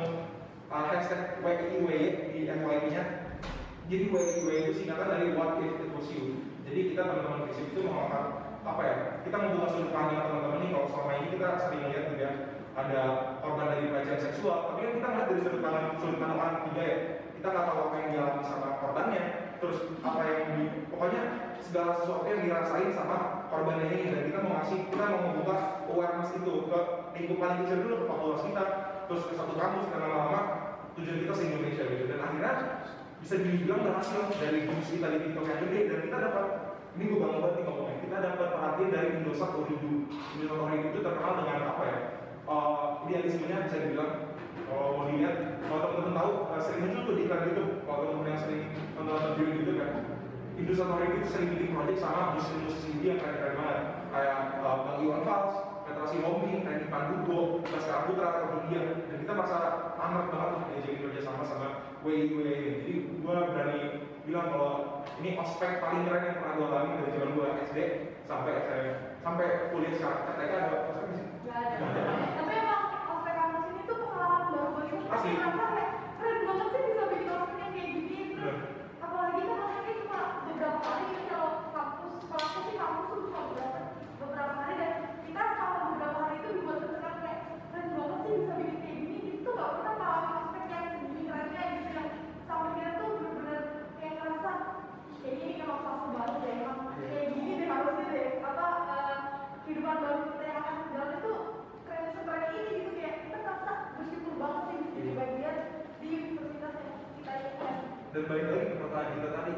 uh, 0.70 0.86
hashtag 0.94 1.42
WIW 1.42 1.90
di 2.34 2.40
FYP-nya 2.46 3.04
jadi 3.90 4.06
WIW 4.14 4.48
itu 4.54 4.72
singkatan 4.78 5.10
dari 5.10 5.34
What 5.34 5.58
If 5.66 5.82
It 5.82 5.90
Was 5.98 6.10
You. 6.14 6.46
Jadi 6.70 6.94
kita 6.94 7.10
teman-teman 7.10 7.50
fisik 7.50 7.74
itu 7.74 7.90
mau 7.90 8.06
ngangkat 8.06 8.26
apa 8.62 8.82
ya 8.86 8.96
kita 9.26 9.36
membuka 9.42 9.68
sudut 9.74 9.90
pandang 9.90 10.30
teman-teman 10.30 10.62
nih 10.62 10.70
kalau 10.78 10.88
selama 10.94 11.12
ini 11.18 11.28
kita 11.34 11.48
sering 11.58 11.82
lihat 11.90 12.06
ya 12.22 12.32
ada 12.78 13.02
korban 13.42 13.66
dari 13.74 13.90
pelecehan 13.90 14.22
seksual 14.22 14.58
tapi 14.70 14.80
kan 14.86 14.92
kita 14.94 15.08
ngeliat 15.10 15.26
dari 15.26 15.42
sudut 15.42 15.62
pandang 15.66 15.86
sudut 15.98 16.18
pandang 16.22 16.38
orang 16.38 16.56
ketiga 16.62 16.84
ya. 16.86 16.98
Kita 17.40 17.48
nggak 17.50 17.66
tahu 17.66 17.80
apa 17.80 17.96
yang 17.98 18.10
dialami 18.14 18.44
sama 18.46 18.70
korbannya 18.78 19.24
terus 19.60 19.78
apa 20.06 20.22
yang 20.22 20.42
di 20.54 20.64
pokoknya 20.94 21.22
segala 21.66 21.92
sesuatu 21.98 22.26
yang 22.30 22.42
dirasain 22.46 22.92
sama 22.94 23.18
korbannya 23.50 23.86
ini. 23.90 24.06
Dan 24.14 24.22
kita 24.30 24.40
mau 24.46 24.54
ngasih 24.62 24.80
kita 24.94 25.06
mau 25.10 25.22
membuka 25.34 25.58
awareness 25.90 26.30
itu 26.38 26.54
ke 26.70 26.80
lingkup 27.18 27.38
paling 27.42 27.58
kecil 27.66 27.78
dulu 27.82 27.96
ke 27.98 28.06
fakultas 28.06 28.42
kita 28.46 28.64
terus 29.10 29.26
ke 29.26 29.34
satu 29.34 29.58
kampus 29.58 29.90
dan 29.90 30.06
lama-lama 30.06 30.42
tujuan 30.94 31.26
kita 31.26 31.34
se 31.34 31.44
Indonesia 31.50 31.84
gitu. 31.90 32.06
Dan 32.06 32.20
akhirnya 32.22 32.54
bisa 33.20 33.36
dibilang 33.42 33.82
berhasil 33.84 34.22
dari 34.38 34.70
views 34.70 34.90
kita 34.94 35.08
di 35.12 35.18
TikTok 35.28 35.46
yang 35.50 35.60
gede 35.68 35.80
dan 35.92 36.00
kita 36.08 36.18
dapat 36.30 36.46
ini 36.96 37.04
gue 37.12 37.20
bangga 37.20 37.40
banget 37.44 37.56
nih 37.56 37.64
ngomongnya 37.68 37.98
kita 38.02 38.18
dapat 38.24 38.48
perhatian 38.56 38.90
dari 38.96 39.10
Indosat 39.20 39.52
Oridu 39.54 39.94
Indosat 40.10 40.60
Oridu 40.60 40.88
itu 40.90 41.00
terkenal 41.04 41.34
dengan 41.44 41.60
apa 41.76 41.84
ya 41.84 42.00
uh, 42.48 42.84
idealismenya 43.06 43.68
bisa 43.68 43.78
dibilang 43.84 44.12
kalau 44.70 44.88
mau 44.96 45.06
dilihat 45.12 45.36
kalau 45.68 45.80
teman-teman 45.84 46.16
tahu 46.16 46.32
uh, 46.48 46.62
sering 46.64 46.82
muncul 46.88 47.02
tuh 47.06 47.16
di 47.20 47.22
iklan 47.28 47.42
YouTube 47.52 47.72
kalau 47.84 47.98
teman-teman 48.08 48.32
yang 48.32 48.42
sering 48.42 48.62
nonton 48.96 49.32
video 49.36 49.56
gitu 49.62 49.74
kan 49.78 49.92
Indosat 50.56 50.88
Oridu 50.90 51.16
itu 51.20 51.28
sering 51.28 51.50
bikin 51.54 51.70
project 51.76 52.00
sama 52.00 52.22
musisi-musisi 52.40 52.88
India 52.96 53.10
yang 53.14 53.20
keren-keren 53.20 53.56
banget 53.60 53.80
kayak 54.10 54.38
uh, 54.64 54.78
Bang 54.88 55.00
Iwan 55.04 55.22
Fals 55.28 55.56
Petra 56.00 56.16
Sihombing, 56.16 56.64
Randy 56.64 56.88
Pandugo, 56.88 57.60
Baskara 57.60 58.08
Putra 58.08 58.28
atau 58.32 58.64
India 58.64 59.04
dan 59.12 59.20
kita 59.20 59.36
merasa 59.36 59.92
amat 60.00 60.32
banget 60.32 60.50
untuk 60.56 60.68
diajakin 60.72 61.04
kerja 61.04 61.22
sama 61.28 61.44
sama 61.44 61.68
WIW 62.08 62.40
ini 62.40 62.72
jadi 62.80 62.94
gue 63.20 63.36
berani 63.52 63.84
bilang 64.24 64.48
kalau 64.48 64.72
ini 65.20 65.36
ospek 65.36 65.84
paling 65.84 66.08
keren 66.08 66.24
yang 66.24 66.40
pernah 66.40 66.56
gue 66.56 66.68
alami 66.72 67.04
dari 67.04 67.12
zaman 67.20 67.36
gue 67.36 67.48
SD 67.68 67.78
sampai 68.24 68.54
saya 68.64 68.88
sampai 69.20 69.48
kuliah 69.76 69.92
sekarang 70.00 70.24
KTK 70.24 70.52
ada 70.56 70.72
ospek 70.72 70.96
di 71.04 71.16
sini 71.20 71.30
ada. 71.52 71.76
Tapi 72.40 72.54
emang 72.56 72.84
ospek 73.20 73.34
kampus 73.36 73.64
ini 73.68 73.82
tuh 73.84 73.98
pengalaman 74.00 74.44
baru 74.56 74.68
buat 74.72 74.86
kita. 74.88 75.12
Asli. 75.12 75.32
Merasa 75.36 75.64
kayak 75.68 75.90
keren 76.16 76.40
banget 76.48 76.68
sih 76.72 76.82
bisa 76.88 77.04
bikin 77.12 77.28
ospek 77.36 77.60
yang 77.60 77.72
kayak 77.76 77.90
gini. 77.92 78.20
Terus 78.40 78.60
apalagi 79.04 79.42
kan 79.44 79.58
ospeknya 79.68 79.94
cuma 80.00 80.20
beberapa 80.48 80.80
hari 80.80 81.06
kalau 81.28 81.52
kampus, 81.76 82.14
kalau 82.24 82.46
aku 82.48 82.60
sih 82.64 82.76
kampus 82.80 83.04
tuh 83.04 83.20
cuma 83.28 83.40
beberapa 83.52 83.80
beberapa 84.16 84.54
hari 84.64 84.76
dan 84.80 84.92
sih 88.30 88.38
bisa 88.46 88.54
bikin 88.62 88.78
kayak 88.78 88.98
gini 89.02 89.16
gitu 89.26 89.50
gak 89.58 89.70
pernah 89.74 89.94
ngalamin 89.98 90.34
aspek 90.38 90.64
yang 90.70 90.86
segini 90.94 91.22
kerennya 91.26 91.64
gitu 91.74 91.90
yang 91.98 92.10
sampai 92.46 92.70
kita 92.78 92.92
tuh 93.02 93.10
benar-benar 93.18 93.62
kayak 93.98 94.14
ngerasa 94.22 94.52
kayak 95.22 95.38
ini 95.42 95.54
kan 95.58 95.70
fase 95.82 96.08
banget 96.14 96.38
ya 96.46 96.52
emang 96.62 96.80
iya. 96.94 97.08
kayak 97.10 97.28
gini 97.34 97.52
deh 97.58 97.68
harusnya 97.74 98.06
deh. 98.14 98.28
Apa 98.46 98.66
uh, 98.86 99.18
kehidupan 99.66 99.98
baru 100.06 100.20
kita 100.30 100.44
yang 100.46 100.58
akan 100.62 100.76
jalan 100.94 101.12
itu 101.18 101.34
keren 101.90 102.06
seperti 102.14 102.54
ini 102.54 102.70
gitu 102.78 102.90
kayak 102.94 103.14
kita 103.26 103.38
ngerasa 103.42 103.72
bersyukur 103.98 104.34
banget 104.38 104.64
sih 104.70 104.78
gitu, 104.78 104.90
di 104.94 105.02
iya. 105.02 105.14
bagian 105.18 105.58
di 105.98 106.08
universitas 106.14 106.74
yang 106.78 106.98
kita 107.18 107.32
ikut 107.34 107.56
kan. 107.58 107.76
dan 108.14 108.24
balik 108.30 108.46
lagi 108.46 108.66
ke 108.70 108.76
pertanyaan 108.78 109.14
kita 109.18 109.30
tadi 109.34 109.54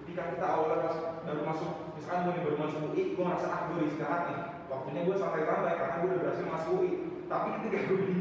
ketika 0.00 0.22
kita 0.32 0.46
awalnya 0.48 0.78
pas 0.80 0.96
baru 1.28 1.42
masuk 1.44 1.72
misalkan 1.92 2.20
gue 2.24 2.40
baru 2.40 2.56
masuk 2.56 2.80
UI 2.88 3.02
gue 3.12 3.24
ngerasa 3.28 3.46
ah 3.52 3.60
gue 3.68 3.84
istirahat 3.84 4.22
nih 4.32 4.40
waktunya 4.72 5.00
gue 5.04 5.16
santai-santai 5.20 5.76
karena 5.76 5.96
gue 6.00 6.08
udah 6.08 6.20
berhasil 6.24 6.46
masuk 6.48 6.72
UI 6.80 7.07
tapi 7.28 7.48
ketika 7.60 7.78
gue 7.86 7.98
di, 8.08 8.14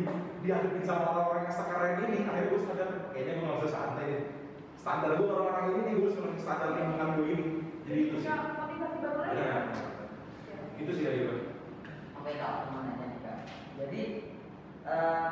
dihadapin 0.43 0.83
sama 0.83 1.05
orang-orang 1.15 1.43
yang 1.47 1.55
sekarang 1.55 1.91
ini 2.03 2.17
akhirnya 2.27 2.51
gue 2.51 2.59
sadar 2.67 2.89
kayaknya 3.15 3.33
gue 3.39 3.47
gak 3.47 3.59
usah 3.63 3.71
santai 3.71 4.05
deh 4.11 4.23
standar 4.75 5.09
gue 5.15 5.27
orang-orang 5.27 5.65
ini 5.71 5.81
nih 5.81 5.95
gue 5.97 6.09
sebenarnya 6.11 6.43
standar 6.43 6.69
lingkungan 6.75 7.09
gue 7.15 7.27
ini 7.31 7.45
jadi 7.87 7.99
itu 8.03 8.15
sih 8.19 8.27
Punya 8.27 8.35
motivasi 8.59 8.97
baru 8.99 9.17
lagi. 9.23 9.35
ya 9.39 9.59
itu 10.77 10.91
sih 10.91 11.03
dari 11.07 11.19
gue 11.23 11.37
Oke 12.17 12.31
kak, 12.35 12.53
mau 12.75 12.83
nanya 12.83 13.05
nih 13.07 13.19
kak. 13.23 13.37
Jadi 13.79 14.01
eh, 14.83 15.29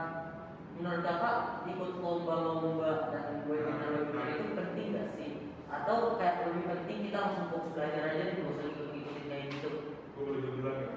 menurut 0.80 1.02
kakak 1.04 1.38
ikut 1.68 1.92
lomba-lomba 2.00 3.12
dan 3.12 3.44
webinar-webinar 3.44 4.28
itu 4.32 4.56
penting 4.56 4.88
gak 4.96 5.08
sih? 5.20 5.32
Atau 5.68 6.16
kayak 6.16 6.48
lebih 6.48 6.64
penting 6.72 6.98
kita 7.12 7.18
langsung 7.20 7.52
fokus 7.52 7.76
belajar 7.76 8.16
aja 8.16 8.24
nih, 8.32 8.40
gak 8.40 8.54
usah 8.56 8.66
ikut-ikutin 8.72 9.26
kayak 9.28 9.46
gitu? 9.52 9.72
gue 10.16 10.24
boleh 10.24 10.40
jujur 10.40 10.56
duluan 10.56 10.78
ya 10.80 10.88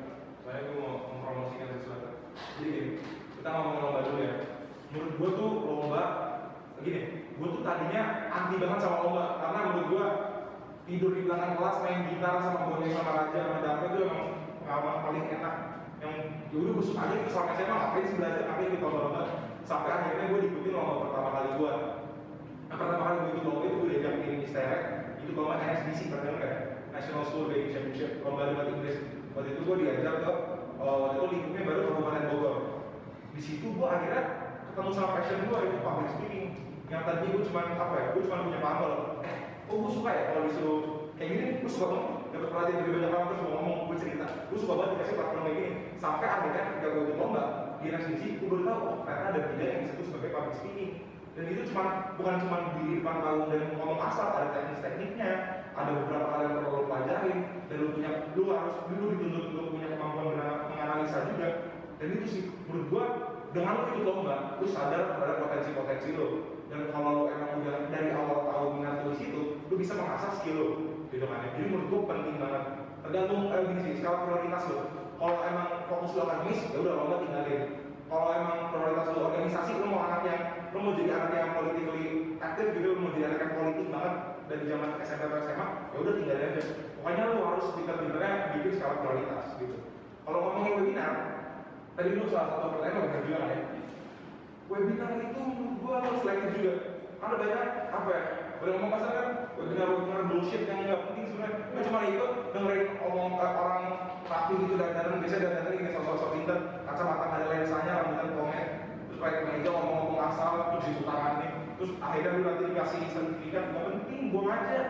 saya 0.46 0.60
gue 0.64 0.76
mau 0.78 1.10
mempromosikan 1.10 1.74
sesuatu 1.82 2.27
jadi 2.58 2.70
gini 2.74 2.90
kita 3.38 3.48
ngomong 3.54 3.74
lomba 3.78 4.00
dulu 4.02 4.18
ya. 4.18 4.34
Menurut 4.90 5.12
gue 5.14 5.30
tuh 5.38 5.50
lomba 5.62 6.02
gini 6.82 7.00
gue 7.38 7.48
tuh 7.54 7.62
tadinya 7.62 8.02
anti 8.34 8.54
banget 8.58 8.78
sama 8.82 8.96
lomba. 9.06 9.24
Karena 9.38 9.58
menurut 9.70 9.86
gue 9.88 10.06
tidur 10.88 11.10
di 11.14 11.22
belakang 11.28 11.54
kelas 11.60 11.76
main 11.84 12.00
gitar 12.10 12.34
sama 12.42 12.60
bonek 12.66 12.90
sama 12.96 13.10
raja 13.14 13.38
sama 13.44 13.58
dampe 13.62 13.84
itu 13.92 13.98
emang 14.08 14.22
pengalaman 14.64 14.98
paling 15.06 15.24
enak. 15.30 15.54
Yang 15.98 16.14
yaudah 16.50 16.72
gue 16.74 16.84
suka 16.84 17.00
aja 17.06 17.14
itu 17.14 17.28
selama 17.30 17.50
SMA 17.54 17.74
ngapain 17.78 18.04
sih 18.10 18.16
belajar? 18.18 18.42
Ngapain 18.46 18.68
ikut 18.74 18.82
lomba-lomba? 18.82 19.22
Sampai 19.62 19.90
akhirnya 19.94 20.24
gue 20.32 20.40
diikutin 20.42 20.72
lomba 20.74 20.94
pertama 21.06 21.28
kali 21.30 21.50
gue 21.60 21.74
nah, 22.68 22.76
pertama 22.76 23.02
kali 23.06 23.16
gue 23.22 23.30
ikut 23.38 23.44
lomba 23.46 23.62
itu 23.64 23.76
gue 23.78 23.88
diajak 23.92 24.12
ke 24.18 24.32
Misterek 24.42 24.82
itu 25.22 25.30
lomba 25.36 25.54
NSBC 25.62 26.00
pernah 26.10 26.32
nggak? 26.40 26.56
National 26.88 27.22
School 27.22 27.46
Baking 27.46 27.70
Championship 27.70 28.10
lomba 28.26 28.50
debat 28.50 28.66
Inggris. 28.74 28.98
Waktu 29.36 29.48
itu 29.54 29.60
gue 29.62 29.76
diajak 29.86 30.14
ke 30.26 30.32
uh, 30.78 30.96
waktu 31.02 31.14
itu 31.18 31.26
lingkupnya 31.34 31.62
baru 31.66 31.80
Kabupaten 31.90 32.24
Bogor. 32.30 32.56
Di 33.34 33.40
situ 33.42 33.66
gue 33.74 33.86
akhirnya 33.86 34.22
ketemu 34.70 34.90
sama 34.94 35.10
passion 35.18 35.38
gue 35.46 35.58
itu 35.66 35.78
public 35.82 36.08
speaking. 36.14 36.48
Yang 36.88 37.02
tadi 37.04 37.24
gue 37.34 37.42
cuma 37.50 37.60
apa 37.76 37.94
ya 37.98 38.06
gue 38.16 38.22
cuma 38.24 38.46
punya 38.48 38.60
pamel 38.64 38.92
eh 39.26 39.36
oh 39.68 39.76
gue 39.84 39.92
suka 39.92 40.08
ya 40.08 40.22
kalau 40.32 40.42
disuruh 40.48 40.80
kayak 41.18 41.28
gini 41.34 41.44
gue 41.62 41.70
suka 41.70 41.86
banget. 41.92 42.14
Dapat 42.28 42.48
perhatian 42.52 42.78
dari 42.82 42.92
banyak 42.94 43.10
orang 43.10 43.26
terus 43.28 43.40
gue 43.42 43.50
ngomong 43.52 43.78
gue 43.90 43.98
cerita. 43.98 44.26
Gue 44.48 44.58
suka 44.58 44.72
banget 44.78 44.90
dikasih 44.96 45.16
platform 45.18 45.42
kayak 45.44 45.56
gini. 45.58 45.70
Sampai 45.98 46.26
akhirnya 46.26 46.62
ketika 46.72 46.88
gue 46.94 47.02
ikut 47.04 47.18
lomba 47.18 47.42
di 47.78 47.84
NSBC 47.94 48.22
gue 48.42 48.48
baru 48.50 48.62
tahu 48.66 48.80
oh 48.82 48.96
ternyata 49.06 49.26
ada 49.30 49.40
bidang 49.54 49.70
yang 49.70 49.82
disebut 49.86 50.04
sebagai 50.08 50.30
public 50.34 50.54
speaking. 50.56 50.92
Dan 51.38 51.44
itu 51.54 51.62
cuma 51.70 51.84
bukan 52.18 52.34
cuma 52.42 52.56
di 52.74 52.98
depan 52.98 53.16
panggung 53.22 53.46
dan 53.46 53.62
ngomong 53.78 54.00
asal 54.02 54.26
ada 54.34 54.50
teknis-tekniknya 54.50 55.30
ada 55.78 55.90
beberapa 55.94 56.26
hal 56.34 56.40
yang 56.42 56.54
perlu 56.66 56.90
dan 57.68 57.76
lo 57.84 57.88
punya 57.94 58.10
lo 58.32 58.44
harus 58.56 58.76
dulu 58.88 59.04
dituntut 59.14 59.44
untuk 59.52 59.66
punya 59.76 59.88
kemampuan 59.92 60.26
bera- 60.34 60.67
menganalisa 60.98 61.30
juga. 61.30 61.48
Dan 61.98 62.06
itu 62.14 62.26
sih 62.26 62.42
menurut 62.66 63.10
dengan 63.50 63.80
lo 63.80 63.82
ikut 63.90 64.04
lomba 64.04 64.60
lo 64.60 64.66
sadar 64.68 65.16
terhadap 65.16 65.36
potensi-potensi 65.48 66.14
lo 66.14 66.26
dan 66.68 66.92
kalau 66.92 67.10
lo 67.10 67.22
emang 67.32 67.64
udah 67.64 67.88
dari 67.88 68.12
awal 68.12 68.44
tahu 68.44 68.64
minat 68.76 69.02
lo 69.02 69.16
di 69.16 69.24
situ 69.24 69.40
lo 69.66 69.74
bisa 69.74 69.96
mengasah 69.96 70.36
skill 70.36 70.58
lo 70.60 70.68
gitu 71.08 71.24
kan 71.24 71.48
ya. 71.48 71.48
jadi 71.56 71.66
menurut 71.72 71.86
gua 71.88 72.00
penting 72.12 72.36
banget. 72.36 72.62
Tergantung 72.98 73.48
eh, 73.48 73.62
gini 73.72 73.80
sih 73.80 73.92
skala 73.98 74.28
prioritas 74.28 74.62
lo 74.68 74.78
kalau 75.18 75.36
emang 75.42 75.68
fokus 75.88 76.12
lo 76.14 76.20
akademis 76.28 76.60
ya 76.70 76.78
udah 76.82 76.92
lomba 76.94 77.16
tinggalin. 77.24 77.62
Kalau 78.08 78.28
emang 78.36 78.58
prioritas 78.70 79.06
lo 79.16 79.20
organisasi 79.32 79.70
lo 79.80 79.86
mau 79.90 80.02
anak 80.06 80.22
yang 80.28 80.42
lo 80.70 80.78
mau 80.78 80.92
jadi 80.94 81.10
anak 81.16 81.32
yang 81.34 81.50
politically 81.56 82.06
aktif 82.38 82.66
gitu 82.76 82.86
lo 82.94 82.96
mau 83.00 83.10
jadi 83.16 83.24
anak 83.32 83.40
yang 83.42 83.54
politik 83.58 83.86
banget 83.90 84.14
dari 84.48 84.64
zaman 84.68 84.90
SMP 85.02 85.22
atau 85.24 85.40
SMA 85.42 85.66
ya 85.66 85.96
udah 85.98 86.14
tinggalin 86.14 86.46
aja. 86.52 86.62
Pokoknya 87.00 87.24
lo 87.32 87.38
harus 87.42 87.66
pinter-pinternya 87.74 88.32
bikin 88.54 88.72
skala 88.76 88.96
prioritas 89.00 89.56
gitu 89.56 89.87
kalau 90.28 90.44
ngomongin 90.44 90.76
webinar 90.76 91.12
tadi 91.96 92.12
lu 92.12 92.28
salah 92.28 92.52
satu 92.52 92.76
pertanyaan 92.76 93.00
webinar 93.00 93.24
juga 93.24 93.38
kan 93.40 93.48
ya. 93.48 93.60
Webinar 94.68 95.10
itu 95.24 95.40
menurut 95.40 95.72
gua 95.80 95.94
harus 96.04 96.20
selektif 96.20 96.50
juga 96.60 96.74
karena 97.16 97.34
banyak 97.40 97.62
apa 97.88 98.08
ya 98.12 98.22
boleh 98.60 98.72
ngomong 98.76 98.92
kasar 98.92 99.12
kan? 99.16 99.28
Webinar 99.56 99.88
webinar 99.96 100.22
bullshit 100.28 100.62
yang 100.68 100.84
nggak 100.84 101.00
penting 101.08 101.24
sebenarnya. 101.32 101.58
Gue 101.72 101.80
cuma 101.88 101.98
ikut 102.04 102.30
dengerin 102.52 102.88
omong 103.08 103.32
orang 103.40 103.84
rapi 104.28 104.52
gitu 104.60 104.74
dan 104.76 104.90
dan 104.92 105.16
biasanya 105.16 105.48
dan 105.48 105.52
dan 105.64 105.72
ini 105.72 105.88
sosok-sosok 105.96 106.30
pinter 106.36 106.58
kacamata 106.84 107.24
nggak 107.24 107.40
ada 107.40 107.46
lensanya 107.48 107.92
rambutnya 108.04 108.36
pomade 108.36 108.68
terus 109.08 109.18
pakai 109.24 109.38
kemeja 109.40 109.70
ngomong-ngomong 109.72 110.20
asal 110.28 110.52
di 110.76 110.92
tangannya 111.08 111.48
terus 111.80 111.92
akhirnya 112.04 112.30
lu 112.36 112.40
nanti 112.44 112.62
dikasih 112.68 113.00
sertifikat 113.16 113.64
nggak 113.72 113.84
penting 113.88 114.20
buang 114.28 114.52
aja. 114.52 114.80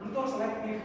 Lu 0.00 0.08
tuh 0.16 0.20
harus 0.24 0.32
selektif. 0.32 0.80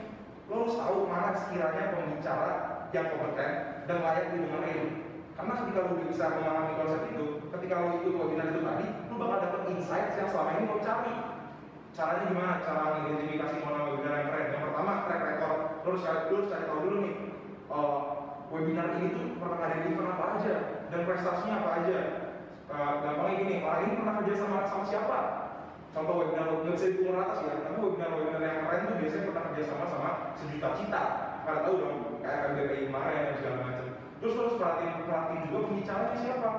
Lo 0.52 0.68
harus 0.68 0.76
tahu 0.76 0.98
mana 1.08 1.32
sekiranya 1.40 1.96
pembicara 1.96 2.73
yang 2.94 3.10
kompeten 3.10 3.52
dan 3.90 3.98
layak 4.06 4.26
didengerin 4.32 5.04
karena 5.34 5.54
ketika 5.66 5.80
udah 5.90 6.06
bisa 6.06 6.24
memahami 6.30 6.74
konsep 6.78 7.02
itu 7.10 7.26
ketika 7.50 7.74
lo 7.82 7.90
ikut 8.00 8.14
webinar 8.22 8.54
itu 8.54 8.62
tadi 8.62 8.86
lo 9.10 9.16
bakal 9.18 9.38
dapet 9.42 9.62
insight 9.74 10.08
yang 10.14 10.30
selama 10.30 10.52
ini 10.58 10.70
lo 10.70 10.78
cari. 10.82 11.16
Caranya 11.94 12.26
gimana? 12.26 12.54
Cara 12.66 12.82
mengidentifikasi 12.90 13.56
mana 13.62 13.80
webinar 13.86 14.14
yang 14.18 14.28
keren. 14.34 14.46
Yang 14.50 14.64
pertama 14.66 14.92
track 15.06 15.22
record. 15.30 15.60
Lo 15.86 15.88
harus 15.94 16.02
cari, 16.02 16.20
harus 16.26 16.50
cari 16.50 16.64
tahu 16.66 16.80
dulu 16.86 16.98
nih 17.06 17.16
uh, 17.70 17.98
webinar 18.50 18.88
ini 18.98 19.08
tuh 19.14 19.26
pernah 19.38 19.58
ada 19.62 19.76
event 19.86 20.10
apa 20.10 20.26
aja? 20.38 20.54
Dan 20.90 21.02
prestasinya 21.06 21.56
apa 21.62 21.70
aja? 21.82 21.98
Uh, 22.74 22.94
gampangnya 23.06 23.34
gini 23.42 23.56
orang 23.62 23.82
ini 23.86 23.94
pernah 24.02 24.16
kerja 24.22 24.34
sama 24.38 24.58
sama 24.70 24.84
siapa? 24.86 25.20
Contoh 25.94 26.14
webinar 26.22 26.46
nggak 26.50 26.74
bisa 26.74 26.88
diukur 26.90 27.18
atas 27.22 27.40
ya 27.46 27.54
tapi 27.62 27.78
webinar 27.78 28.10
webinar 28.18 28.42
yang 28.42 28.60
keren 28.66 28.82
tuh 28.86 28.96
biasanya 29.02 29.26
pernah 29.30 29.44
kerja 29.50 29.64
sama 29.66 29.86
sama 29.90 30.10
sejuta 30.38 30.70
cita. 30.78 31.04
Pada 31.44 31.60
tahu 31.68 31.76
dong 31.78 32.13
kayak 32.24 32.40
FMBPI 32.48 32.88
kemarin 32.88 33.20
dan 33.28 33.36
segala 33.38 33.58
macam. 33.60 33.88
Terus 34.24 34.34
terus 34.40 34.56
perhatiin 34.56 35.04
perhatiin 35.04 35.44
juga 35.52 35.60
pembicaranya 35.68 36.18
siapa? 36.24 36.52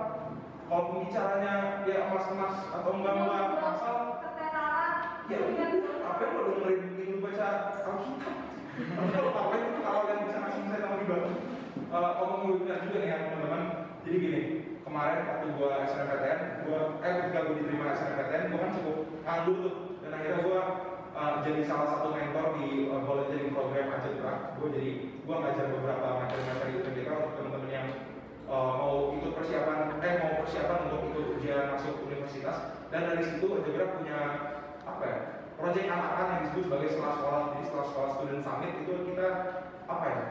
Kalau 0.64 0.84
pembicaranya 0.92 1.54
ya 1.88 1.96
emas-emas 2.12 2.54
atau 2.68 2.90
enggak 2.92 3.14
enggak 3.16 3.64
asal 3.72 3.96
ya 5.24 5.40
udah 5.40 5.68
apa 6.04 6.20
yang 6.20 6.36
lo 6.36 6.42
dengerin 6.52 6.80
minggu 7.00 7.16
baca 7.24 7.46
Alkitab? 7.80 8.34
Kalau 8.92 9.30
ngapain 9.32 9.64
itu 9.72 9.80
kalau 9.80 10.02
yang 10.04 10.20
bisa 10.28 10.38
ngasih 10.44 10.62
sama 10.68 10.96
ibadah 11.00 11.32
uh, 11.88 12.12
ngomong 12.20 12.40
webinar 12.44 12.84
juga 12.84 12.98
nih 13.00 13.08
ya 13.08 13.16
teman-teman? 13.32 13.62
Jadi 14.04 14.16
gini 14.20 14.42
kemarin 14.84 15.24
waktu 15.24 15.46
gua 15.56 15.68
SNMPTN 15.88 16.40
gua 16.68 16.80
eh 17.00 17.12
ketika 17.24 17.40
gua 17.48 17.56
diterima 17.56 17.94
SNMPTN 17.96 18.42
gua 18.52 18.60
kan 18.60 18.70
cukup 18.76 18.96
nganggur 19.24 19.56
tuh. 19.64 19.76
Dan 20.04 20.10
akhirnya 20.12 20.40
gua 20.44 20.60
uh, 21.14 21.40
jadi 21.46 21.60
salah 21.64 21.86
satu 21.96 22.12
mentor 22.12 22.58
di 22.58 22.90
uh, 22.90 23.00
volunteering 23.06 23.54
program 23.54 23.94
Algebra 23.94 24.58
gua 24.58 24.68
jadi 24.74 24.90
gua 25.24 25.36
ngajar 25.46 25.66
beberapa 25.70 26.08
materi-materi 26.26 26.70
UTBK 26.82 27.08
untuk 27.14 27.34
teman-teman 27.38 27.70
yang 27.70 27.88
uh, 28.50 28.72
mau 28.76 28.94
ikut 29.16 29.32
persiapan 29.38 30.02
eh 30.02 30.14
mau 30.20 30.32
persiapan 30.42 30.78
untuk 30.90 31.00
ikut 31.14 31.26
ujian 31.38 31.72
masuk 31.72 31.94
universitas. 32.04 32.58
Dan 32.90 33.10
dari 33.10 33.22
situ 33.24 33.46
Algebra 33.46 33.94
punya 33.96 34.18
apa 34.84 35.02
ya 35.06 35.18
proyek 35.54 35.86
anak-anak 35.86 36.26
yang 36.28 36.40
disebut 36.50 36.62
sebagai 36.66 36.88
sekolah 36.92 37.12
sekolah. 37.16 37.40
Jadi 37.54 37.62
sekolah 37.70 37.86
sekolah 37.88 38.10
student 38.18 38.42
summit 38.42 38.72
itu 38.82 38.92
kita 39.14 39.28
apa 39.86 40.04
ya 40.10 40.22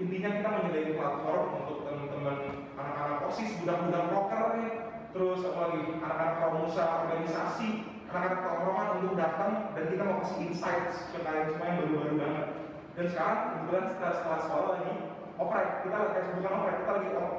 intinya 0.00 0.30
kita 0.34 0.48
menyediakan 0.48 0.94
platform 0.98 1.44
untuk 1.62 1.78
teman-teman 1.84 2.36
anak-anak 2.74 3.18
osis 3.28 3.50
budak-budak 3.62 4.04
rocker 4.10 4.42
nih. 4.58 4.72
Terus 5.12 5.44
apa 5.44 5.60
lagi 5.68 5.80
anak-anak 6.00 6.34
pramusa 6.40 6.84
organisasi 7.04 7.91
anak-anak 8.12 8.44
tongkrongan 8.44 8.88
untuk 9.00 9.16
datang 9.16 9.52
dan 9.72 9.84
kita 9.88 10.02
mau 10.04 10.20
kasih 10.20 10.38
insights 10.44 10.96
ke 11.16 11.18
kalian 11.24 11.48
semua 11.48 11.64
yang 11.64 11.76
baru-baru 11.80 12.14
banget. 12.20 12.46
Dan 12.92 13.04
sekarang 13.08 13.40
kebetulan 13.40 13.84
setelah 13.88 14.14
sekolah 14.20 14.38
sekolah 14.44 14.66
lagi 14.68 14.92
oprek 15.40 15.68
kita 15.80 15.98
eh, 16.12 16.24
bukan 16.36 16.52
oprek 16.60 16.76
kita 16.76 16.92
lagi 16.92 17.10
op, 17.16 17.30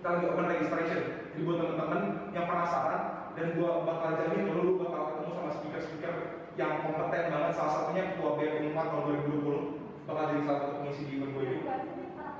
kita 0.00 0.08
lagi 0.08 0.24
open 0.32 0.46
registration. 0.48 1.00
Jadi 1.30 1.40
buat 1.44 1.56
teman-teman 1.60 2.00
yang 2.32 2.44
penasaran 2.48 3.02
dan 3.36 3.46
gua 3.60 3.70
bakal 3.84 4.10
jamin 4.16 4.48
kalau 4.48 4.62
lu 4.64 4.72
bakal 4.80 5.02
ketemu 5.12 5.30
sama 5.36 5.50
speaker-speaker 5.52 6.14
yang 6.56 6.72
kompeten 6.80 7.28
banget. 7.28 7.52
Salah 7.52 7.72
satunya 7.76 8.02
ketua 8.16 8.30
BM 8.40 8.72
4 8.72 8.80
tahun 8.80 9.04
2020 9.28 10.08
bakal 10.08 10.24
jadi 10.32 10.42
salah 10.48 10.60
satu 10.64 10.74
pengisi 10.80 11.02
di 11.04 11.12
event 11.20 11.32
gue 11.36 11.44
ini. 11.44 11.60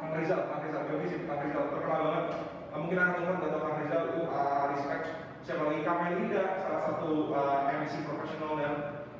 Kang 0.00 0.16
Rizal, 0.16 0.40
Kang 0.48 0.64
Rizal, 0.64 0.82
gak 0.88 0.96
sih 1.12 1.20
Kang 1.28 1.40
Rizal. 1.44 1.64
Terkenal 1.76 2.00
banget. 2.08 2.26
Mungkin 2.72 2.96
anak 2.96 3.14
teman 3.20 3.36
gak 3.36 3.50
tau 3.52 3.60
Kang 3.60 3.76
Rizal 3.84 4.02
itu 4.08 4.22
uh, 4.32 4.64
respect 4.72 5.29
siapa 5.50 5.66
lagi? 5.66 5.82
Kamelinda 5.82 6.62
salah 6.62 6.82
satu 6.86 7.34
uh, 7.34 7.74
MC 7.74 8.06
profesional 8.06 8.54
dan 8.54 8.74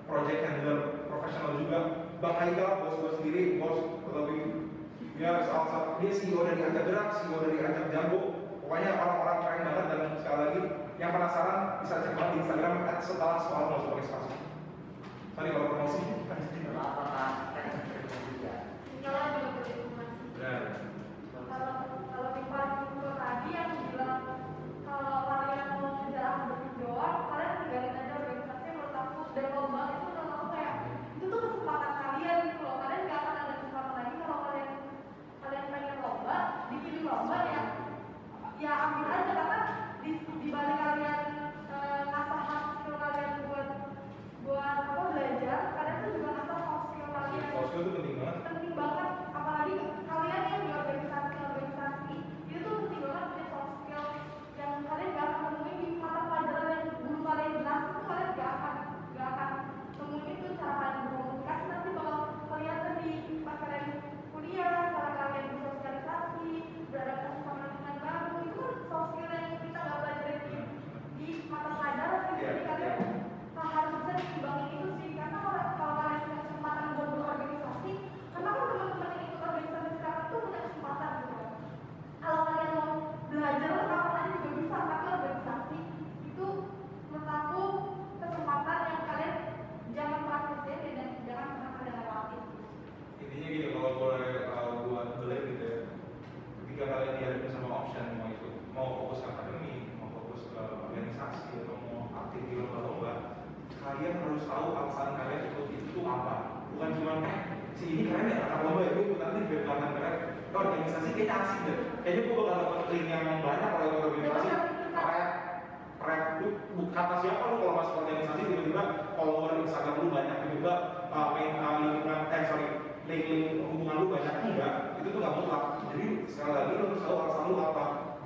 project 0.07 0.41
handler 0.47 0.79
profesional 1.11 1.59
juga. 1.59 1.79
Bang 2.23 2.39
Haikal, 2.39 2.87
bos 2.87 2.95
gue 3.03 3.13
sendiri, 3.19 3.43
bos 3.59 3.99
lebih 4.15 4.71
dia 5.19 5.43
salah 5.51 5.67
satu 5.75 5.89
dia 5.99 6.15
CEO 6.15 6.47
dari 6.47 6.63
Ajak 6.63 6.87
Gerak, 6.87 7.09
CEO 7.19 7.43
dari 7.43 7.59
Ajak 7.59 7.91
Jambo 7.91 8.41
pokoknya 8.63 9.03
orang-orang 9.03 9.39
keren 9.43 9.67
banget 9.67 9.87
dan 9.91 10.11
sekali 10.23 10.39
lagi 10.47 10.63
yang 11.03 11.11
penasaran 11.11 11.83
bisa 11.83 11.95
cek 12.07 12.15
banget 12.15 12.31
di 12.31 12.39
Instagram 12.47 12.75
at 12.87 12.99
setelah 13.03 13.37
soal 13.43 13.63
mau 13.67 13.83
pakai 13.91 14.07
spasi 14.07 14.35
sorry 15.35 15.51
kalau 15.51 15.69
promosi. 15.75 16.03
Kan? 16.31 16.39
Nyala 19.03 19.21
juga 19.35 19.49
berhubungan 19.59 20.09
Benar. 20.39 20.90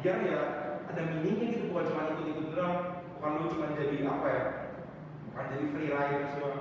Biar 0.04 0.20
ya 0.20 0.40
ada 0.84 1.00
meaningnya 1.00 1.48
gitu 1.48 1.72
bukan 1.72 1.88
cuma 1.88 2.12
ikut-ikut 2.12 2.52
doang 2.52 3.08
bukan 3.16 3.30
lu 3.40 3.44
cuma 3.56 3.72
jadi 3.72 4.04
apa 4.04 4.26
ya 4.28 4.42
bukan 5.32 5.44
jadi 5.48 5.64
free 5.72 5.88
rider 5.88 6.22
semua 6.28 6.52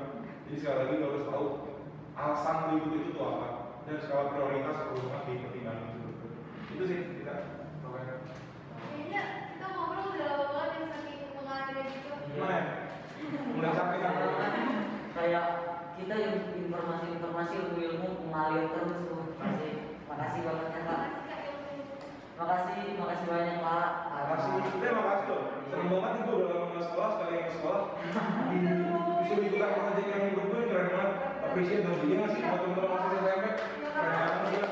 jadi 0.47 0.55
sekali 0.63 0.77
lagi 0.79 0.93
lu 0.95 1.05
harus 1.11 1.27
tahu 1.27 1.45
alasan 2.15 2.55
lu 2.71 2.73
ikut 2.79 2.93
itu 3.03 3.09
tuh 3.11 3.23
apa 3.27 3.47
dan 3.83 3.99
skala 3.99 4.31
prioritas 4.31 4.87
perlu 4.87 5.11
banget 5.11 5.23
dipertimbangkan 5.27 5.91
dulu 5.91 6.11
itu 6.71 6.83
sih 6.87 6.99
kita 7.19 7.35
pokoknya 7.83 8.15
Kayaknya 8.79 9.21
kita 9.51 9.65
ngobrol 9.75 10.07
udah 10.15 10.23
lama 10.23 10.45
banget 10.47 10.71
yang 10.71 10.87
saking 10.95 11.19
mengalir 11.35 11.85
gitu. 11.91 12.11
gimana 12.31 12.55
ya? 12.55 12.65
udah 13.59 13.71
capek 13.75 13.99
kan 13.99 14.13
kayak 15.19 15.45
kita 15.99 16.15
yang 16.15 16.35
informasi-informasi 16.47 17.53
ilmu-ilmu 17.59 18.07
mengalir 18.23 18.71
terus 18.71 18.91
tuh 19.03 19.19
makasih 19.35 19.73
makasih 20.07 20.41
banget 20.47 20.67
ya 20.71 20.81
kak. 20.87 21.22
Makasih 22.33 22.97
makasih 22.97 23.25
banyak 23.29 23.57
kak 23.61 23.89
makasih. 24.13 24.51
Udah 24.77 24.91
makasih 24.97 25.27
loh 25.29 25.43
seneng 25.69 25.89
banget 25.89 26.11
nih 26.13 26.21
gue 26.23 26.35
udah 26.37 26.49
lama 26.53 26.65
nggak 26.69 26.85
sekolah 26.89 27.09
sekali 27.13 27.33
yang 27.33 27.51
sekolah. 27.53 27.83
Disuruh 29.23 29.45
ikutan 29.47 29.71
project 29.73 30.07
yang 30.09 30.21
menurut 30.29 30.47
gue 30.49 30.61
keren 30.69 30.87
banget. 30.93 31.11
Appreciate 31.43 31.81
dong 31.85 31.97
dia 32.01 32.25
sih? 32.33 32.41
Buat 32.43 32.59
teman-teman 32.61 32.89
masih 32.93 33.09
SMP 33.13 33.45
keren 33.93 34.13
banget 34.13 34.69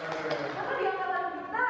Keren 0.00 0.78
di 0.80 0.84
angkatan 0.90 1.24
kita, 1.34 1.66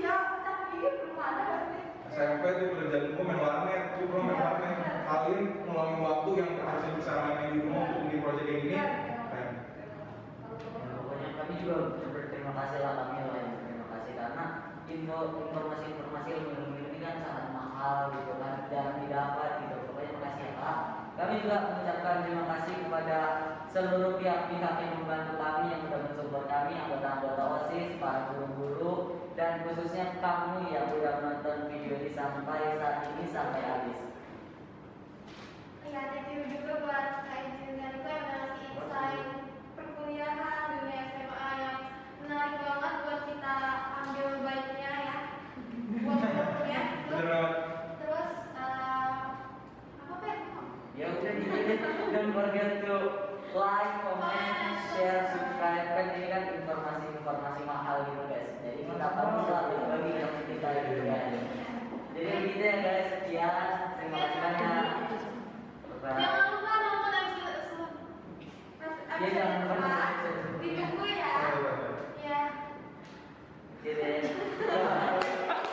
ya 0.00 0.14
secara 0.36 0.62
ini 0.72 0.88
belum 1.00 1.18
ada 1.20 1.42
nggak 1.44 1.60
sih? 1.68 1.84
SMP 2.10 2.42
tuh 2.56 2.66
udah 2.76 2.86
jadi 2.92 3.06
gue 3.12 3.24
main 3.24 3.40
warnet, 3.40 3.82
gue 3.96 4.06
belum 4.08 4.24
main 4.28 4.40
warnet. 4.40 4.76
Kalian 5.10 5.44
ngeluangin 5.66 5.98
waktu 6.06 6.30
yang 6.38 6.50
harusnya 6.60 6.92
bisa 6.96 7.12
main 7.24 7.50
di 7.50 7.58
rumah 7.66 7.82
untuk 7.88 8.00
bikin 8.06 8.20
project 8.22 8.46
kayak 8.46 8.60
gini, 8.62 8.74
keren. 8.78 9.48
Ya, 10.80 10.92
pokoknya 11.00 11.28
kami 11.36 11.52
juga 11.60 11.76
berterima 11.98 12.52
kasih 12.56 12.78
lah 12.80 12.92
kami 12.94 13.20
lah 13.26 13.36
yang 13.36 13.50
berterima 13.58 13.86
kasih 13.90 14.12
karena 14.16 14.44
info 14.90 15.18
informasi-informasi 15.46 16.28
ilmu-ilmu 16.34 16.76
ini 16.90 16.98
kan 16.98 17.14
sangat 17.22 17.46
mahal 17.54 17.96
gitu 18.18 18.32
kan 18.42 18.66
jarang 18.66 18.98
didapat 18.98 19.50
gitu. 19.62 19.76
Pokoknya 19.86 20.10
makasih 20.18 20.42
ya 20.42 20.52
kak 20.58 20.78
kami 21.20 21.44
juga 21.44 21.56
mengucapkan 21.68 22.16
terima 22.24 22.44
kasih 22.48 22.74
kepada 22.80 23.18
seluruh 23.70 24.16
pihak-pihak 24.18 24.74
yang 24.82 24.92
membantu 24.98 25.32
kami 25.36 25.64
yang 25.68 25.80
sudah 25.84 26.00
mensupport 26.08 26.46
kami 26.48 26.72
anggota-anggota 26.74 27.44
osis 27.60 27.88
para 28.00 28.20
guru-guru 28.32 28.94
dan 29.38 29.62
khususnya 29.62 30.16
kamu 30.18 30.72
yang 30.72 30.90
sudah 30.90 31.12
menonton 31.20 31.68
video 31.68 31.94
ini 32.02 32.10
sampai 32.10 32.80
saat 32.80 32.98
ini 33.14 33.24
sampai 33.28 33.62
habis. 33.62 33.98
Iya, 35.90 36.02
thank 36.08 36.30
you 36.34 36.42
juga 36.50 36.86
buat 36.86 37.06
Kak 37.26 37.38
Ijin 37.50 37.82
dan 37.82 37.94
yang 38.00 38.24
ngasih 38.30 38.68
insight 38.78 39.26
perkuliahan 39.74 40.66
dunia 40.76 41.02
SMA 41.14 41.48
yang 41.58 41.78
menarik 42.22 42.62
banget 42.62 42.94
buat 43.06 43.20
kita 43.26 43.56
ambil 44.02 44.28
baiknya 44.44 44.92
ya 45.02 45.16
buat 47.10 47.19
gitu. 47.30 47.42
Terus 48.02 48.26
eh, 48.58 49.10
apa 50.02 50.14
Pak? 50.18 50.66
Ya 50.98 51.06
udah 51.14 51.32
dikit 51.38 51.78
don't 52.10 52.34
forget 52.34 52.82
to 52.82 52.94
like, 53.54 54.02
comment, 54.02 54.58
share, 54.90 55.30
subscribe 55.30 55.86
kan 55.94 56.06
ini 56.18 56.26
kan 56.26 56.42
informasi-informasi 56.58 57.60
mahal 57.62 57.96
gitu 58.10 58.22
guys. 58.26 58.50
Jadi 58.66 58.82
kita 58.82 59.06
perlu 59.14 59.42
lah 59.46 59.62
berbagi 59.70 60.10
dengan 60.10 60.42
kita 60.50 60.68
gitu 60.82 61.02
kan. 61.06 61.22
Jadi 62.10 62.28
begitu 62.34 62.58
ya 62.60 62.76
guys, 62.82 63.06
sekian. 63.14 63.66
Terima 63.94 64.16
kasih 64.18 64.40
banyak. 64.42 64.86
Bye. 66.00 66.16
Jangan 66.18 66.42
lupa 66.50 66.72
nonton 66.82 67.12
episode 67.14 67.62
se- 68.74 69.04
Iya, 69.20 69.28
jangan 69.30 69.56
lupa 69.62 69.74
nonton 69.76 69.94
kedua. 69.94 70.10
episode 70.10 70.34
kedua. 70.34 70.58
Ditunggu 70.66 71.04
ya. 71.06 71.34
Iya. 72.18 72.40
Oke 73.78 73.90
deh. 73.94 74.18